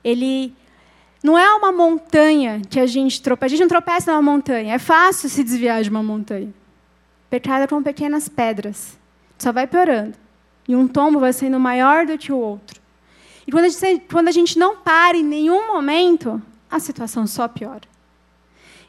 ele 0.04 0.54
não 1.22 1.38
é 1.38 1.54
uma 1.54 1.72
montanha 1.72 2.60
que 2.68 2.78
a 2.78 2.86
gente 2.86 3.22
tropeça. 3.22 3.46
A 3.46 3.48
gente 3.50 3.60
não 3.60 3.68
tropeça 3.68 4.12
numa 4.12 4.22
montanha. 4.22 4.74
É 4.74 4.78
fácil 4.78 5.28
se 5.28 5.42
desviar 5.42 5.82
de 5.82 5.88
uma 5.88 6.02
montanha. 6.02 6.48
O 6.48 7.30
pecado 7.30 7.62
é 7.62 7.66
como 7.66 7.82
pequenas 7.82 8.28
pedras. 8.28 8.98
Só 9.38 9.52
vai 9.52 9.66
piorando. 9.66 10.14
E 10.68 10.76
um 10.76 10.86
tombo 10.86 11.18
vai 11.18 11.32
sendo 11.32 11.58
maior 11.58 12.06
do 12.06 12.18
que 12.18 12.32
o 12.32 12.36
outro. 12.36 12.80
E 13.46 13.50
quando 13.50 13.64
a 13.64 13.68
gente, 13.68 14.04
quando 14.10 14.28
a 14.28 14.32
gente 14.32 14.58
não 14.58 14.76
para 14.76 15.16
em 15.16 15.24
nenhum 15.24 15.66
momento, 15.66 16.40
a 16.70 16.78
situação 16.78 17.26
só 17.26 17.48
piora. 17.48 17.91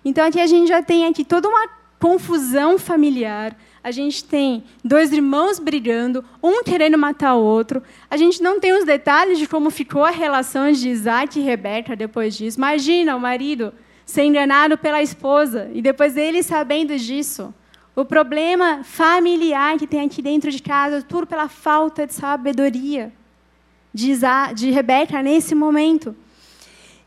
Então 0.04 0.26
aqui 0.26 0.40
a 0.40 0.48
gente 0.48 0.68
já 0.68 0.82
tem 0.82 1.06
aqui 1.06 1.24
toda 1.24 1.48
uma 1.48 1.68
confusão 2.00 2.78
familiar. 2.78 3.56
A 3.82 3.90
gente 3.92 4.24
tem 4.26 4.64
dois 4.84 5.12
irmãos 5.12 5.60
brigando, 5.60 6.24
um 6.42 6.64
querendo 6.64 6.98
matar 6.98 7.36
o 7.36 7.44
outro. 7.44 7.82
A 8.10 8.18
gente 8.18 8.44
não 8.44 8.60
tem 8.60 8.74
os 8.74 8.84
detalhes 8.84 9.40
de 9.40 9.48
como 9.48 9.70
ficou 9.70 10.04
a 10.04 10.10
relação 10.10 10.72
de 10.72 10.90
Isaac 10.90 11.40
e 11.40 11.44
Rebeca 11.44 11.96
depois 11.96 12.36
disso. 12.36 12.58
Imagina 12.58 13.16
o 13.16 13.20
marido 13.20 13.74
ser 14.06 14.24
enganado 14.24 14.78
pela 14.78 15.02
esposa 15.02 15.70
e 15.74 15.82
depois 15.82 16.18
ele 16.18 16.44
sabendo 16.44 16.98
disso. 16.98 17.54
O 17.96 18.04
problema 18.04 18.84
familiar 18.84 19.78
que 19.78 19.88
tem 19.88 20.02
aqui 20.02 20.22
dentro 20.22 20.52
de 20.52 20.62
casa, 20.62 21.02
tudo 21.02 21.28
pela 21.28 21.48
falta 21.48 22.08
de 22.08 22.14
sabedoria 22.14 23.14
de, 23.94 24.12
Isaac, 24.12 24.56
de 24.56 24.72
Rebeca 24.72 25.22
nesse 25.22 25.54
momento. 25.54 26.16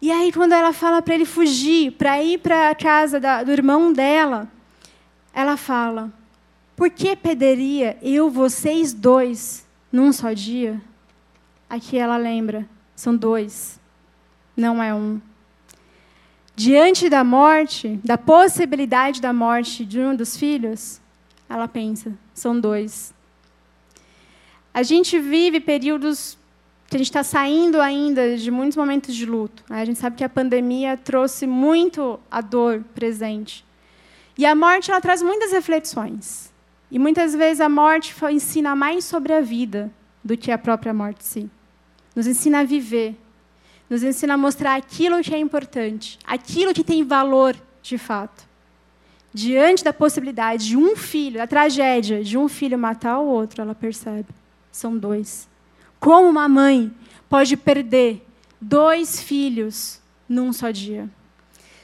E 0.01 0.13
aí, 0.13 0.31
quando 0.31 0.53
ela 0.53 0.73
fala 0.73 1.01
para 1.01 1.15
ele 1.15 1.25
fugir, 1.25 1.93
para 1.93 2.23
ir 2.23 2.39
para 2.39 2.71
a 2.71 2.75
casa 2.75 3.19
da, 3.19 3.43
do 3.43 3.51
irmão 3.51 3.93
dela, 3.93 4.49
ela 5.33 5.57
fala: 5.57 6.13
Por 6.75 6.91
que 6.91 7.17
perderia 7.17 7.97
eu, 8.03 8.31
vocês 8.31 8.93
dois, 8.93 9.67
num 9.91 10.13
só 10.13 10.33
dia? 10.33 10.81
Aqui 11.69 11.99
ela 11.99 12.17
lembra: 12.17 12.69
são 12.95 13.17
dois, 13.17 13.81
não 14.57 14.83
é 14.83 14.95
um. 14.95 15.21
Diante 16.55 17.11
da 17.11 17.23
morte, 17.23 18.01
da 18.03 18.17
possibilidade 18.17 19.21
da 19.21 19.33
morte 19.33 19.85
de 19.85 20.01
um 20.01 20.15
dos 20.15 20.37
filhos, 20.37 21.01
ela 21.49 21.67
pensa: 21.67 22.13
são 22.35 22.59
dois. 22.59 23.15
A 24.73 24.83
gente 24.83 25.19
vive 25.19 25.59
períodos 25.59 26.37
que 26.89 26.97
a 26.97 26.99
gente 26.99 27.09
está 27.09 27.25
saindo 27.25 27.81
ainda 27.81 28.37
de 28.37 28.51
muitos 28.51 28.77
momentos 28.77 29.15
de 29.15 29.27
luto. 29.27 29.65
Né? 29.69 29.81
A 29.81 29.85
gente 29.85 29.99
sabe 29.99 30.17
que 30.17 30.25
a 30.25 30.29
pandemia 30.29 30.97
trouxe 30.97 31.47
muito 31.47 32.21
a 32.31 32.41
dor 32.41 32.85
presente. 32.95 33.65
E 34.39 34.47
a 34.47 34.55
morte 34.55 34.91
ela 34.91 35.01
traz 35.01 35.23
muitas 35.23 35.51
reflexões. 35.51 36.53
E 36.91 36.99
muitas 36.99 37.35
vezes 37.35 37.61
a 37.61 37.69
morte 37.69 38.15
ensina 38.31 38.77
mais 38.77 39.05
sobre 39.05 39.33
a 39.33 39.41
vida 39.41 39.91
do 40.23 40.37
que 40.37 40.53
a 40.53 40.59
própria 40.59 40.95
morte 40.95 41.21
em 41.21 41.25
si. 41.25 41.51
Nos 42.15 42.27
ensina 42.27 42.61
a 42.61 42.65
viver. 42.65 43.17
Nos 43.91 44.03
ensina 44.03 44.35
a 44.35 44.37
mostrar 44.37 44.77
aquilo 44.77 45.23
que 45.23 45.35
é 45.35 45.39
importante, 45.39 46.19
aquilo 46.25 46.75
que 46.75 46.85
tem 46.85 47.05
valor 47.05 47.57
de 47.83 47.99
fato. 47.99 48.47
Diante 49.33 49.85
da 49.85 49.93
possibilidade 49.93 50.67
de 50.67 50.77
um 50.77 50.97
filho, 50.97 51.39
da 51.39 51.47
tragédia 51.47 52.23
de 52.23 52.39
um 52.39 52.49
filho 52.49 52.79
matar 52.79 53.19
o 53.19 53.27
outro, 53.27 53.63
ela 53.63 53.75
percebe: 53.75 54.29
são 54.73 54.97
dois. 54.97 55.49
Como 55.99 56.29
uma 56.29 56.49
mãe 56.49 56.93
pode 57.29 57.57
perder 57.57 58.27
dois 58.61 59.23
filhos 59.23 60.01
num 60.29 60.53
só 60.53 60.71
dia? 60.71 61.09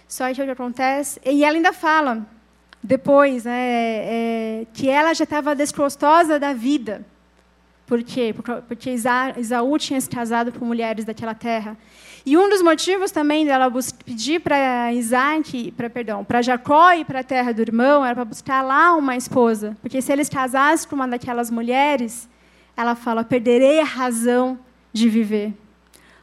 Só 0.06 0.32
que 0.32 0.42
o 0.42 0.44
que 0.44 0.50
acontece. 0.50 1.20
E 1.24 1.44
ela 1.44 1.56
ainda 1.56 1.72
fala 1.72 2.26
depois, 2.82 3.44
né, 3.44 3.52
é, 3.54 4.66
que 4.74 4.88
ela 4.88 5.14
já 5.14 5.24
estava 5.24 5.54
desgostosa 5.54 6.38
da 6.38 6.52
vida. 6.52 7.06
Por 7.86 8.02
quê? 8.02 8.34
Porque 8.66 8.90
Isaú 8.90 9.78
tinha 9.78 10.00
se 10.00 10.08
casado 10.08 10.50
com 10.52 10.64
mulheres 10.64 11.04
daquela 11.04 11.34
terra. 11.34 11.76
E 12.24 12.36
um 12.36 12.48
dos 12.48 12.62
motivos 12.62 13.10
também 13.10 13.44
dela 13.44 13.70
pedir 14.04 14.40
para 14.40 14.92
Isaac, 14.92 15.72
para 15.72 15.90
perdão, 15.90 16.24
para 16.24 16.40
Jacó 16.40 16.92
e 16.92 17.04
para 17.04 17.20
a 17.20 17.24
terra 17.24 17.52
do 17.52 17.60
irmão 17.60 18.04
era 18.04 18.14
para 18.14 18.24
buscar 18.24 18.62
lá 18.62 18.94
uma 18.94 19.16
esposa, 19.16 19.76
porque 19.82 20.00
se 20.00 20.12
eles 20.12 20.28
casassem 20.28 20.88
com 20.88 20.94
uma 20.94 21.08
daquelas 21.08 21.50
mulheres, 21.50 22.28
ela 22.76 22.94
fala: 22.94 23.24
perderei 23.24 23.80
a 23.80 23.84
razão 23.84 24.58
de 24.92 25.08
viver. 25.08 25.52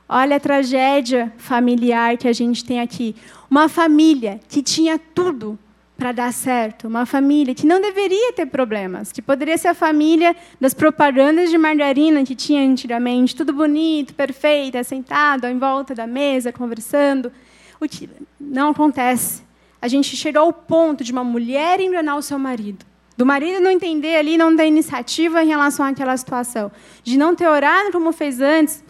Olha 0.07 0.37
a 0.37 0.39
tragédia 0.39 1.31
familiar 1.37 2.17
que 2.17 2.27
a 2.27 2.33
gente 2.33 2.65
tem 2.65 2.79
aqui. 2.79 3.15
Uma 3.49 3.69
família 3.69 4.39
que 4.49 4.63
tinha 4.63 4.97
tudo 4.97 5.57
para 5.99 6.11
dar 6.11 6.33
certo. 6.33 6.87
Uma 6.87 7.05
família 7.05 7.53
que 7.53 7.67
não 7.67 7.79
deveria 7.79 8.33
ter 8.33 8.47
problemas, 8.47 9.11
que 9.11 9.21
poderia 9.21 9.57
ser 9.57 9.67
a 9.67 9.73
família 9.75 10.35
das 10.59 10.73
propagandas 10.73 11.51
de 11.51 11.57
margarina 11.57 12.23
que 12.23 12.33
tinha 12.33 12.63
antigamente, 12.63 13.35
tudo 13.35 13.53
bonito, 13.53 14.15
perfeito, 14.15 14.83
sentado 14.83 15.45
em 15.45 15.59
volta 15.59 15.93
da 15.93 16.07
mesa, 16.07 16.51
conversando. 16.51 17.31
O 17.79 17.87
que 17.87 18.09
não 18.39 18.71
acontece. 18.71 19.43
A 19.81 19.87
gente 19.87 20.15
chegou 20.15 20.41
ao 20.41 20.53
ponto 20.53 21.03
de 21.03 21.11
uma 21.11 21.23
mulher 21.23 21.79
enganar 21.79 22.15
o 22.15 22.21
seu 22.21 22.39
marido. 22.39 22.85
Do 23.19 23.25
marido 23.25 23.59
não 23.59 23.69
entender 23.69 24.15
ali, 24.15 24.37
não 24.37 24.55
ter 24.55 24.65
iniciativa 24.65 25.43
em 25.43 25.47
relação 25.49 25.85
àquela 25.85 26.15
situação. 26.15 26.71
De 27.03 27.17
não 27.17 27.35
ter 27.35 27.49
orado 27.49 27.91
como 27.91 28.13
fez 28.13 28.39
antes, 28.39 28.81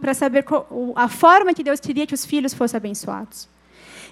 para 0.00 0.14
saber 0.14 0.44
a 0.94 1.08
forma 1.08 1.52
que 1.52 1.64
Deus 1.64 1.80
queria 1.80 2.06
que 2.06 2.14
os 2.14 2.24
filhos 2.24 2.54
fossem 2.54 2.76
abençoados. 2.76 3.48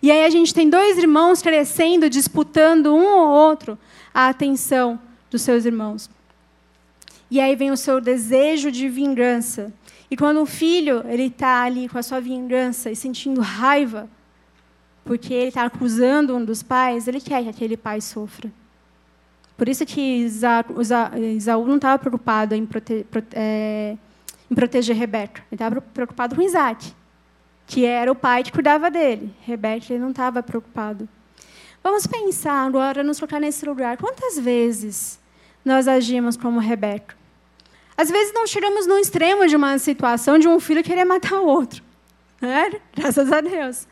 E 0.02 0.10
aí 0.10 0.24
a 0.24 0.28
gente 0.28 0.52
tem 0.52 0.68
dois 0.68 0.98
irmãos 0.98 1.40
crescendo, 1.40 2.10
disputando 2.10 2.92
um 2.92 3.06
ou 3.06 3.28
outro 3.28 3.78
a 4.12 4.28
atenção 4.28 4.98
dos 5.30 5.42
seus 5.42 5.64
irmãos. 5.64 6.10
E 7.30 7.40
aí 7.40 7.54
vem 7.54 7.70
o 7.70 7.76
seu 7.76 8.00
desejo 8.00 8.72
de 8.72 8.88
vingança. 8.88 9.72
E 10.10 10.16
quando 10.16 10.40
um 10.40 10.46
filho 10.46 11.04
ele 11.06 11.26
está 11.26 11.62
ali 11.62 11.88
com 11.88 11.96
a 11.96 12.02
sua 12.02 12.20
vingança 12.20 12.90
e 12.90 12.96
sentindo 12.96 13.40
raiva, 13.40 14.10
porque 15.04 15.32
ele 15.32 15.48
está 15.50 15.62
acusando 15.62 16.34
um 16.34 16.44
dos 16.44 16.60
pais, 16.60 17.06
ele 17.06 17.20
quer 17.20 17.44
que 17.44 17.50
aquele 17.50 17.76
pai 17.76 18.00
sofra. 18.00 18.50
Por 19.60 19.68
isso 19.68 19.84
que 19.84 20.26
Isaú 21.36 21.66
não 21.66 21.76
estava 21.76 21.98
preocupado 21.98 22.54
em, 22.54 22.64
prote 22.64 23.04
é, 23.34 23.94
em 24.50 24.54
proteger 24.54 24.96
Rebeca. 24.96 25.42
Ele 25.52 25.56
estava 25.56 25.82
preocupado 25.82 26.34
com 26.34 26.40
Isaac 26.40 26.94
que 27.66 27.84
era 27.84 28.10
o 28.10 28.14
pai 28.14 28.42
que 28.42 28.50
cuidava 28.50 28.90
dele. 28.90 29.34
Rebeca 29.42 29.92
ele 29.92 29.98
não 29.98 30.12
estava 30.12 30.42
preocupado. 30.42 31.06
Vamos 31.84 32.06
pensar 32.06 32.66
agora, 32.66 33.02
nos 33.02 33.18
colocar 33.20 33.38
nesse 33.38 33.66
lugar. 33.66 33.98
Quantas 33.98 34.38
vezes 34.38 35.20
nós 35.62 35.86
agimos 35.86 36.38
como 36.38 36.58
Rebeca? 36.58 37.14
Às 37.98 38.10
vezes 38.10 38.32
não 38.32 38.46
chegamos 38.46 38.86
no 38.86 38.96
extremo 38.96 39.46
de 39.46 39.56
uma 39.56 39.78
situação 39.78 40.38
de 40.38 40.48
um 40.48 40.58
filho 40.58 40.82
querer 40.82 41.04
matar 41.04 41.38
o 41.38 41.46
outro. 41.46 41.84
Né? 42.40 42.80
Graças 42.96 43.30
a 43.30 43.42
Deus. 43.42 43.86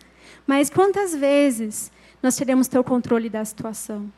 Mas 0.47 0.71
quantas 0.71 1.15
vezes 1.15 1.93
nós 2.23 2.39
queremos 2.39 2.69
ter 2.69 2.79
o 2.79 2.85
controle 2.85 3.29
da 3.29 3.45
situação? 3.45 4.11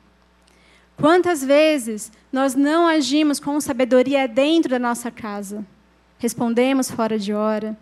Quantas 1.00 1.42
vezes 1.42 2.12
nós 2.30 2.54
não 2.54 2.86
agimos 2.86 3.40
com 3.40 3.58
sabedoria 3.58 4.28
dentro 4.28 4.70
da 4.70 4.78
nossa 4.78 5.10
casa? 5.10 5.64
Respondemos 6.18 6.90
fora 6.90 7.18
de 7.18 7.32
hora 7.32 7.76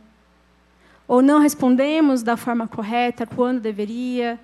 ou 1.09 1.23
não 1.23 1.41
respondemos 1.41 2.23
da 2.23 2.37
forma 2.37 2.69
correta 2.69 3.27
quando 3.27 3.61
deveria, 3.61 4.39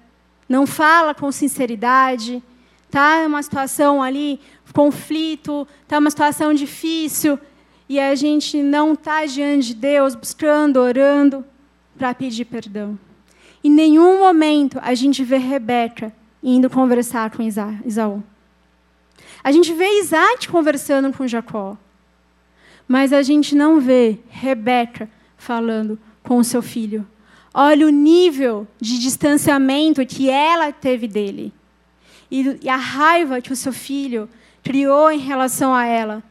não 0.48 0.66
fala 0.66 1.14
com 1.14 1.30
sinceridade, 1.30 2.42
está 2.86 3.26
uma 3.26 3.42
situação 3.42 4.02
ali, 4.02 4.40
conflito, 4.72 5.68
está 5.82 5.98
uma 5.98 6.10
situação 6.10 6.54
difícil, 6.54 7.38
e 7.86 8.00
a 8.00 8.14
gente 8.14 8.62
não 8.62 8.94
está 8.94 9.26
diante 9.26 9.68
de 9.68 9.74
Deus 9.74 10.14
buscando, 10.14 10.78
orando 10.78 11.44
para 11.98 12.14
pedir 12.14 12.46
perdão. 12.46 12.98
Em 13.62 13.70
nenhum 13.70 14.18
momento 14.18 14.80
a 14.82 14.94
gente 14.94 15.22
vê 15.22 15.36
Rebeca 15.36 16.12
indo 16.42 16.70
conversar 16.70 17.30
com 17.30 17.42
Isaú. 17.42 18.22
A 19.44 19.52
gente 19.52 19.74
vê 19.74 20.00
Isaac 20.00 20.48
conversando 20.48 21.12
com 21.12 21.28
Jacó. 21.28 21.76
Mas 22.88 23.12
a 23.12 23.22
gente 23.22 23.54
não 23.54 23.78
vê 23.78 24.18
Rebeca 24.30 25.08
falando 25.36 25.98
com 26.22 26.38
o 26.38 26.44
seu 26.44 26.62
filho. 26.62 27.06
Olha 27.52 27.86
o 27.86 27.90
nível 27.90 28.66
de 28.80 28.98
distanciamento 28.98 30.04
que 30.06 30.30
ela 30.30 30.72
teve 30.72 31.06
dele. 31.06 31.52
E, 32.30 32.68
a 32.68 32.76
raiva 32.76 33.40
que 33.40 33.52
o 33.52 33.56
seu 33.56 33.72
filho 33.72 34.28
criou 34.62 35.10
em 35.10 35.18
relação 35.18 35.74
a 35.74 35.84
ela. 35.84 36.22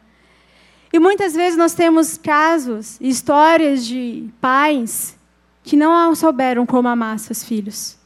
E 0.92 0.98
muitas 0.98 1.34
vezes 1.34 1.56
nós 1.56 1.72
temos 1.72 2.18
casos, 2.18 3.00
histórias 3.00 3.86
de 3.86 4.28
pais 4.40 5.16
que 5.62 5.76
não 5.76 6.14
souberam 6.14 6.66
como 6.66 6.88
amar 6.88 7.18
seus 7.18 7.42
filhos. 7.44 7.96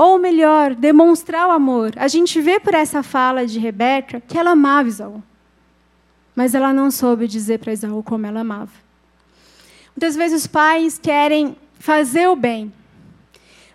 Ou 0.00 0.16
melhor, 0.16 0.76
demonstrar 0.76 1.48
o 1.48 1.50
amor. 1.50 1.92
A 1.96 2.06
gente 2.06 2.40
vê 2.40 2.60
por 2.60 2.72
essa 2.72 3.02
fala 3.02 3.44
de 3.44 3.58
Rebeca 3.58 4.20
que 4.20 4.38
ela 4.38 4.52
amava 4.52 4.88
Isaú. 4.88 5.20
Mas 6.36 6.54
ela 6.54 6.72
não 6.72 6.88
soube 6.88 7.26
dizer 7.26 7.58
para 7.58 7.72
Isaú 7.72 8.00
como 8.04 8.24
ela 8.24 8.42
amava. 8.42 8.70
Muitas 9.96 10.14
vezes 10.14 10.42
os 10.42 10.46
pais 10.46 11.00
querem 11.00 11.56
fazer 11.80 12.28
o 12.28 12.36
bem, 12.36 12.72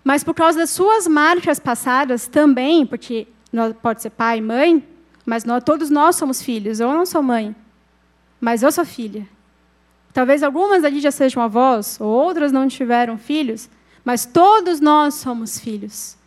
mas 0.01 0.23
por 0.23 0.33
causa 0.33 0.59
das 0.59 0.69
suas 0.69 1.07
marcas 1.07 1.59
passadas 1.59 2.25
também, 2.25 2.85
porque 2.85 3.27
pode 3.81 4.01
ser 4.01 4.11
pai 4.11 4.39
mãe, 4.39 4.81
mas 5.25 5.43
nós, 5.43 5.61
todos 5.61 5.89
nós 5.89 6.15
somos 6.15 6.41
filhos. 6.41 6.79
Eu 6.79 6.93
não 6.93 7.05
sou 7.05 7.21
mãe, 7.21 7.53
mas 8.39 8.63
eu 8.63 8.71
sou 8.71 8.85
filha. 8.85 9.27
Talvez 10.13 10.41
algumas 10.41 10.85
ali 10.85 11.01
já 11.01 11.11
sejam 11.11 11.43
avós, 11.43 11.99
ou 11.99 12.07
outras 12.07 12.49
não 12.49 12.65
tiveram 12.69 13.17
filhos, 13.17 13.69
mas 14.03 14.25
todos 14.25 14.79
nós 14.79 15.15
somos 15.15 15.59
filhos. 15.59 16.17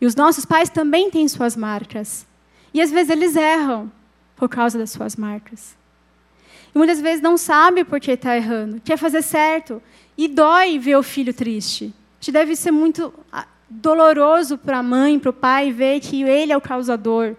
E 0.00 0.06
os 0.06 0.14
nossos 0.14 0.44
pais 0.44 0.68
também 0.68 1.10
têm 1.10 1.26
suas 1.28 1.56
marcas. 1.56 2.26
E 2.72 2.80
às 2.80 2.90
vezes 2.90 3.10
eles 3.10 3.36
erram 3.36 3.90
por 4.36 4.48
causa 4.48 4.78
das 4.78 4.90
suas 4.90 5.16
marcas. 5.16 5.76
E 6.74 6.78
muitas 6.78 7.00
vezes 7.00 7.22
não 7.22 7.36
sabe 7.38 7.84
por 7.84 8.00
que 8.00 8.10
está 8.12 8.36
errando, 8.36 8.80
quer 8.84 8.98
fazer 8.98 9.22
certo. 9.22 9.82
E 10.16 10.28
dói 10.28 10.78
ver 10.78 10.96
o 10.96 11.02
filho 11.02 11.32
triste. 11.32 11.94
Te 12.20 12.32
deve 12.32 12.56
ser 12.56 12.70
muito 12.70 13.12
ah, 13.32 13.46
doloroso 13.68 14.58
para 14.58 14.78
a 14.78 14.82
mãe, 14.82 15.18
para 15.18 15.30
o 15.30 15.32
pai, 15.32 15.72
ver 15.72 16.00
que 16.00 16.22
ele 16.22 16.52
é 16.52 16.56
o 16.56 16.60
causador 16.60 17.34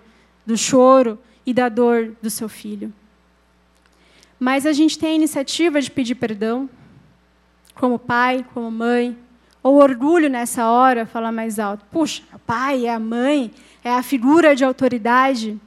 do 0.45 0.57
choro 0.57 1.19
e 1.45 1.53
da 1.53 1.69
dor 1.69 2.15
do 2.21 2.29
seu 2.29 2.47
filho. 2.47 2.93
Mas 4.39 4.65
a 4.65 4.73
gente 4.73 4.97
tem 4.97 5.11
a 5.11 5.15
iniciativa 5.15 5.81
de 5.81 5.89
pedir 5.89 6.15
perdão, 6.15 6.69
como 7.73 7.97
pai, 7.97 8.45
como 8.53 8.69
mãe, 8.69 9.17
ou 9.67 9.81
orgulho 9.81 10.29
nessa 10.29 10.69
hora, 10.69 11.05
falar 11.05 11.31
mais 11.31 11.59
alto. 11.59 11.85
Puxa, 11.91 12.23
o 12.33 12.39
pai, 12.39 12.85
é 12.85 12.93
a 12.93 12.99
mãe, 12.99 13.51
é 13.83 13.91
a 13.91 14.03
figura 14.03 14.55
de 14.55 14.63
autoridade. 14.63 15.59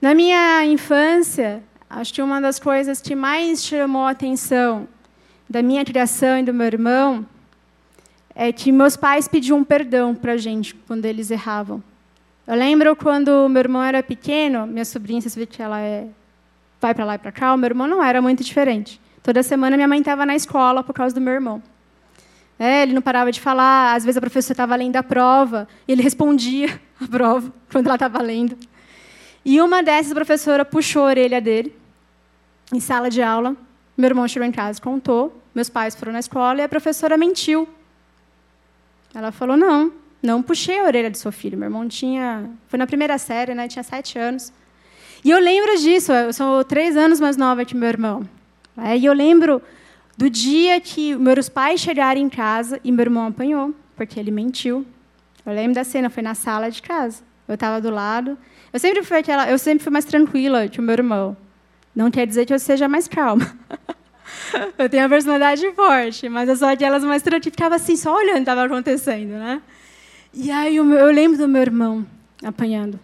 Na 0.00 0.14
minha 0.14 0.64
infância, 0.64 1.62
Acho 1.90 2.12
que 2.12 2.20
uma 2.20 2.38
das 2.38 2.58
coisas 2.58 3.00
que 3.00 3.14
mais 3.14 3.64
chamou 3.64 4.04
a 4.04 4.10
atenção 4.10 4.86
da 5.48 5.62
minha 5.62 5.82
criação 5.84 6.38
e 6.38 6.42
do 6.42 6.52
meu 6.52 6.66
irmão 6.66 7.26
é 8.34 8.52
que 8.52 8.70
meus 8.70 8.94
pais 8.94 9.26
pediam 9.26 9.64
perdão 9.64 10.14
para 10.14 10.32
a 10.32 10.36
gente 10.36 10.74
quando 10.86 11.06
eles 11.06 11.30
erravam. 11.30 11.82
Eu 12.46 12.54
lembro 12.56 12.94
quando 12.94 13.48
meu 13.48 13.60
irmão 13.60 13.82
era 13.82 14.02
pequeno, 14.02 14.66
minha 14.66 14.84
sobrinha, 14.84 15.20
vocês 15.20 15.34
viram 15.34 15.50
que 15.50 15.62
ela 15.62 15.80
é, 15.80 16.06
vai 16.78 16.94
para 16.94 17.06
lá 17.06 17.14
e 17.14 17.18
para 17.18 17.32
cá, 17.32 17.54
o 17.54 17.56
meu 17.56 17.68
irmão 17.68 17.86
não 17.86 18.04
era 18.04 18.20
muito 18.20 18.44
diferente. 18.44 19.00
Toda 19.22 19.42
semana 19.42 19.74
minha 19.74 19.88
mãe 19.88 19.98
estava 19.98 20.26
na 20.26 20.36
escola 20.36 20.84
por 20.84 20.92
causa 20.92 21.14
do 21.14 21.22
meu 21.22 21.32
irmão. 21.32 21.62
É, 22.58 22.82
ele 22.82 22.92
não 22.92 23.00
parava 23.00 23.30
de 23.30 23.40
falar, 23.40 23.94
às 23.94 24.04
vezes 24.04 24.16
a 24.16 24.20
professora 24.20 24.52
estava 24.52 24.74
lendo 24.74 24.96
a 24.96 25.02
prova, 25.02 25.68
e 25.86 25.92
ele 25.92 26.02
respondia 26.02 26.80
a 27.00 27.06
prova 27.06 27.52
quando 27.70 27.86
ela 27.86 27.94
estava 27.94 28.20
lendo. 28.20 28.56
E 29.44 29.60
uma 29.60 29.82
dessas, 29.82 30.12
professora 30.12 30.64
puxou 30.64 31.02
a 31.02 31.06
orelha 31.06 31.40
dele, 31.40 31.74
em 32.72 32.80
sala 32.80 33.08
de 33.08 33.22
aula. 33.22 33.56
Meu 33.96 34.08
irmão 34.08 34.26
chegou 34.26 34.46
em 34.46 34.52
casa, 34.52 34.80
contou, 34.80 35.40
meus 35.54 35.70
pais 35.70 35.94
foram 35.94 36.12
na 36.12 36.18
escola, 36.18 36.60
e 36.60 36.64
a 36.64 36.68
professora 36.68 37.16
mentiu. 37.16 37.68
Ela 39.14 39.30
falou, 39.32 39.56
não, 39.56 39.92
não 40.22 40.42
puxei 40.42 40.80
a 40.80 40.84
orelha 40.84 41.10
do 41.10 41.16
seu 41.16 41.32
filho. 41.32 41.56
Meu 41.56 41.66
irmão 41.66 41.88
tinha, 41.88 42.50
foi 42.66 42.78
na 42.78 42.86
primeira 42.86 43.16
série, 43.18 43.54
né, 43.54 43.68
tinha 43.68 43.82
sete 43.82 44.18
anos. 44.18 44.52
E 45.24 45.30
eu 45.30 45.38
lembro 45.38 45.76
disso, 45.78 46.12
eu 46.12 46.32
sou 46.32 46.64
três 46.64 46.96
anos 46.96 47.20
mais 47.20 47.36
nova 47.36 47.64
que 47.64 47.74
meu 47.74 47.88
irmão. 47.88 48.28
É, 48.76 48.96
e 48.96 49.04
eu 49.04 49.12
lembro 49.12 49.62
do 50.18 50.28
dia 50.28 50.80
que 50.80 51.14
meus 51.14 51.48
pais 51.48 51.80
chegaram 51.80 52.20
em 52.20 52.28
casa 52.28 52.80
e 52.82 52.90
meu 52.90 53.04
irmão 53.04 53.28
apanhou, 53.28 53.72
porque 53.94 54.18
ele 54.18 54.32
mentiu. 54.32 54.84
Eu 55.46 55.52
lembro 55.52 55.76
da 55.76 55.84
cena, 55.84 56.10
foi 56.10 56.24
na 56.24 56.34
sala 56.34 56.68
de 56.72 56.82
casa. 56.82 57.22
Eu 57.46 57.54
estava 57.54 57.80
do 57.80 57.88
lado. 57.88 58.36
Eu 58.72 58.80
sempre 58.80 59.04
fui 59.04 59.16
aquela, 59.16 59.48
eu 59.48 59.56
sempre 59.56 59.84
fui 59.84 59.92
mais 59.92 60.04
tranquila 60.04 60.66
que 60.66 60.80
o 60.80 60.82
meu 60.82 60.94
irmão. 60.94 61.36
Não 61.94 62.10
quer 62.10 62.26
dizer 62.26 62.46
que 62.46 62.52
eu 62.52 62.58
seja 62.58 62.88
mais 62.88 63.06
calma. 63.06 63.56
eu 64.76 64.88
tenho 64.88 65.06
a 65.06 65.08
personalidade 65.08 65.72
forte, 65.72 66.28
mas 66.28 66.48
eu 66.48 66.56
sou 66.56 66.66
aquelas 66.66 67.04
mais 67.04 67.22
tranquilas, 67.22 67.54
ficava 67.54 67.76
assim, 67.76 67.96
só 67.96 68.12
olhando 68.12 68.30
o 68.30 68.34
que 68.34 68.40
estava 68.40 68.64
acontecendo, 68.64 69.30
né? 69.30 69.62
E 70.34 70.50
aí 70.50 70.74
eu 70.74 71.12
lembro 71.12 71.38
do 71.38 71.46
meu 71.46 71.62
irmão 71.62 72.04
apanhando. 72.44 72.98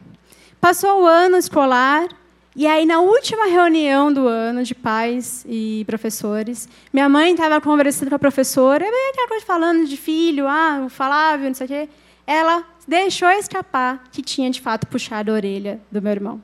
Passou 0.61 1.05
o 1.05 1.07
ano 1.07 1.37
escolar, 1.37 2.09
e 2.57 2.69
aí, 2.69 2.87
na 2.87 3.01
última 3.01 3.47
reunião 3.47 4.13
do 4.13 4.29
ano 4.29 4.63
de 4.63 4.77
pais 4.77 5.45
e 5.49 5.85
professores, 5.87 6.69
minha 6.93 7.09
mãe 7.09 7.33
estava 7.33 7.61
conversando 7.61 8.09
com 8.09 8.15
a 8.15 8.19
professora, 8.19 8.85
e 8.87 9.11
aquela 9.11 9.29
coisa 9.29 9.45
falando 9.45 9.87
de 9.87 9.97
filho, 9.97 10.47
ah, 10.47 10.83
o 10.87 10.89
Flávio, 10.89 11.49
não 11.49 11.55
sei 11.55 11.65
o 11.65 11.69
quê. 11.69 11.89
Ela 12.25 12.65
deixou 12.87 13.29
escapar 13.31 14.05
que 14.13 14.23
tinha, 14.23 14.49
de 14.51 14.61
fato, 14.61 14.87
puxado 14.87 15.33
a 15.33 15.35
orelha 15.35 15.81
do 15.91 16.01
meu 16.01 16.13
irmão. 16.13 16.41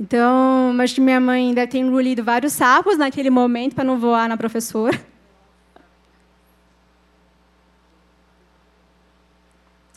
Então, 0.00 0.76
acho 0.80 0.96
que 0.96 1.00
minha 1.00 1.20
mãe 1.20 1.54
deve 1.54 1.70
ter 1.70 1.78
engolido 1.78 2.24
vários 2.24 2.54
sapos 2.54 2.98
naquele 2.98 3.30
momento 3.30 3.76
para 3.76 3.84
não 3.84 4.00
voar 4.00 4.28
na 4.28 4.36
professora. 4.36 5.00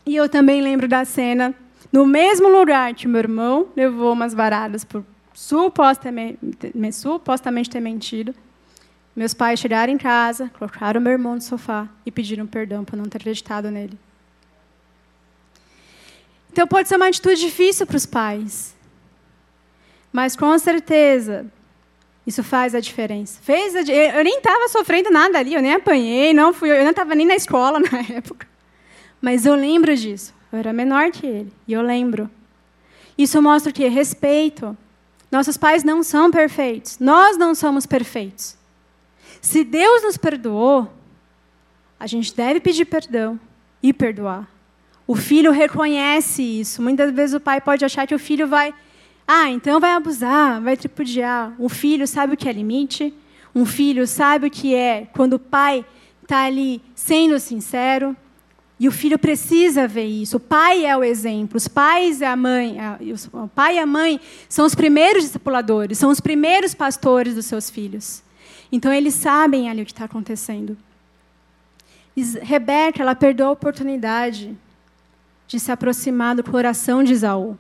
E 0.05 0.15
eu 0.15 0.29
também 0.29 0.61
lembro 0.61 0.87
da 0.87 1.03
cena 1.03 1.55
no 1.95 2.05
mesmo 2.05 2.49
lugar 2.49 2.93
que 2.93 3.07
meu 3.07 3.19
irmão 3.19 3.69
levou 3.73 4.11
umas 4.11 4.33
varadas 4.33 4.83
por 4.83 5.01
supostamente, 5.33 6.37
supostamente 6.91 7.69
ter 7.69 7.79
mentido, 7.79 8.35
meus 9.15 9.33
pais 9.33 9.61
chegaram 9.61 9.93
em 9.93 9.97
casa, 9.97 10.51
colocaram 10.59 10.99
meu 10.99 11.13
irmão 11.13 11.35
no 11.35 11.41
sofá 11.41 11.87
e 12.05 12.11
pediram 12.11 12.45
perdão 12.45 12.83
por 12.83 12.97
não 12.97 13.05
ter 13.05 13.17
acreditado 13.17 13.71
nele. 13.71 13.97
Então 16.51 16.67
pode 16.67 16.89
ser 16.89 16.97
uma 16.97 17.07
atitude 17.07 17.39
difícil 17.39 17.87
para 17.87 17.95
os 17.95 18.05
pais. 18.05 18.75
Mas 20.11 20.35
com 20.35 20.57
certeza 20.59 21.45
isso 22.27 22.43
faz 22.43 22.75
a 22.75 22.81
diferença. 22.81 23.39
Fez 23.41 23.73
a, 23.73 23.79
eu 23.79 24.23
nem 24.25 24.39
estava 24.39 24.67
sofrendo 24.67 25.09
nada 25.11 25.39
ali, 25.39 25.53
eu 25.53 25.61
nem 25.61 25.73
apanhei, 25.73 26.33
não 26.33 26.53
fui, 26.53 26.69
eu 26.69 26.83
não 26.83 26.91
estava 26.91 27.15
nem 27.15 27.25
na 27.25 27.35
escola 27.35 27.79
na 27.89 27.99
época. 28.17 28.45
Mas 29.21 29.45
eu 29.45 29.55
lembro 29.55 29.95
disso. 29.95 30.35
Eu 30.55 30.59
era 30.59 30.71
menor 30.71 31.11
que 31.11 31.27
ele, 31.27 31.51
e 31.67 31.73
eu 31.73 31.81
lembro. 31.81 32.29
Isso 33.17 33.41
mostra 33.41 33.73
que? 33.73 33.85
Respeito. 33.89 34.75
Nossos 35.29 35.57
pais 35.57 35.83
não 35.83 36.01
são 36.01 36.31
perfeitos. 36.31 36.97
Nós 36.97 37.37
não 37.37 37.53
somos 37.53 37.85
perfeitos. 37.85 38.57
Se 39.41 39.65
Deus 39.65 40.03
nos 40.03 40.15
perdoou, 40.15 40.89
a 41.99 42.07
gente 42.07 42.33
deve 42.33 42.61
pedir 42.61 42.85
perdão 42.85 43.37
e 43.83 43.91
perdoar. 43.91 44.47
O 45.05 45.13
filho 45.13 45.51
reconhece 45.51 46.41
isso. 46.41 46.81
Muitas 46.81 47.11
vezes 47.11 47.35
o 47.35 47.39
pai 47.41 47.59
pode 47.59 47.83
achar 47.83 48.07
que 48.07 48.15
o 48.15 48.19
filho 48.19 48.47
vai. 48.47 48.73
Ah, 49.27 49.49
então 49.49 49.77
vai 49.77 49.91
abusar, 49.91 50.61
vai 50.61 50.77
tripudiar. 50.77 51.53
Um 51.59 51.67
filho 51.67 52.07
sabe 52.07 52.33
o 52.33 52.37
que 52.37 52.47
é 52.47 52.53
limite. 52.53 53.13
Um 53.53 53.65
filho 53.65 54.07
sabe 54.07 54.47
o 54.47 54.51
que 54.51 54.73
é 54.73 55.07
quando 55.13 55.33
o 55.33 55.39
pai 55.39 55.85
está 56.23 56.45
ali 56.45 56.81
sendo 56.95 57.37
sincero. 57.39 58.15
E 58.77 58.87
o 58.89 58.91
filho 58.91 59.17
precisa 59.17 59.87
ver 59.87 60.05
isso. 60.05 60.37
O 60.37 60.39
pai 60.39 60.85
é 60.85 60.95
o 60.97 61.03
exemplo. 61.03 61.55
Os 61.55 61.67
pais 61.67 62.19
e 62.19 62.25
a 62.25 62.35
mãe, 62.35 62.77
o 63.31 63.47
pai 63.47 63.77
e 63.77 63.79
a 63.79 63.85
mãe 63.85 64.19
são 64.49 64.65
os 64.65 64.75
primeiros 64.75 65.23
discipuladores, 65.23 65.97
são 65.97 66.09
os 66.09 66.19
primeiros 66.19 66.73
pastores 66.73 67.35
dos 67.35 67.45
seus 67.45 67.69
filhos. 67.69 68.21
Então 68.71 68.91
eles 68.91 69.13
sabem 69.13 69.69
ali 69.69 69.81
o 69.81 69.85
que 69.85 69.93
está 69.93 70.05
acontecendo. 70.05 70.77
Rebeca, 72.41 73.01
ela 73.01 73.15
perdeu 73.15 73.47
a 73.47 73.51
oportunidade 73.51 74.57
de 75.47 75.59
se 75.59 75.71
aproximar 75.71 76.35
do 76.35 76.43
coração 76.43 77.03
de 77.03 77.13
Isaú. 77.13 77.57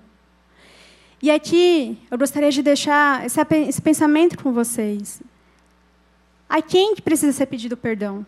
E 1.21 1.31
aqui 1.31 1.97
eu 2.11 2.17
gostaria 2.17 2.51
de 2.51 2.61
deixar 2.61 3.25
esse 3.25 3.81
pensamento 3.81 4.37
com 4.43 4.51
vocês. 4.51 5.21
A 6.49 6.61
quem 6.61 6.93
que 6.93 7.01
precisa 7.01 7.31
ser 7.31 7.45
pedido 7.45 7.77
perdão? 7.77 8.25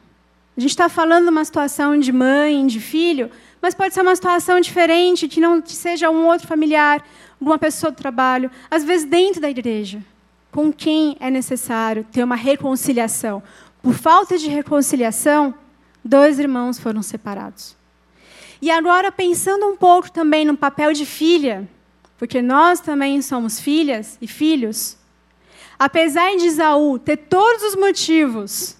A 0.57 0.59
gente 0.59 0.71
está 0.71 0.89
falando 0.89 1.25
de 1.25 1.29
uma 1.29 1.45
situação 1.45 1.99
de 1.99 2.11
mãe, 2.11 2.65
de 2.65 2.79
filho, 2.79 3.29
mas 3.61 3.75
pode 3.75 3.93
ser 3.93 4.01
uma 4.01 4.15
situação 4.15 4.59
diferente, 4.59 5.27
que 5.27 5.39
não 5.39 5.63
seja 5.63 6.09
um 6.09 6.25
outro 6.25 6.47
familiar, 6.47 7.05
alguma 7.39 7.59
pessoa 7.59 7.91
do 7.91 7.95
trabalho, 7.95 8.49
às 8.69 8.83
vezes 8.83 9.05
dentro 9.05 9.39
da 9.39 9.51
igreja. 9.51 10.03
Com 10.51 10.73
quem 10.73 11.15
é 11.19 11.29
necessário 11.29 12.03
ter 12.11 12.23
uma 12.23 12.35
reconciliação? 12.35 13.43
Por 13.83 13.93
falta 13.93 14.35
de 14.35 14.49
reconciliação, 14.49 15.53
dois 16.03 16.39
irmãos 16.39 16.79
foram 16.79 17.03
separados. 17.03 17.75
E 18.59 18.71
agora, 18.71 19.11
pensando 19.11 19.67
um 19.67 19.77
pouco 19.77 20.09
também 20.09 20.43
no 20.43 20.57
papel 20.57 20.91
de 20.91 21.05
filha, 21.05 21.69
porque 22.17 22.41
nós 22.41 22.79
também 22.79 23.21
somos 23.21 23.59
filhas 23.59 24.17
e 24.19 24.27
filhos, 24.27 24.97
apesar 25.77 26.35
de 26.35 26.47
Isaú 26.47 26.97
ter 26.97 27.17
todos 27.17 27.61
os 27.61 27.75
motivos 27.75 28.75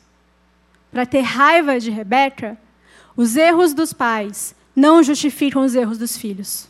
para 0.98 1.06
ter 1.06 1.22
raiva 1.22 1.80
de 1.80 1.92
Rebeca, 1.92 2.58
os 3.16 3.36
erros 3.36 3.72
dos 3.72 3.94
pais 3.94 4.56
não 4.76 5.04
justificam 5.04 5.64
os 5.64 5.76
erros 5.76 6.00
dos 6.00 6.18
filhos. 6.18 6.68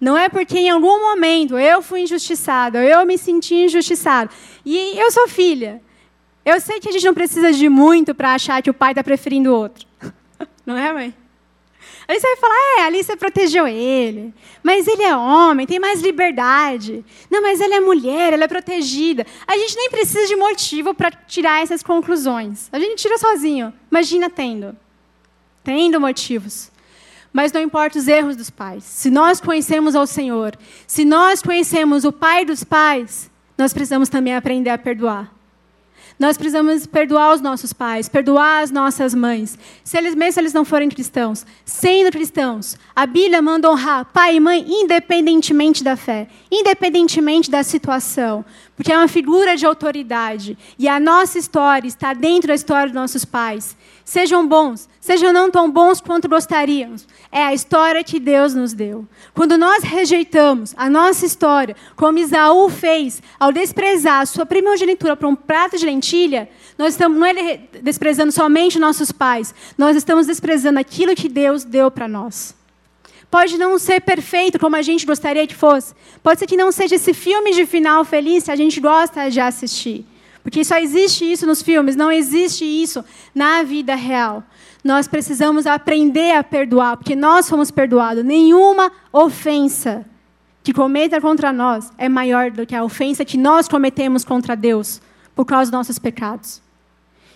Não 0.00 0.16
é 0.16 0.30
porque 0.30 0.58
em 0.58 0.70
algum 0.70 1.10
momento 1.10 1.58
eu 1.58 1.82
fui 1.82 2.00
injustiçado, 2.00 2.78
eu 2.78 3.04
me 3.04 3.18
senti 3.18 3.54
injustiçado. 3.54 4.30
E 4.64 4.98
eu 4.98 5.10
sou 5.10 5.28
filha. 5.28 5.82
Eu 6.42 6.58
sei 6.58 6.80
que 6.80 6.88
a 6.88 6.92
gente 6.92 7.04
não 7.04 7.12
precisa 7.12 7.52
de 7.52 7.68
muito 7.68 8.14
para 8.14 8.32
achar 8.32 8.62
que 8.62 8.70
o 8.70 8.74
pai 8.74 8.92
está 8.92 9.04
preferindo 9.04 9.52
o 9.52 9.54
outro. 9.54 9.86
Não 10.64 10.74
é, 10.74 10.90
mãe? 10.90 11.14
Aí 12.08 12.20
você 12.20 12.26
vai 12.26 12.36
falar, 12.36 12.54
é, 12.78 12.82
ali 12.84 13.02
você 13.02 13.16
protegeu 13.16 13.66
ele. 13.66 14.32
Mas 14.62 14.86
ele 14.86 15.02
é 15.02 15.16
homem, 15.16 15.66
tem 15.66 15.80
mais 15.80 16.00
liberdade. 16.00 17.04
Não, 17.28 17.42
mas 17.42 17.60
ela 17.60 17.74
é 17.74 17.80
mulher, 17.80 18.32
ela 18.32 18.44
é 18.44 18.48
protegida. 18.48 19.26
A 19.46 19.56
gente 19.58 19.76
nem 19.76 19.90
precisa 19.90 20.26
de 20.26 20.36
motivo 20.36 20.94
para 20.94 21.10
tirar 21.10 21.62
essas 21.62 21.82
conclusões. 21.82 22.68
A 22.70 22.78
gente 22.78 22.96
tira 22.96 23.18
sozinho. 23.18 23.72
Imagina 23.90 24.30
tendo. 24.30 24.76
Tendo 25.64 26.00
motivos. 26.00 26.70
Mas 27.32 27.52
não 27.52 27.60
importa 27.60 27.98
os 27.98 28.06
erros 28.06 28.36
dos 28.36 28.50
pais. 28.50 28.84
Se 28.84 29.10
nós 29.10 29.40
conhecemos 29.40 29.94
ao 29.96 30.06
Senhor, 30.06 30.56
se 30.86 31.04
nós 31.04 31.42
conhecemos 31.42 32.04
o 32.04 32.12
Pai 32.12 32.44
dos 32.44 32.62
pais, 32.62 33.30
nós 33.58 33.72
precisamos 33.72 34.08
também 34.08 34.34
aprender 34.34 34.70
a 34.70 34.78
perdoar. 34.78 35.35
Nós 36.18 36.38
precisamos 36.38 36.86
perdoar 36.86 37.34
os 37.34 37.42
nossos 37.42 37.74
pais, 37.74 38.08
perdoar 38.08 38.62
as 38.62 38.70
nossas 38.70 39.14
mães, 39.14 39.58
se 39.84 39.98
eles, 39.98 40.14
mesmo 40.14 40.32
se 40.32 40.40
eles 40.40 40.52
não 40.54 40.64
forem 40.64 40.88
cristãos. 40.88 41.44
Sendo 41.62 42.10
cristãos, 42.10 42.78
a 42.94 43.04
Bíblia 43.04 43.42
manda 43.42 43.70
honrar 43.70 44.06
pai 44.06 44.36
e 44.36 44.40
mãe 44.40 44.64
independentemente 44.66 45.84
da 45.84 45.94
fé, 45.94 46.26
independentemente 46.50 47.50
da 47.50 47.62
situação, 47.62 48.44
porque 48.74 48.90
é 48.90 48.96
uma 48.96 49.08
figura 49.08 49.56
de 49.56 49.66
autoridade. 49.66 50.56
E 50.78 50.88
a 50.88 50.98
nossa 50.98 51.38
história 51.38 51.86
está 51.86 52.14
dentro 52.14 52.48
da 52.48 52.54
história 52.54 52.86
dos 52.86 52.94
nossos 52.94 53.26
pais. 53.26 53.76
Sejam 54.06 54.46
bons, 54.46 54.88
sejam 55.00 55.32
não 55.32 55.50
tão 55.50 55.68
bons 55.68 56.00
quanto 56.00 56.28
gostaríamos. 56.28 57.08
É 57.32 57.42
a 57.42 57.52
história 57.52 58.04
que 58.04 58.20
Deus 58.20 58.54
nos 58.54 58.72
deu. 58.72 59.04
Quando 59.34 59.58
nós 59.58 59.82
rejeitamos 59.82 60.72
a 60.76 60.88
nossa 60.88 61.26
história, 61.26 61.74
como 61.96 62.16
Isaú 62.16 62.68
fez 62.70 63.20
ao 63.38 63.50
desprezar 63.50 64.20
a 64.20 64.26
sua 64.26 64.46
primogenitura 64.46 65.16
para 65.16 65.26
um 65.26 65.34
prato 65.34 65.76
de 65.76 65.84
lentilha, 65.84 66.48
nós 66.78 66.94
estamos 66.94 67.18
não 67.18 67.26
é 67.26 67.58
desprezando 67.82 68.30
somente 68.30 68.78
nossos 68.78 69.10
pais, 69.10 69.52
nós 69.76 69.96
estamos 69.96 70.28
desprezando 70.28 70.78
aquilo 70.78 71.16
que 71.16 71.28
Deus 71.28 71.64
deu 71.64 71.90
para 71.90 72.06
nós. 72.06 72.54
Pode 73.28 73.58
não 73.58 73.76
ser 73.76 74.00
perfeito 74.02 74.56
como 74.56 74.76
a 74.76 74.82
gente 74.82 75.04
gostaria 75.04 75.48
que 75.48 75.54
fosse. 75.54 75.94
Pode 76.22 76.38
ser 76.38 76.46
que 76.46 76.56
não 76.56 76.70
seja 76.70 76.94
esse 76.94 77.12
filme 77.12 77.52
de 77.52 77.66
final 77.66 78.04
feliz 78.04 78.44
que 78.44 78.52
a 78.52 78.56
gente 78.56 78.78
gosta 78.78 79.28
de 79.28 79.40
assistir. 79.40 80.06
Porque 80.46 80.64
só 80.64 80.78
existe 80.78 81.24
isso 81.24 81.44
nos 81.44 81.60
filmes, 81.60 81.96
não 81.96 82.10
existe 82.10 82.64
isso 82.64 83.04
na 83.34 83.64
vida 83.64 83.96
real. 83.96 84.44
Nós 84.84 85.08
precisamos 85.08 85.66
aprender 85.66 86.36
a 86.36 86.44
perdoar, 86.44 86.98
porque 86.98 87.16
nós 87.16 87.48
fomos 87.48 87.72
perdoados. 87.72 88.24
Nenhuma 88.24 88.92
ofensa 89.12 90.06
que 90.62 90.72
cometa 90.72 91.20
contra 91.20 91.52
nós 91.52 91.90
é 91.98 92.08
maior 92.08 92.52
do 92.52 92.64
que 92.64 92.76
a 92.76 92.84
ofensa 92.84 93.24
que 93.24 93.36
nós 93.36 93.66
cometemos 93.66 94.24
contra 94.24 94.54
Deus 94.54 95.00
por 95.34 95.44
causa 95.44 95.68
dos 95.68 95.78
nossos 95.78 95.98
pecados. 95.98 96.62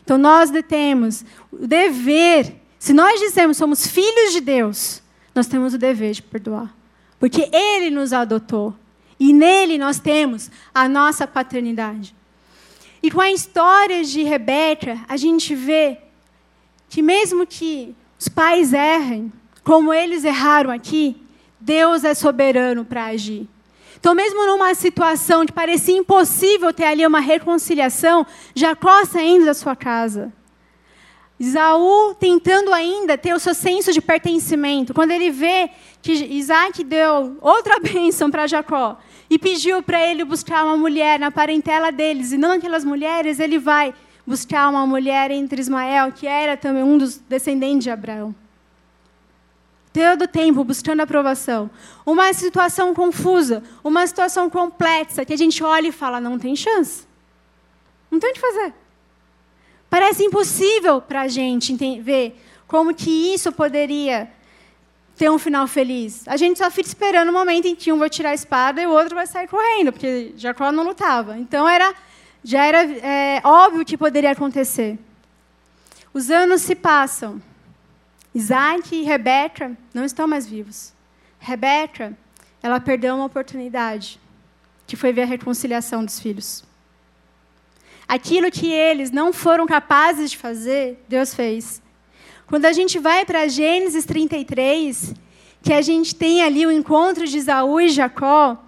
Então 0.05 0.17
nós 0.17 0.53
temos 0.69 1.25
o 1.51 1.67
dever, 1.67 2.63
se 2.79 2.93
nós 2.93 3.19
dizemos 3.19 3.57
somos 3.57 3.89
filhos 3.89 4.33
de 4.33 4.41
Deus, 4.41 5.03
nós 5.35 5.49
temos 5.49 5.75
o 5.75 5.79
dever 5.79 6.13
de 6.13 6.23
perdoar. 6.23 6.73
Porque 7.19 7.51
Ele 7.53 7.91
nos 7.91 8.13
adotou. 8.13 8.73
E 9.19 9.33
nele 9.33 9.79
nós 9.79 9.99
temos 9.99 10.49
a 10.73 10.89
nossa 10.89 11.27
paternidade. 11.27 12.15
E 13.03 13.11
com 13.11 13.21
a 13.21 13.31
história 13.31 14.05
de 14.05 14.23
Rebeca, 14.23 15.01
a 15.09 15.17
gente 15.17 15.55
vê 15.55 15.99
que 16.89 17.01
mesmo 17.01 17.47
que 17.47 17.95
os 18.19 18.29
pais 18.29 18.73
errem, 18.73 19.33
como 19.65 19.93
eles 19.93 20.25
erraram 20.25 20.71
aqui, 20.71 21.17
Deus 21.59 22.05
é 22.05 22.15
soberano 22.15 22.85
para 22.85 23.07
agir. 23.07 23.49
Então, 23.99 24.15
mesmo 24.15 24.47
numa 24.47 24.75
situação 24.75 25.45
que 25.45 25.53
parecia 25.53 25.97
impossível 25.97 26.73
ter 26.73 26.85
ali 26.85 27.07
uma 27.07 27.21
reconciliação, 27.21 28.27
Jacó 28.55 29.05
saindo 29.05 29.45
da 29.45 29.55
sua 29.55 29.77
casa. 29.77 30.33
Isaú 31.41 32.15
tentando 32.21 32.71
ainda 32.71 33.17
ter 33.17 33.33
o 33.33 33.39
seu 33.41 33.55
senso 33.55 33.95
de 33.95 34.03
pertencimento. 34.03 34.93
Quando 34.93 35.13
ele 35.13 35.31
vê 35.31 35.71
que 36.03 36.13
Isaac 36.13 36.85
deu 36.85 37.39
outra 37.41 37.81
bênção 37.81 38.31
para 38.31 38.47
Jacó 38.47 38.99
e 39.31 39.39
pediu 39.39 39.83
para 39.83 40.07
ele 40.07 40.23
buscar 40.23 40.67
uma 40.67 40.77
mulher 40.77 41.19
na 41.19 41.31
parentela 41.31 41.91
deles, 41.91 42.33
e 42.33 42.37
não 42.37 42.53
aquelas 42.53 42.85
mulheres, 42.85 43.41
ele 43.41 43.59
vai 43.59 43.95
buscar 44.27 44.69
uma 44.69 44.87
mulher 44.87 45.31
entre 45.31 45.59
Ismael, 45.59 46.13
que 46.13 46.27
era 46.27 46.59
também 46.59 46.83
um 46.83 46.99
dos 46.99 47.17
descendentes 47.17 47.85
de 47.85 47.91
Abraão. 47.91 48.35
Todo 49.95 50.29
tempo 50.29 50.63
buscando 50.63 51.01
aprovação. 51.01 51.71
Uma 52.05 52.35
situação 52.35 52.95
confusa, 52.95 53.63
uma 53.83 54.07
situação 54.07 54.51
complexa, 54.51 55.25
que 55.25 55.33
a 55.33 55.39
gente 55.39 55.65
olha 55.65 55.89
e 55.89 55.93
fala: 55.93 56.21
não 56.21 56.39
tem 56.39 56.55
chance. 56.55 57.09
Não 58.11 58.21
tem 58.21 58.31
o 58.31 58.35
que 58.35 58.41
fazer. 58.41 58.75
Parece 59.91 60.23
impossível 60.23 61.03
para 61.03 61.23
a 61.23 61.29
gente 61.29 61.75
ver 62.01 62.41
como 62.69 62.95
que 62.95 63.35
isso 63.35 63.51
poderia 63.51 64.31
ter 65.17 65.29
um 65.29 65.39
final 65.39 65.67
feliz. 65.67 66.27
A 66.29 66.37
gente 66.37 66.59
só 66.59 66.71
fica 66.71 66.89
esperando 66.89 67.31
o 67.31 67.33
momento 67.33 67.67
em 67.67 67.75
que 67.75 67.93
um 67.93 67.99
vai 67.99 68.09
tirar 68.09 68.31
a 68.31 68.35
espada 68.35 68.81
e 68.81 68.87
o 68.87 68.91
outro 68.91 69.17
vai 69.17 69.27
sair 69.27 69.49
correndo, 69.49 69.93
porque 69.93 70.33
Jacó 70.37 70.71
não 70.71 70.85
lutava. 70.85 71.37
Então 71.37 71.69
era 71.69 71.93
já 72.43 72.65
era 72.65 72.85
é, 72.85 73.43
óbvio 73.45 73.85
que 73.85 73.99
poderia 73.99 74.31
acontecer. 74.31 74.99
Os 76.15 76.31
anos 76.31 76.63
se 76.63 76.75
passam. 76.75 77.43
Isaac 78.35 78.95
e 78.95 79.03
Rebeca 79.03 79.77
não 79.93 80.05
estão 80.05 80.27
mais 80.27 80.47
vivos. 80.47 80.93
Rebeca, 81.39 82.17
ela 82.63 82.79
perdeu 82.79 83.17
uma 83.17 83.25
oportunidade, 83.25 84.21
que 84.87 84.95
foi 84.95 85.13
ver 85.13 85.23
a 85.23 85.27
reconciliação 85.27 86.05
dos 86.05 86.21
filhos. 86.21 86.65
Aquilo 88.11 88.51
que 88.51 88.73
eles 88.73 89.13
não 89.13 89.33
foram 89.33 89.67
capazes 89.67 90.33
de 90.33 90.37
fazer, 90.37 90.99
Deus 91.09 91.33
fez. 91.33 91.81
Quando 92.49 92.65
a 92.65 92.73
gente 92.73 92.99
vai 92.99 93.25
para 93.25 93.47
Gênesis 93.47 94.05
33, 94.05 95.15
que 95.63 95.73
a 95.73 95.81
gente 95.81 96.13
tem 96.17 96.43
ali 96.43 96.67
o 96.67 96.73
encontro 96.73 97.25
de 97.25 97.39
Isaú 97.39 97.81
e 97.81 97.89
Jacó, 97.89 98.59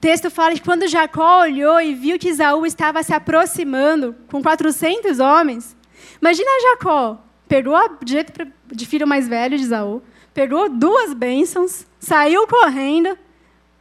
texto 0.00 0.28
fala 0.32 0.54
que 0.54 0.60
quando 0.60 0.88
Jacó 0.88 1.42
olhou 1.42 1.80
e 1.80 1.94
viu 1.94 2.18
que 2.18 2.28
Isaú 2.28 2.66
estava 2.66 3.04
se 3.04 3.14
aproximando 3.14 4.16
com 4.28 4.42
400 4.42 5.20
homens, 5.20 5.76
imagina 6.20 6.50
Jacó, 6.72 7.24
pegou 7.46 7.76
o 7.76 7.98
jeito 8.04 8.32
de 8.66 8.84
filho 8.84 9.06
mais 9.06 9.28
velho 9.28 9.56
de 9.56 9.62
Isaú, 9.62 10.02
pegou 10.34 10.68
duas 10.68 11.14
bênçãos, 11.14 11.86
saiu 12.00 12.48
correndo, 12.48 13.16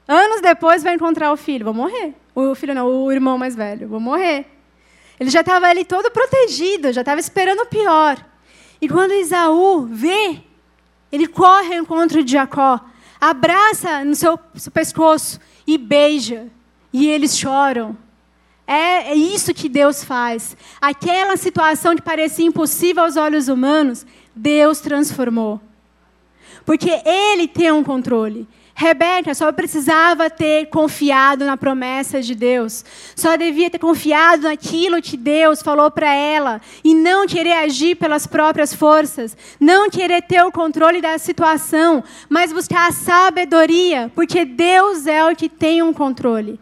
anos 0.08 0.42
depois 0.42 0.84
vai 0.84 0.94
encontrar 0.94 1.34
o 1.34 1.38
filho, 1.38 1.66
vou 1.66 1.74
morrer. 1.74 2.14
O 2.36 2.54
filho 2.54 2.76
não, 2.76 2.88
o 2.88 3.12
irmão 3.12 3.36
mais 3.36 3.56
velho, 3.56 3.88
vou 3.88 4.00
morrer. 4.00 4.61
Ele 5.22 5.30
já 5.30 5.42
estava 5.42 5.68
ali 5.68 5.86
todo 5.86 6.10
protegido, 6.10 6.92
já 6.92 7.02
estava 7.02 7.20
esperando 7.20 7.60
o 7.60 7.68
pior. 7.68 8.18
E 8.82 8.90
quando 8.90 9.14
Isaú 9.14 9.86
vê, 9.86 10.42
ele 11.12 11.28
corre 11.28 11.76
ao 11.76 11.84
encontro 11.84 12.24
de 12.24 12.32
Jacó, 12.32 12.80
abraça 13.20 14.04
no 14.04 14.16
seu, 14.16 14.40
seu 14.56 14.72
pescoço 14.72 15.40
e 15.68 15.78
beija. 15.78 16.48
E 16.92 17.08
eles 17.08 17.38
choram. 17.38 17.96
É, 18.66 19.12
é 19.12 19.14
isso 19.14 19.54
que 19.54 19.70
Deus 19.70 20.04
faz. 20.04 20.58
Aquela 20.82 21.38
situação 21.38 21.96
que 21.96 22.02
parecia 22.02 22.48
impossível 22.48 23.04
aos 23.04 23.16
olhos 23.16 23.48
humanos, 23.48 24.08
Deus 24.36 24.80
transformou. 24.80 25.62
Porque 26.66 27.00
Ele 27.06 27.48
tem 27.48 27.72
um 27.72 27.84
controle. 27.84 28.48
Rebeca 28.82 29.36
só 29.36 29.52
precisava 29.52 30.28
ter 30.28 30.66
confiado 30.66 31.46
na 31.46 31.56
promessa 31.56 32.20
de 32.20 32.34
Deus. 32.34 32.84
Só 33.16 33.38
devia 33.38 33.70
ter 33.70 33.78
confiado 33.78 34.48
naquilo 34.48 35.00
que 35.04 35.16
Deus 35.16 35.62
falou 35.62 35.92
para 35.92 36.12
ela. 36.12 36.60
E 36.84 36.96
não 36.96 37.28
querer 37.28 37.54
agir 37.54 37.96
pelas 37.96 38.26
próprias 38.26 38.74
forças. 38.74 39.38
Não 39.60 39.88
querer 39.88 40.24
ter 40.24 40.44
o 40.44 40.52
controle 40.52 41.00
da 41.00 41.20
situação. 41.20 42.04
Mas 42.28 42.52
buscar 42.52 42.90
a 42.90 42.92
sabedoria. 42.92 44.12
Porque 44.16 44.44
Deus 44.46 45.06
é 45.06 45.24
o 45.30 45.36
que 45.36 45.48
tem 45.48 45.84
um 45.84 45.94
controle. 45.94 46.60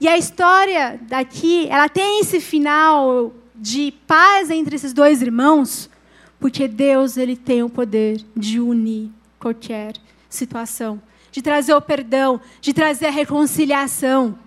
E 0.00 0.08
a 0.08 0.18
história 0.18 0.98
daqui, 1.02 1.68
ela 1.70 1.88
tem 1.88 2.18
esse 2.18 2.40
final 2.40 3.32
de 3.54 3.94
paz 4.08 4.50
entre 4.50 4.74
esses 4.74 4.92
dois 4.92 5.22
irmãos. 5.22 5.88
Porque 6.40 6.66
Deus 6.66 7.16
ele 7.16 7.36
tem 7.36 7.62
o 7.62 7.70
poder 7.70 8.20
de 8.36 8.58
unir 8.58 9.08
qualquer 9.38 9.94
situação 10.28 11.00
de 11.34 11.42
trazer 11.42 11.74
o 11.74 11.80
perdão, 11.80 12.40
de 12.60 12.72
trazer 12.72 13.06
a 13.06 13.10
reconciliação. 13.10 14.38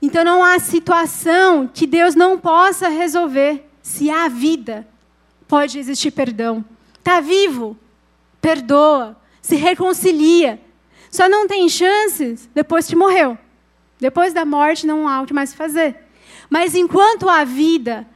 Então 0.00 0.24
não 0.24 0.42
há 0.42 0.58
situação 0.58 1.68
que 1.68 1.86
Deus 1.86 2.14
não 2.14 2.38
possa 2.38 2.88
resolver. 2.88 3.68
Se 3.82 4.08
há 4.08 4.26
vida, 4.26 4.88
pode 5.46 5.78
existir 5.78 6.10
perdão. 6.12 6.64
Está 6.98 7.20
vivo, 7.20 7.76
perdoa, 8.40 9.18
se 9.42 9.54
reconcilia. 9.54 10.58
Só 11.10 11.28
não 11.28 11.46
tem 11.46 11.68
chances 11.68 12.48
depois 12.54 12.86
que 12.86 12.96
morreu. 12.96 13.36
Depois 14.00 14.32
da 14.32 14.46
morte 14.46 14.86
não 14.86 15.06
há 15.06 15.20
o 15.20 15.26
que 15.26 15.34
mais 15.34 15.52
fazer. 15.52 15.94
Mas 16.48 16.74
enquanto 16.74 17.28
há 17.28 17.44
vida, 17.44 18.06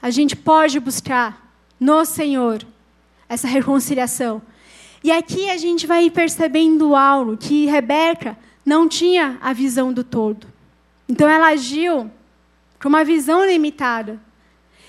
a 0.00 0.08
gente 0.08 0.34
pode 0.34 0.80
buscar 0.80 1.46
no 1.78 2.06
Senhor 2.06 2.66
essa 3.28 3.46
reconciliação. 3.46 4.40
E 5.02 5.10
aqui 5.10 5.48
a 5.50 5.56
gente 5.56 5.86
vai 5.86 6.10
percebendo 6.10 6.94
algo 6.94 7.36
que 7.36 7.66
Rebeca 7.66 8.36
não 8.64 8.88
tinha 8.88 9.38
a 9.40 9.52
visão 9.52 9.92
do 9.92 10.02
todo. 10.02 10.46
Então 11.08 11.28
ela 11.28 11.48
agiu 11.48 12.10
com 12.80 12.88
uma 12.88 13.04
visão 13.04 13.44
limitada. 13.44 14.20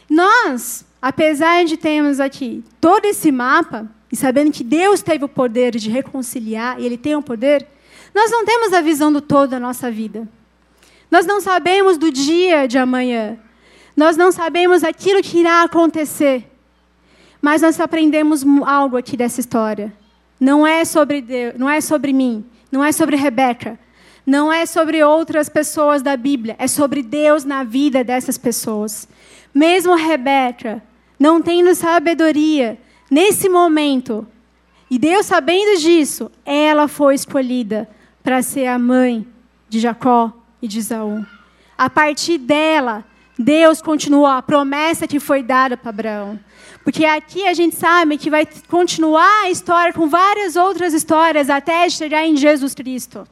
Nós, 0.09 0.85
apesar 1.01 1.65
de 1.65 1.77
termos 1.77 2.19
aqui 2.19 2.63
todo 2.81 3.05
esse 3.05 3.31
mapa 3.31 3.89
e 4.11 4.15
sabendo 4.15 4.51
que 4.51 4.63
Deus 4.63 5.01
teve 5.01 5.25
o 5.25 5.29
poder 5.29 5.75
de 5.75 5.89
reconciliar 5.89 6.79
e 6.79 6.85
ele 6.85 6.97
tem 6.97 7.15
o 7.15 7.21
poder, 7.21 7.67
nós 8.15 8.31
não 8.31 8.45
temos 8.45 8.73
a 8.73 8.81
visão 8.81 9.11
do 9.11 9.21
todo 9.21 9.51
da 9.51 9.59
nossa 9.59 9.91
vida. 9.91 10.27
Nós 11.11 11.25
não 11.25 11.39
sabemos 11.39 11.97
do 11.97 12.11
dia 12.11 12.67
de 12.67 12.77
amanhã. 12.77 13.37
Nós 13.95 14.17
não 14.17 14.31
sabemos 14.31 14.83
aquilo 14.83 15.21
que 15.21 15.39
irá 15.39 15.63
acontecer. 15.63 16.45
Mas 17.41 17.61
nós 17.61 17.79
aprendemos 17.79 18.43
algo 18.65 18.97
aqui 18.97 19.15
dessa 19.15 19.39
história. 19.39 19.93
Não 20.39 20.65
é 20.65 20.85
sobre 20.85 21.21
Deus, 21.21 21.55
não 21.57 21.69
é 21.69 21.81
sobre 21.81 22.13
mim, 22.13 22.45
não 22.71 22.83
é 22.83 22.91
sobre 22.91 23.15
Rebeca, 23.15 23.79
não 24.25 24.51
é 24.51 24.65
sobre 24.65 25.03
outras 25.03 25.49
pessoas 25.49 26.01
da 26.01 26.15
Bíblia, 26.15 26.55
é 26.59 26.67
sobre 26.67 27.01
Deus 27.01 27.43
na 27.43 27.63
vida 27.63 28.03
dessas 28.03 28.37
pessoas. 28.37 29.07
Mesmo 29.53 29.95
Rebeca 29.95 30.83
não 31.19 31.41
tendo 31.41 31.73
sabedoria 31.73 32.77
nesse 33.09 33.49
momento, 33.49 34.27
e 34.89 34.99
Deus 34.99 35.25
sabendo 35.25 35.79
disso, 35.79 36.31
ela 36.45 36.87
foi 36.87 37.15
escolhida 37.15 37.89
para 38.23 38.41
ser 38.41 38.67
a 38.67 38.77
mãe 38.77 39.25
de 39.67 39.79
Jacó 39.79 40.31
e 40.61 40.67
de 40.67 40.79
Isaú. 40.79 41.25
A 41.77 41.89
partir 41.89 42.37
dela, 42.37 43.03
Deus 43.37 43.81
continuou 43.81 44.25
a 44.25 44.41
promessa 44.41 45.07
que 45.07 45.19
foi 45.19 45.43
dada 45.43 45.75
para 45.75 45.89
Abraão. 45.89 46.39
Porque 46.87 47.03
aqui 47.03 47.45
a 47.45 47.53
gente 47.53 47.75
sabe 47.75 48.17
que 48.17 48.29
vai 48.29 48.47
continuar 48.69 49.43
a 49.43 49.51
história 49.51 49.91
com 49.91 50.07
várias 50.07 50.55
outras 50.55 50.93
histórias 50.93 51.49
até 51.49 51.89
chegar 51.89 52.25
em 52.25 52.37
Jesus 52.37 52.73
Cristo. 52.73 53.27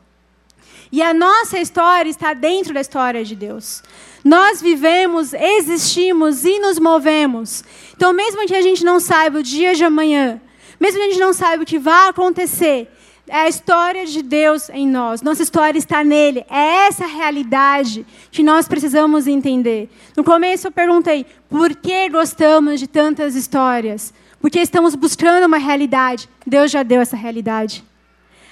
E 0.91 1.01
a 1.01 1.14
nossa 1.14 1.58
história 1.58 2.10
está 2.10 2.34
dentro 2.34 2.74
da 2.74 2.82
história 2.82 3.24
de 3.24 3.34
Deus. 3.34 3.82
Nós 4.26 4.62
vivemos, 4.62 5.34
existimos 5.34 6.43
e 6.43 6.60
nos 6.60 6.78
movemos. 6.78 7.64
Então, 7.95 8.12
mesmo 8.12 8.45
que 8.45 8.53
a 8.53 8.62
gente 8.62 8.84
não 8.84 8.99
saiba 8.99 9.39
o 9.39 9.43
dia 9.43 9.74
de 9.74 9.86
amanhã, 9.86 10.41
mesmo 10.78 10.99
que 10.99 11.06
a 11.06 11.10
gente 11.10 11.22
não 11.22 11.32
saiba 11.32 11.64
o 11.64 11.66
que 11.66 11.80
vai 11.80 12.10
acontecer, 12.10 12.91
É 13.28 13.41
a 13.41 13.49
história 13.49 14.05
de 14.05 14.21
Deus 14.21 14.69
em 14.69 14.88
nós. 14.88 15.21
Nossa 15.21 15.41
história 15.41 15.80
está 15.80 16.03
nele. 16.03 16.45
É 16.49 16.88
essa 16.88 17.07
realidade 17.07 18.05
que 18.32 18.43
nós 18.43 18.67
precisamos 18.67 19.26
entender. 19.26 19.89
No 20.15 20.23
começo 20.23 20.67
eu 20.67 20.71
perguntei 20.71 21.26
por 21.49 21.76
que 21.76 22.07
gostamos 22.09 22.80
de 22.80 22.88
tantas 22.88 23.36
histórias? 23.36 24.13
Porque 24.39 24.59
estamos 24.59 24.93
buscando 24.93 25.45
uma 25.45 25.57
realidade. 25.57 26.30
Deus 26.45 26.69
já 26.69 26.84
deu 26.84 27.01
essa 27.01 27.15
realidade. 27.15 27.84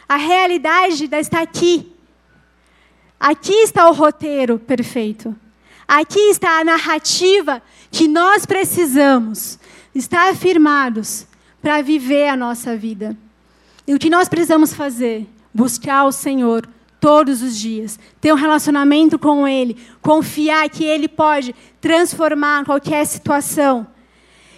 A 0.09 0.17
realidade 0.17 1.07
está 1.11 1.41
aqui. 1.41 1.93
Aqui 3.19 3.53
está 3.53 3.87
o 3.87 3.93
roteiro 3.93 4.57
perfeito. 4.57 5.35
Aqui 5.87 6.19
está 6.29 6.59
a 6.59 6.63
narrativa 6.63 7.61
que 7.91 8.07
nós 8.07 8.45
precisamos 8.45 9.59
estar 9.93 10.31
afirmados 10.31 11.27
para 11.61 11.81
viver 11.83 12.27
a 12.27 12.35
nossa 12.35 12.75
vida. 12.75 13.15
E 13.87 13.93
o 13.93 13.99
que 13.99 14.09
nós 14.09 14.29
precisamos 14.29 14.73
fazer? 14.73 15.27
Buscar 15.53 16.05
o 16.05 16.11
Senhor 16.11 16.67
todos 16.99 17.41
os 17.41 17.59
dias, 17.59 17.99
ter 18.21 18.31
um 18.31 18.37
relacionamento 18.37 19.19
com 19.19 19.45
Ele, 19.45 19.77
confiar 20.01 20.69
que 20.69 20.85
Ele 20.85 21.09
pode 21.09 21.53
transformar 21.81 22.63
qualquer 22.63 23.05
situação. 23.05 23.85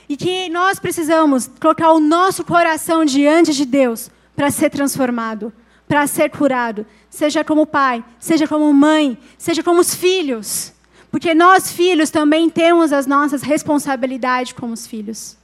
E 0.07 0.15
que 0.15 0.47
nós 0.49 0.77
precisamos 0.77 1.49
colocar 1.59 1.91
o 1.91 1.99
nosso 1.99 2.43
coração 2.43 3.03
diante 3.03 3.51
de 3.51 3.65
Deus 3.65 4.11
para 4.35 4.51
ser 4.51 4.69
transformado, 4.69 5.51
para 5.87 6.05
ser 6.05 6.29
curado, 6.29 6.85
seja 7.09 7.43
como 7.43 7.65
pai, 7.65 8.05
seja 8.19 8.47
como 8.47 8.71
mãe, 8.71 9.17
seja 9.39 9.63
como 9.63 9.79
os 9.81 9.95
filhos. 9.95 10.71
Porque 11.09 11.33
nós, 11.33 11.71
filhos, 11.71 12.11
também 12.11 12.47
temos 12.47 12.93
as 12.93 13.07
nossas 13.07 13.41
responsabilidades 13.41 14.53
como 14.53 14.73
os 14.73 14.85
filhos. 14.85 15.35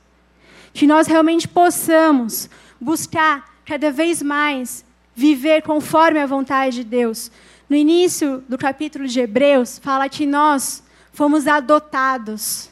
Que 0.72 0.86
nós 0.86 1.08
realmente 1.08 1.48
possamos 1.48 2.48
buscar 2.80 3.51
cada 3.72 3.90
vez 3.90 4.22
mais 4.22 4.84
viver 5.16 5.62
conforme 5.62 6.20
a 6.20 6.26
vontade 6.26 6.76
de 6.76 6.84
Deus. 6.84 7.32
No 7.70 7.76
início 7.78 8.44
do 8.50 8.58
capítulo 8.58 9.08
de 9.08 9.18
Hebreus, 9.22 9.80
fala 9.80 10.10
que 10.10 10.26
nós 10.26 10.84
fomos 11.14 11.48
adotados 11.48 12.70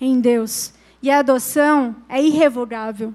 em 0.00 0.20
Deus. 0.20 0.72
E 1.00 1.12
a 1.12 1.20
adoção 1.20 1.94
é 2.08 2.20
irrevogável. 2.20 3.14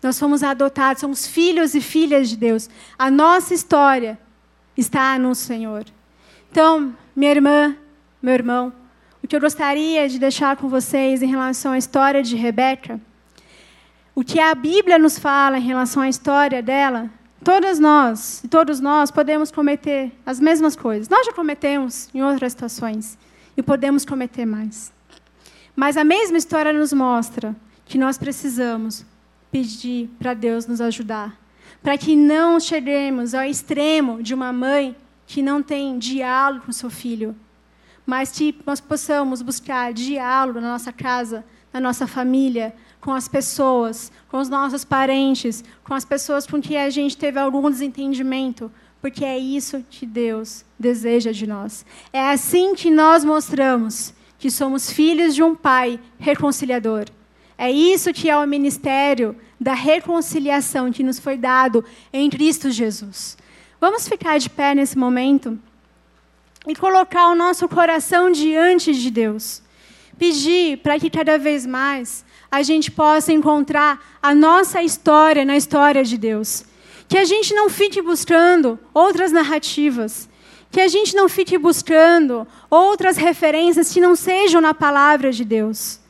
Nós 0.00 0.20
fomos 0.20 0.44
adotados, 0.44 1.00
somos 1.00 1.26
filhos 1.26 1.74
e 1.74 1.80
filhas 1.80 2.28
de 2.28 2.36
Deus. 2.36 2.70
A 2.96 3.10
nossa 3.10 3.52
história 3.52 4.16
está 4.76 5.18
no 5.18 5.34
Senhor. 5.34 5.84
Então, 6.48 6.96
minha 7.16 7.32
irmã, 7.32 7.76
meu 8.22 8.34
irmão, 8.34 8.72
o 9.20 9.26
que 9.26 9.34
eu 9.34 9.40
gostaria 9.40 10.08
de 10.08 10.16
deixar 10.16 10.56
com 10.56 10.68
vocês 10.68 11.24
em 11.24 11.26
relação 11.26 11.72
à 11.72 11.78
história 11.78 12.22
de 12.22 12.36
Rebeca 12.36 13.00
o 14.14 14.24
que 14.24 14.40
a 14.40 14.54
Bíblia 14.54 14.98
nos 14.98 15.18
fala 15.18 15.58
em 15.58 15.62
relação 15.62 16.02
à 16.02 16.08
história 16.08 16.62
dela, 16.62 17.10
todas 17.44 17.78
nós, 17.78 18.42
todos 18.50 18.80
nós 18.80 19.10
podemos 19.10 19.50
cometer 19.50 20.12
as 20.26 20.40
mesmas 20.40 20.76
coisas. 20.76 21.08
Nós 21.08 21.26
já 21.26 21.32
cometemos 21.32 22.08
em 22.14 22.22
outras 22.22 22.52
situações 22.52 23.18
e 23.56 23.62
podemos 23.62 24.04
cometer 24.04 24.44
mais. 24.44 24.92
Mas 25.74 25.96
a 25.96 26.04
mesma 26.04 26.36
história 26.36 26.72
nos 26.72 26.92
mostra 26.92 27.54
que 27.86 27.98
nós 27.98 28.18
precisamos 28.18 29.04
pedir 29.50 30.08
para 30.18 30.34
Deus 30.34 30.66
nos 30.66 30.80
ajudar, 30.80 31.36
para 31.82 31.96
que 31.96 32.14
não 32.14 32.60
cheguemos 32.60 33.34
ao 33.34 33.44
extremo 33.44 34.22
de 34.22 34.34
uma 34.34 34.52
mãe 34.52 34.94
que 35.26 35.42
não 35.42 35.62
tem 35.62 35.98
diálogo 35.98 36.66
com 36.66 36.72
seu 36.72 36.90
filho, 36.90 37.34
mas 38.04 38.32
que 38.32 38.54
nós 38.66 38.80
possamos 38.80 39.42
buscar 39.42 39.92
diálogo 39.92 40.60
na 40.60 40.72
nossa 40.72 40.92
casa, 40.92 41.44
na 41.72 41.80
nossa 41.80 42.06
família, 42.06 42.74
com 43.00 43.12
as 43.12 43.26
pessoas, 43.26 44.12
com 44.28 44.38
os 44.38 44.48
nossos 44.48 44.84
parentes, 44.84 45.64
com 45.82 45.94
as 45.94 46.04
pessoas 46.04 46.46
com 46.46 46.60
quem 46.60 46.76
a 46.76 46.90
gente 46.90 47.16
teve 47.16 47.38
algum 47.38 47.70
desentendimento, 47.70 48.70
porque 49.00 49.24
é 49.24 49.38
isso 49.38 49.84
que 49.88 50.04
Deus 50.04 50.64
deseja 50.78 51.32
de 51.32 51.46
nós. 51.46 51.86
É 52.12 52.20
assim 52.28 52.74
que 52.74 52.90
nós 52.90 53.24
mostramos 53.24 54.12
que 54.38 54.50
somos 54.50 54.90
filhos 54.90 55.34
de 55.34 55.42
um 55.42 55.54
Pai 55.54 55.98
reconciliador. 56.18 57.06
É 57.56 57.70
isso 57.70 58.12
que 58.12 58.28
é 58.28 58.36
o 58.36 58.46
ministério 58.46 59.36
da 59.58 59.74
reconciliação 59.74 60.90
que 60.90 61.02
nos 61.02 61.18
foi 61.18 61.36
dado 61.36 61.84
em 62.12 62.30
Cristo 62.30 62.70
Jesus. 62.70 63.36
Vamos 63.78 64.08
ficar 64.08 64.38
de 64.38 64.48
pé 64.48 64.74
nesse 64.74 64.96
momento 64.96 65.58
e 66.66 66.74
colocar 66.74 67.28
o 67.28 67.34
nosso 67.34 67.68
coração 67.68 68.30
diante 68.30 68.94
de 68.94 69.10
Deus. 69.10 69.62
Pedir 70.18 70.78
para 70.78 70.98
que 70.98 71.10
cada 71.10 71.38
vez 71.38 71.66
mais 71.66 72.24
a 72.50 72.62
gente 72.62 72.90
possa 72.90 73.32
encontrar 73.32 74.18
a 74.22 74.34
nossa 74.34 74.82
história 74.82 75.44
na 75.44 75.56
história 75.56 76.02
de 76.02 76.18
Deus. 76.18 76.64
Que 77.08 77.18
a 77.18 77.24
gente 77.24 77.54
não 77.54 77.70
fique 77.70 78.02
buscando 78.02 78.78
outras 78.92 79.30
narrativas. 79.30 80.28
Que 80.70 80.80
a 80.80 80.88
gente 80.88 81.14
não 81.14 81.28
fique 81.28 81.56
buscando 81.56 82.46
outras 82.68 83.16
referências 83.16 83.92
que 83.92 84.00
não 84.00 84.16
sejam 84.16 84.60
na 84.60 84.74
palavra 84.74 85.32
de 85.32 85.44
Deus. 85.44 86.00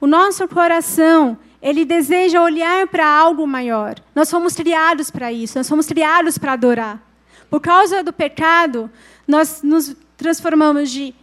O 0.00 0.06
nosso 0.06 0.46
coração, 0.48 1.38
ele 1.62 1.84
deseja 1.84 2.42
olhar 2.42 2.86
para 2.88 3.06
algo 3.06 3.46
maior. 3.46 3.96
Nós 4.14 4.30
fomos 4.30 4.54
criados 4.54 5.10
para 5.10 5.32
isso, 5.32 5.58
nós 5.58 5.68
fomos 5.68 5.86
criados 5.86 6.36
para 6.38 6.52
adorar. 6.52 7.02
Por 7.48 7.60
causa 7.60 8.02
do 8.02 8.12
pecado, 8.12 8.90
nós 9.26 9.62
nos 9.62 9.94
transformamos 10.16 10.90
de, 10.90 11.14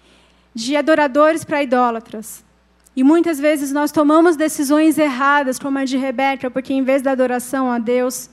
de 0.54 0.76
adoradores 0.76 1.44
para 1.44 1.64
idólatras. 1.64 2.43
E 2.96 3.04
muitas 3.04 3.40
vezes 3.40 3.72
nós 3.72 3.92
tomamos 3.92 4.36
decisões 4.36 4.98
erradas, 4.98 5.58
como 5.58 5.80
a 5.80 5.86
de 5.86 5.98
Rebeca, 5.98 6.52
porque 6.52 6.74
em 6.74 6.84
vez 6.84 7.02
da 7.02 7.12
adoração 7.12 7.72
a 7.72 7.80
Deus, 7.80 8.30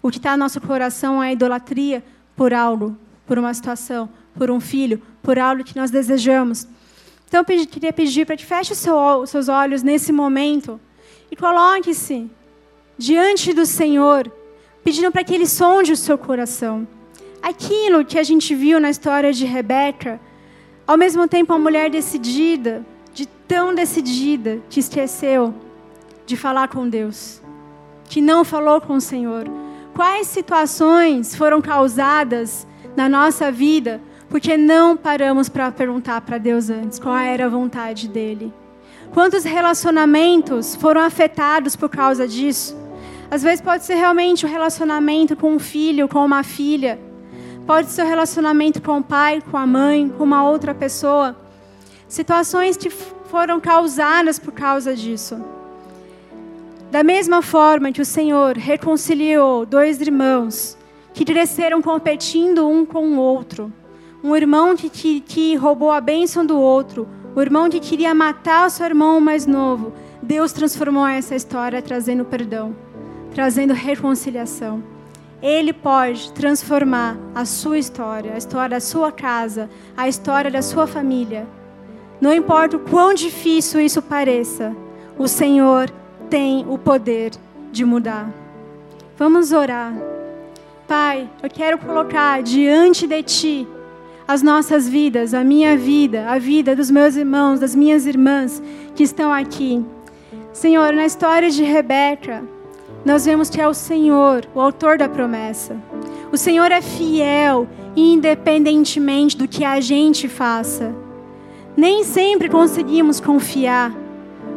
o 0.00 0.10
que 0.10 0.18
está 0.18 0.32
no 0.32 0.44
nosso 0.44 0.60
coração 0.60 1.22
é 1.22 1.28
a 1.28 1.32
idolatria 1.32 2.04
por 2.36 2.54
algo, 2.54 2.96
por 3.26 3.38
uma 3.38 3.52
situação, 3.52 4.08
por 4.36 4.50
um 4.50 4.60
filho, 4.60 5.02
por 5.22 5.38
algo 5.38 5.64
que 5.64 5.76
nós 5.76 5.90
desejamos. 5.90 6.68
Então 7.26 7.40
eu 7.40 7.66
queria 7.66 7.92
pedir 7.92 8.24
para 8.24 8.36
que 8.36 8.46
feche 8.46 8.72
os 8.72 8.78
seus 9.30 9.48
olhos 9.48 9.82
nesse 9.82 10.12
momento 10.12 10.80
e 11.30 11.34
coloque-se 11.34 12.30
diante 12.96 13.52
do 13.52 13.66
Senhor, 13.66 14.30
pedindo 14.84 15.10
para 15.10 15.24
que 15.24 15.34
Ele 15.34 15.46
sonde 15.46 15.92
o 15.92 15.96
seu 15.96 16.16
coração. 16.16 16.86
Aquilo 17.42 18.04
que 18.04 18.18
a 18.18 18.22
gente 18.22 18.54
viu 18.54 18.78
na 18.78 18.90
história 18.90 19.32
de 19.32 19.44
Rebeca, 19.44 20.20
ao 20.86 20.96
mesmo 20.96 21.26
tempo 21.26 21.52
uma 21.52 21.58
mulher 21.58 21.90
decidida, 21.90 22.74
de 22.78 22.93
tão 23.46 23.74
decidida 23.74 24.60
que 24.68 24.80
esqueceu 24.80 25.54
de 26.26 26.36
falar 26.36 26.68
com 26.68 26.88
Deus, 26.88 27.40
que 28.08 28.20
não 28.20 28.44
falou 28.44 28.80
com 28.80 28.94
o 28.94 29.00
Senhor? 29.00 29.44
Quais 29.94 30.26
situações 30.26 31.34
foram 31.34 31.60
causadas 31.60 32.66
na 32.96 33.08
nossa 33.08 33.50
vida 33.52 34.00
porque 34.28 34.56
não 34.56 34.96
paramos 34.96 35.48
para 35.48 35.70
perguntar 35.70 36.20
para 36.22 36.38
Deus 36.38 36.68
antes 36.68 36.98
qual 36.98 37.16
era 37.16 37.46
a 37.46 37.48
vontade 37.48 38.08
dele? 38.08 38.52
Quantos 39.12 39.44
relacionamentos 39.44 40.74
foram 40.74 41.00
afetados 41.00 41.76
por 41.76 41.88
causa 41.88 42.26
disso? 42.26 42.76
Às 43.30 43.42
vezes 43.42 43.60
pode 43.60 43.84
ser 43.84 43.94
realmente 43.94 44.44
o 44.44 44.48
um 44.48 44.50
relacionamento 44.50 45.36
com 45.36 45.52
um 45.52 45.58
filho, 45.58 46.08
com 46.08 46.24
uma 46.24 46.42
filha. 46.42 46.98
Pode 47.66 47.90
ser 47.90 48.02
o 48.02 48.04
um 48.04 48.08
relacionamento 48.08 48.82
com 48.82 48.98
o 48.98 49.02
pai, 49.02 49.42
com 49.50 49.56
a 49.56 49.66
mãe, 49.66 50.08
com 50.08 50.24
uma 50.24 50.48
outra 50.48 50.74
pessoa 50.74 51.36
situações 52.14 52.76
que 52.76 52.90
foram 53.34 53.58
causadas 53.58 54.38
por 54.38 54.52
causa 54.52 54.94
disso. 54.94 55.44
Da 56.88 57.02
mesma 57.02 57.42
forma 57.42 57.90
que 57.90 58.00
o 58.00 58.04
Senhor 58.04 58.56
reconciliou 58.56 59.66
dois 59.66 60.00
irmãos 60.00 60.78
que 61.12 61.24
cresceram 61.24 61.82
competindo 61.82 62.68
um 62.68 62.86
com 62.86 63.08
o 63.08 63.18
outro, 63.18 63.72
um 64.22 64.36
irmão 64.36 64.76
que, 64.76 64.88
que, 64.88 65.20
que 65.20 65.56
roubou 65.56 65.90
a 65.90 66.00
bênção 66.00 66.46
do 66.46 66.56
outro, 66.56 67.08
o 67.34 67.42
irmão 67.42 67.68
que 67.68 67.80
queria 67.80 68.14
matar 68.14 68.68
o 68.68 68.70
seu 68.70 68.86
irmão 68.86 69.20
mais 69.20 69.46
novo, 69.46 69.92
Deus 70.22 70.52
transformou 70.52 71.04
essa 71.04 71.34
história 71.34 71.82
trazendo 71.82 72.24
perdão, 72.24 72.76
trazendo 73.34 73.74
reconciliação. 73.74 74.80
Ele 75.42 75.72
pode 75.72 76.32
transformar 76.32 77.18
a 77.34 77.44
sua 77.44 77.80
história, 77.80 78.34
a 78.34 78.38
história 78.38 78.76
da 78.76 78.80
sua 78.80 79.10
casa, 79.10 79.68
a 79.96 80.08
história 80.08 80.52
da 80.52 80.62
sua 80.62 80.86
família 80.86 81.48
não 82.24 82.32
importa 82.32 82.78
o 82.78 82.80
quão 82.80 83.12
difícil 83.12 83.78
isso 83.82 84.00
pareça, 84.00 84.74
o 85.18 85.28
Senhor 85.28 85.90
tem 86.30 86.64
o 86.66 86.78
poder 86.78 87.32
de 87.70 87.84
mudar. 87.84 88.32
Vamos 89.18 89.52
orar. 89.52 89.92
Pai, 90.88 91.28
eu 91.42 91.50
quero 91.50 91.76
colocar 91.76 92.42
diante 92.42 93.06
de 93.06 93.22
Ti 93.22 93.68
as 94.26 94.40
nossas 94.40 94.88
vidas, 94.88 95.34
a 95.34 95.44
minha 95.44 95.76
vida, 95.76 96.24
a 96.26 96.38
vida 96.38 96.74
dos 96.74 96.90
meus 96.90 97.14
irmãos, 97.14 97.60
das 97.60 97.74
minhas 97.74 98.06
irmãs 98.06 98.62
que 98.94 99.02
estão 99.02 99.30
aqui. 99.30 99.84
Senhor, 100.50 100.94
na 100.94 101.04
história 101.04 101.50
de 101.50 101.62
Rebeca, 101.62 102.42
nós 103.04 103.26
vemos 103.26 103.50
que 103.50 103.60
é 103.60 103.68
o 103.68 103.74
Senhor, 103.74 104.46
o 104.54 104.60
autor 104.62 104.96
da 104.96 105.10
promessa. 105.10 105.76
O 106.32 106.38
Senhor 106.38 106.72
é 106.72 106.80
fiel, 106.80 107.68
independentemente 107.94 109.36
do 109.36 109.46
que 109.46 109.62
a 109.62 109.78
gente 109.78 110.26
faça. 110.26 111.03
Nem 111.76 112.04
sempre 112.04 112.48
conseguimos 112.48 113.20
confiar, 113.20 113.92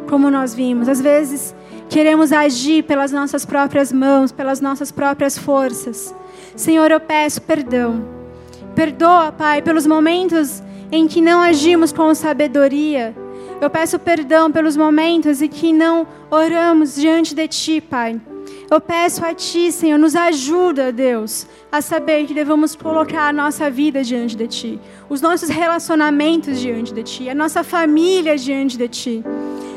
como 0.08 0.30
nós 0.30 0.54
vimos. 0.54 0.88
Às 0.88 1.00
vezes 1.00 1.54
queremos 1.88 2.32
agir 2.32 2.84
pelas 2.84 3.10
nossas 3.10 3.44
próprias 3.44 3.92
mãos, 3.92 4.30
pelas 4.30 4.60
nossas 4.60 4.92
próprias 4.92 5.36
forças. 5.36 6.14
Senhor, 6.54 6.90
eu 6.90 7.00
peço 7.00 7.42
perdão. 7.42 8.04
Perdoa, 8.74 9.32
Pai, 9.32 9.62
pelos 9.62 9.86
momentos 9.86 10.62
em 10.90 11.06
que 11.06 11.20
não 11.20 11.42
agimos 11.42 11.92
com 11.92 12.14
sabedoria. 12.14 13.14
Eu 13.60 13.68
peço 13.68 13.98
perdão 13.98 14.50
pelos 14.52 14.76
momentos 14.76 15.42
em 15.42 15.48
que 15.48 15.72
não 15.72 16.06
oramos 16.30 16.94
diante 16.94 17.34
de 17.34 17.48
Ti, 17.48 17.80
Pai. 17.80 18.20
Eu 18.70 18.82
peço 18.82 19.24
a 19.24 19.32
Ti, 19.32 19.72
Senhor, 19.72 19.98
nos 19.98 20.14
ajuda, 20.14 20.92
Deus, 20.92 21.46
a 21.72 21.80
saber 21.80 22.26
que 22.26 22.34
devemos 22.34 22.76
colocar 22.76 23.28
a 23.28 23.32
nossa 23.32 23.70
vida 23.70 24.04
diante 24.04 24.36
de 24.36 24.46
Ti, 24.46 24.80
os 25.08 25.22
nossos 25.22 25.48
relacionamentos 25.48 26.60
diante 26.60 26.92
de 26.92 27.02
Ti, 27.02 27.30
a 27.30 27.34
nossa 27.34 27.64
família 27.64 28.36
diante 28.36 28.76
de 28.76 28.86
Ti. 28.86 29.24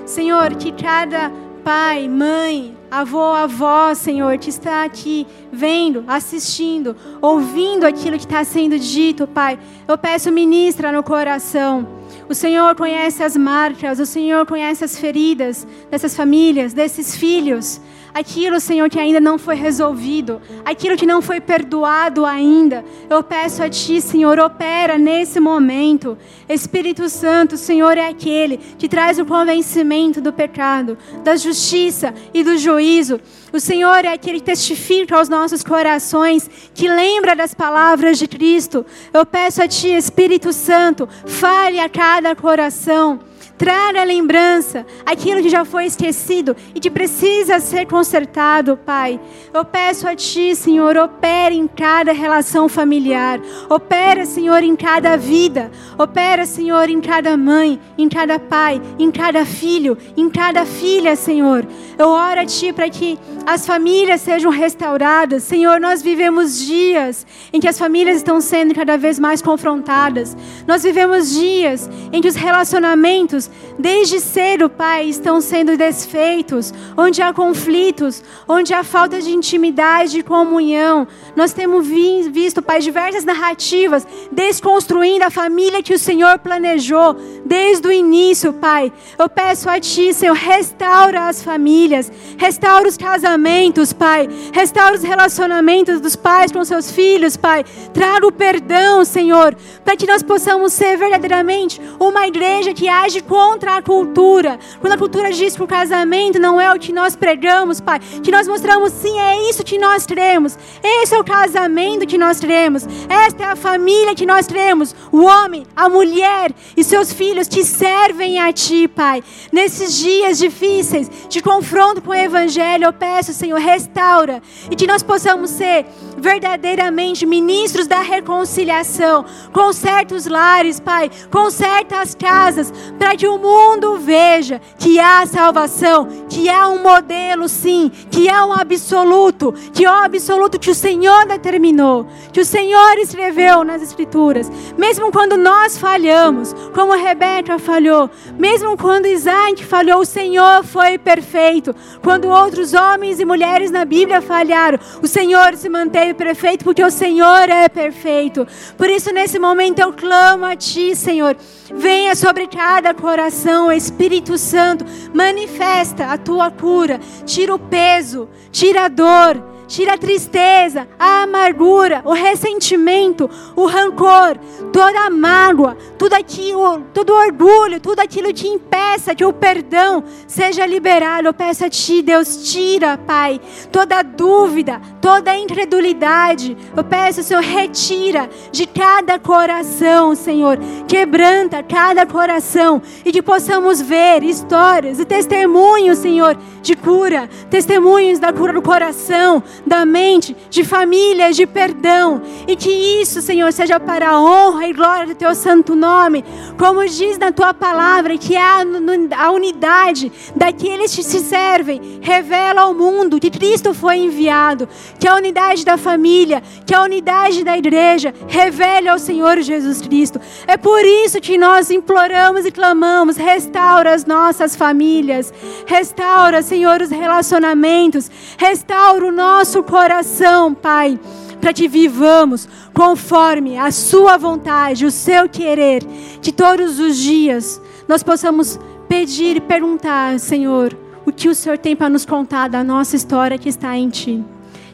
Senhor, 0.06 0.56
que 0.56 0.74
cada 0.74 1.32
pai, 1.64 2.10
mãe, 2.10 2.76
avô, 2.90 3.32
avó, 3.32 3.94
Senhor, 3.94 4.38
que 4.38 4.50
está 4.50 4.84
aqui 4.84 5.26
vendo, 5.54 6.04
assistindo, 6.06 6.94
ouvindo 7.22 7.86
aquilo 7.86 8.18
que 8.18 8.26
está 8.26 8.44
sendo 8.44 8.78
dito, 8.78 9.26
Pai, 9.26 9.58
eu 9.88 9.98
peço, 9.98 10.30
ministra 10.34 10.92
no 10.92 11.02
coração. 11.02 11.88
O 12.28 12.36
Senhor 12.36 12.76
conhece 12.76 13.24
as 13.24 13.38
marcas, 13.38 14.00
o 14.00 14.06
Senhor 14.06 14.46
conhece 14.46 14.84
as 14.84 14.98
feridas 14.98 15.66
dessas 15.90 16.14
famílias, 16.14 16.74
desses 16.74 17.16
filhos 17.16 17.80
aquilo, 18.14 18.60
Senhor, 18.60 18.90
que 18.90 19.00
ainda 19.00 19.20
não 19.20 19.38
foi 19.38 19.56
resolvido, 19.56 20.42
aquilo 20.64 20.98
que 20.98 21.06
não 21.06 21.22
foi 21.22 21.40
perdoado 21.40 22.26
ainda. 22.26 22.84
Eu 23.10 23.24
peço 23.24 23.64
a 23.64 23.70
Ti, 23.70 24.02
Senhor, 24.02 24.40
opera 24.40 24.98
nesse 24.98 25.40
momento. 25.40 26.18
Espírito 26.48 27.10
Santo, 27.10 27.58
Senhor, 27.58 27.98
é 27.98 28.08
aquele 28.08 28.58
que 28.58 28.88
traz 28.88 29.20
o 29.20 29.26
convencimento 29.26 30.22
do 30.22 30.34
pecado, 30.34 30.98
da 31.24 31.36
justiça 31.36 32.14
e 32.34 32.44
do 32.44 32.58
juízo. 32.58 33.20
O 33.54 33.60
Senhor 33.60 34.06
é 34.06 34.14
aquele 34.14 34.40
que 34.40 34.46
testifica 34.46 35.18
aos 35.18 35.28
nossos 35.30 35.64
corações, 35.64 36.50
que 36.74 36.88
lembra 36.88 37.36
das 37.36 37.54
palavras 37.54 38.18
de 38.18 38.28
Cristo. 38.28 38.86
Eu 39.14 39.26
peço 39.26 39.62
a 39.62 39.68
Ti, 39.68 39.90
Espírito 39.90 40.54
Santo, 40.54 41.08
fale 41.26 41.80
a 41.80 41.90
cada 41.90 42.36
coração 42.36 43.31
traga 43.62 44.02
a 44.02 44.04
lembrança 44.04 44.88
aquilo 45.06 45.40
que 45.40 45.48
já 45.48 45.64
foi 45.64 45.86
esquecido 45.86 46.56
e 46.74 46.80
que 46.80 46.90
precisa 46.90 47.60
ser 47.60 47.86
consertado, 47.86 48.76
Pai. 48.76 49.20
Eu 49.54 49.64
peço 49.64 50.08
a 50.08 50.16
Ti, 50.16 50.56
Senhor, 50.56 50.98
opera 50.98 51.54
em 51.54 51.68
cada 51.68 52.12
relação 52.12 52.68
familiar, 52.68 53.40
opera, 53.70 54.26
Senhor, 54.26 54.64
em 54.64 54.76
cada 54.76 55.16
vida, 55.16 55.70
opera, 55.96 56.44
Senhor, 56.44 56.90
em 56.90 57.00
cada 57.00 57.38
mãe, 57.38 57.80
em 58.00 58.10
cada 58.10 58.40
pai, 58.40 58.82
em 58.98 59.12
cada 59.12 59.46
filho, 59.46 59.96
em 60.18 60.28
cada 60.28 60.66
filha, 60.66 61.16
Senhor. 61.16 61.64
Eu 62.00 62.10
oro 62.10 62.42
a 62.42 62.46
Ti 62.48 62.74
para 62.74 62.90
que 62.90 63.20
as 63.46 63.68
famílias 63.68 64.22
sejam 64.22 64.50
restauradas. 64.50 65.44
Senhor, 65.44 65.80
nós 65.80 66.02
vivemos 66.02 66.58
dias 66.58 67.28
em 67.54 67.60
que 67.60 67.68
as 67.68 67.78
famílias 67.78 68.18
estão 68.18 68.42
sendo 68.42 68.74
cada 68.74 68.98
vez 68.98 69.20
mais 69.20 69.40
confrontadas. 69.40 70.36
Nós 70.66 70.82
vivemos 70.82 71.32
dias 71.32 71.88
em 72.12 72.22
que 72.22 72.28
os 72.28 72.36
relacionamentos 72.36 73.51
desde 73.78 74.20
cedo, 74.20 74.70
Pai, 74.70 75.06
estão 75.06 75.42
sendo 75.42 75.78
desfeitos, 75.78 76.74
onde 76.98 77.22
há 77.22 77.34
conflitos, 77.34 78.24
onde 78.48 78.74
há 78.74 78.84
falta 78.84 79.20
de 79.20 79.32
intimidade 79.32 80.20
e 80.20 80.24
comunhão. 80.24 81.08
Nós 81.36 81.54
temos 81.54 81.88
visto, 81.88 82.62
Pai, 82.62 82.80
diversas 82.80 83.24
narrativas 83.24 84.06
desconstruindo 84.32 85.26
a 85.26 85.30
família 85.30 85.84
que 85.84 85.94
o 85.94 86.00
Senhor 86.00 86.40
planejou 86.40 87.16
desde 87.46 87.88
o 87.88 87.92
início, 87.92 88.54
Pai. 88.54 88.92
Eu 89.18 89.28
peço 89.28 89.70
a 89.70 89.80
Ti, 89.80 90.14
Senhor, 90.14 90.36
restaura 90.36 91.28
as 91.28 91.44
famílias, 91.44 92.12
restaura 92.38 92.88
os 92.88 92.98
casamentos, 92.98 93.94
Pai, 93.94 94.30
restaura 94.54 94.96
os 94.96 95.04
relacionamentos 95.04 96.00
dos 96.00 96.16
pais 96.16 96.52
com 96.52 96.64
seus 96.64 96.92
filhos, 96.92 97.36
Pai. 97.36 97.64
Traga 97.94 98.28
o 98.28 98.32
perdão, 98.32 99.04
Senhor, 99.04 99.56
para 99.84 99.98
que 99.98 100.08
nós 100.08 100.22
possamos 100.22 100.74
ser 100.74 100.98
verdadeiramente 100.98 101.82
uma 102.00 102.28
igreja 102.28 102.74
que 102.74 102.88
age 102.88 103.22
com 103.22 103.41
contra 103.42 103.78
a 103.78 103.82
cultura. 103.82 104.60
Quando 104.80 104.94
a 104.94 104.98
cultura 104.98 105.32
diz 105.32 105.56
que 105.56 105.64
o 105.64 105.68
casamento 105.68 106.38
não 106.40 106.62
é 106.62 106.72
o 106.72 106.80
que 106.80 106.94
nós 106.94 107.16
pregamos, 107.16 107.82
Pai, 107.82 108.00
que 108.00 108.30
nós 108.30 108.48
mostramos 108.48 108.94
sim, 108.94 109.20
é 109.20 109.50
isso 109.50 109.64
que 109.64 109.80
nós 109.80 110.06
teremos. 110.06 110.58
Esse 110.84 111.16
é 111.16 111.20
o 111.20 111.24
casamento 111.24 112.06
que 112.06 112.20
nós 112.20 112.40
teremos. 112.40 112.86
Esta 113.10 113.44
é 113.44 113.48
a 113.48 113.56
família 113.56 114.14
que 114.14 114.28
nós 114.28 114.46
teremos. 114.46 114.96
O 115.12 115.24
homem, 115.24 115.66
a 115.76 115.90
mulher 115.90 116.52
e 116.78 116.84
seus 116.84 117.12
filhos 117.12 117.48
que 117.48 117.64
servem 117.64 118.40
a 118.40 118.54
Ti, 118.54 118.88
Pai. 118.88 119.24
Nesses 119.52 119.98
dias 119.98 120.38
difíceis 120.38 121.10
de 121.28 121.42
confronto 121.42 122.02
com 122.02 122.12
o 122.12 122.14
Evangelho, 122.14 122.86
eu 122.86 122.94
peço, 122.94 123.34
Senhor, 123.34 123.60
restaura 123.60 124.42
e 124.70 124.76
que 124.76 124.86
nós 124.86 125.02
possamos 125.02 125.50
ser 125.50 125.88
verdadeiramente 126.22 127.26
ministros 127.26 127.88
da 127.88 128.00
reconciliação. 128.02 129.26
Conserta 129.52 130.16
os 130.16 130.26
lares, 130.28 130.80
Pai. 130.80 131.10
Conserta 131.30 132.00
as 132.00 132.16
casas, 132.16 132.72
para 132.98 133.16
que 133.16 133.28
o 133.28 133.38
mundo 133.38 133.98
veja 133.98 134.62
que 134.78 135.00
há 135.00 135.26
salvação, 135.26 136.08
que 136.30 136.50
há 136.50 136.70
um 136.70 136.82
modelo, 136.82 137.50
sim, 137.50 137.92
que 138.10 138.30
há 138.30 138.46
um 138.46 138.54
absoluto, 138.54 139.54
que 139.74 139.86
é 139.86 139.90
o 139.90 139.94
absoluto 139.94 140.60
que 140.60 140.70
o 140.70 140.76
Senhor 140.76 141.26
determinou, 141.26 142.06
que 142.32 142.40
o 142.40 142.46
Senhor 142.46 142.98
escreveu 143.00 143.64
nas 143.64 143.82
Escrituras. 143.82 144.52
Mesmo 144.78 145.12
quando 145.12 145.36
nós 145.38 145.78
falhamos, 145.78 146.54
como 146.74 146.94
Rebeca 146.94 147.58
falhou, 147.58 148.10
mesmo 148.38 148.78
quando 148.78 149.08
Isaac 149.08 149.66
falhou, 149.66 150.02
o 150.02 150.06
Senhor 150.06 150.64
foi 150.64 150.98
perfeito. 150.98 151.76
Quando 152.04 152.30
outros 152.30 152.74
homens 152.74 153.20
e 153.20 153.26
mulheres 153.26 153.72
na 153.72 153.84
Bíblia 153.86 154.22
falharam, 154.22 154.80
o 155.02 155.08
Senhor 155.08 155.56
se 155.56 155.68
manteve 155.68 156.11
perfeito, 156.14 156.64
porque 156.64 156.84
o 156.84 156.92
Senhor 156.92 157.50
é 157.50 157.68
perfeito. 157.70 158.48
Por 158.78 158.90
isso, 158.90 159.12
nesse 159.14 159.40
momento, 159.40 159.80
eu 159.80 159.94
clamo 159.94 160.46
a 160.46 160.56
Ti, 160.56 160.96
Senhor. 160.96 161.36
Venha 161.74 162.16
sobre 162.16 162.48
cada 162.48 162.94
coração, 162.94 163.72
Espírito 163.72 164.38
Santo, 164.38 164.86
manifesta 165.14 166.08
a 166.08 166.18
tua 166.18 166.52
cura, 166.52 167.00
tira 167.26 167.56
o 167.56 167.60
peso, 167.60 168.30
tira 168.52 168.86
a 168.86 168.88
dor, 168.88 169.51
tira 169.72 169.94
a 169.94 169.98
tristeza, 169.98 170.86
a 171.00 171.24
amargura, 171.24 172.02
o 172.04 172.12
ressentimento, 172.12 173.30
o 173.56 173.66
rancor, 173.66 174.38
toda 174.74 175.06
a 175.06 175.10
mágoa, 175.10 175.78
tudo 175.98 176.14
aquilo, 176.14 176.82
todo 176.94 177.14
orgulho, 177.14 177.80
tudo 177.80 178.02
aquilo 178.02 178.34
que 178.34 178.50
impeça 178.50 179.16
que 179.16 179.24
o 179.24 179.32
perdão 179.32 180.04
seja 180.28 180.66
liberado. 180.66 181.30
Eu 181.30 181.34
peço 181.34 181.64
a 181.64 181.70
Ti, 181.70 182.02
Deus, 182.02 182.52
tira, 182.52 182.98
Pai, 182.98 183.40
toda 183.72 184.02
dúvida, 184.02 184.82
toda 185.00 185.38
incredulidade. 185.38 186.58
Eu 186.76 186.84
peço, 186.84 187.24
Senhor, 187.24 187.42
retira 187.42 188.30
de 188.52 188.68
cada 188.68 189.18
coração, 189.18 190.14
Senhor, 190.16 190.60
quebranta 190.86 191.64
cada 191.64 192.06
coração 192.06 192.82
e 193.06 193.12
que 193.12 193.22
possamos 193.22 193.80
ver 193.80 194.22
histórias 194.22 195.00
e 195.00 195.06
testemunhos, 195.06 196.00
Senhor, 196.00 196.38
de 196.62 196.76
cura, 196.76 197.30
testemunhos 197.50 198.20
da 198.20 198.34
cura 198.34 198.52
do 198.52 198.62
coração, 198.62 199.42
da 199.66 199.86
mente, 199.86 200.36
de 200.50 200.64
famílias, 200.64 201.36
de 201.36 201.46
perdão. 201.46 202.22
E 202.48 202.56
que 202.56 202.70
isso, 202.70 203.22
Senhor, 203.22 203.52
seja 203.54 203.80
para 203.80 204.10
a 204.10 204.22
honra 204.22 204.68
e 204.68 204.74
glória 204.74 205.08
do 205.08 205.16
teu 205.16 205.34
santo 205.36 205.76
nome. 205.76 206.24
Como 206.58 206.86
diz 206.88 207.18
na 207.18 207.32
tua 207.32 207.54
palavra, 207.54 208.18
que 208.18 208.36
a 208.36 209.32
unidade 209.32 210.12
daqueles 210.36 210.96
que 210.96 211.04
se 211.04 211.20
servem, 211.20 212.00
revela 212.02 212.62
ao 212.62 212.74
mundo 212.74 213.20
que 213.20 213.30
Cristo 213.30 213.74
foi 213.74 213.98
enviado. 213.98 214.68
Que 215.00 215.08
a 215.08 215.16
unidade 215.16 215.66
da 215.66 215.78
família, 215.78 216.42
que 216.66 216.74
a 216.74 216.84
unidade 216.84 217.44
da 217.44 217.58
igreja 217.58 218.14
revele 218.28 218.90
ao 218.90 219.00
Senhor 219.00 219.42
Jesus 219.42 219.82
Cristo. 219.82 220.20
É 220.48 220.58
por 220.58 220.84
isso 220.84 221.20
que 221.20 221.38
nós 221.38 221.70
imploramos 221.72 222.46
e 222.46 222.52
clamamos: 222.52 223.18
restaura 223.18 223.94
as 223.94 224.06
nossas 224.06 224.56
famílias, 224.56 225.34
restaura, 225.66 226.42
Senhor, 226.42 226.82
os 226.82 226.90
relacionamentos, 226.90 228.10
restaura 228.38 229.06
o 229.06 229.12
nosso 229.12 229.51
nosso 229.52 229.64
coração, 229.64 230.54
Pai, 230.54 230.98
para 231.42 231.52
que 231.52 231.68
vivamos 231.68 232.48
conforme 232.74 233.58
a 233.58 233.70
Sua 233.70 234.16
vontade, 234.18 234.86
o 234.86 234.92
Seu 234.92 235.28
querer, 235.28 235.84
que 236.22 236.32
todos 236.32 236.80
os 236.80 236.96
dias 236.96 237.62
nós 237.86 238.02
possamos 238.02 238.58
pedir 238.88 239.36
e 239.36 239.42
perguntar, 239.42 240.18
Senhor, 240.22 240.74
o 241.06 241.12
que 241.12 241.28
o 241.28 241.36
Senhor 241.36 241.58
tem 241.58 241.76
para 241.76 241.90
nos 241.90 242.06
contar 242.06 242.48
da 242.48 242.64
nossa 242.64 242.96
história 242.96 243.38
que 243.38 243.50
está 243.50 243.76
em 243.76 243.90
Ti. 243.90 244.24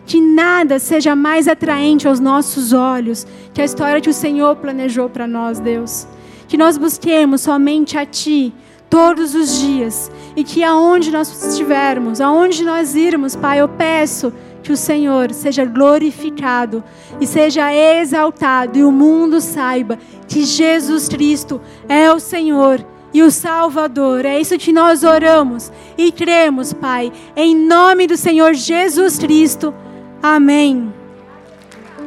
Que 0.05 0.21
nada 0.21 0.77
seja 0.77 1.15
mais 1.15 1.47
atraente 1.47 2.07
aos 2.07 2.19
nossos 2.19 2.71
olhos 2.71 3.25
que 3.55 3.61
a 3.61 3.65
história 3.65 3.99
que 3.99 4.11
o 4.11 4.13
Senhor 4.13 4.57
planejou 4.57 5.09
para 5.09 5.25
nós, 5.25 5.59
Deus. 5.59 6.07
Que 6.47 6.55
nós 6.55 6.77
busquemos 6.77 7.41
somente 7.41 7.97
a 7.97 8.05
Ti 8.05 8.53
todos 8.91 9.33
os 9.33 9.59
dias 9.59 10.11
e 10.35 10.43
que 10.43 10.63
aonde 10.63 11.11
nós 11.11 11.45
estivermos, 11.45 12.21
aonde 12.21 12.63
nós 12.63 12.95
irmos, 12.95 13.35
Pai, 13.35 13.59
eu 13.59 13.67
peço 13.67 14.31
que 14.67 14.73
o 14.73 14.75
Senhor 14.75 15.33
seja 15.33 15.63
glorificado 15.63 16.83
e 17.21 17.25
seja 17.25 17.73
exaltado 17.73 18.77
e 18.77 18.83
o 18.83 18.91
mundo 18.91 19.39
saiba 19.39 19.97
que 20.27 20.43
Jesus 20.43 21.07
Cristo 21.07 21.61
é 21.87 22.11
o 22.11 22.19
Senhor 22.19 22.85
e 23.13 23.23
o 23.23 23.31
Salvador. 23.31 24.25
É 24.25 24.37
isso 24.37 24.57
que 24.57 24.73
nós 24.73 25.05
oramos 25.05 25.71
e 25.97 26.11
cremos, 26.11 26.73
Pai, 26.73 27.13
em 27.33 27.55
nome 27.55 28.07
do 28.07 28.17
Senhor 28.17 28.53
Jesus 28.55 29.17
Cristo. 29.17 29.73
Amém. 30.21 30.93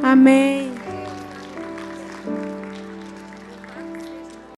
Amém. 0.03 0.70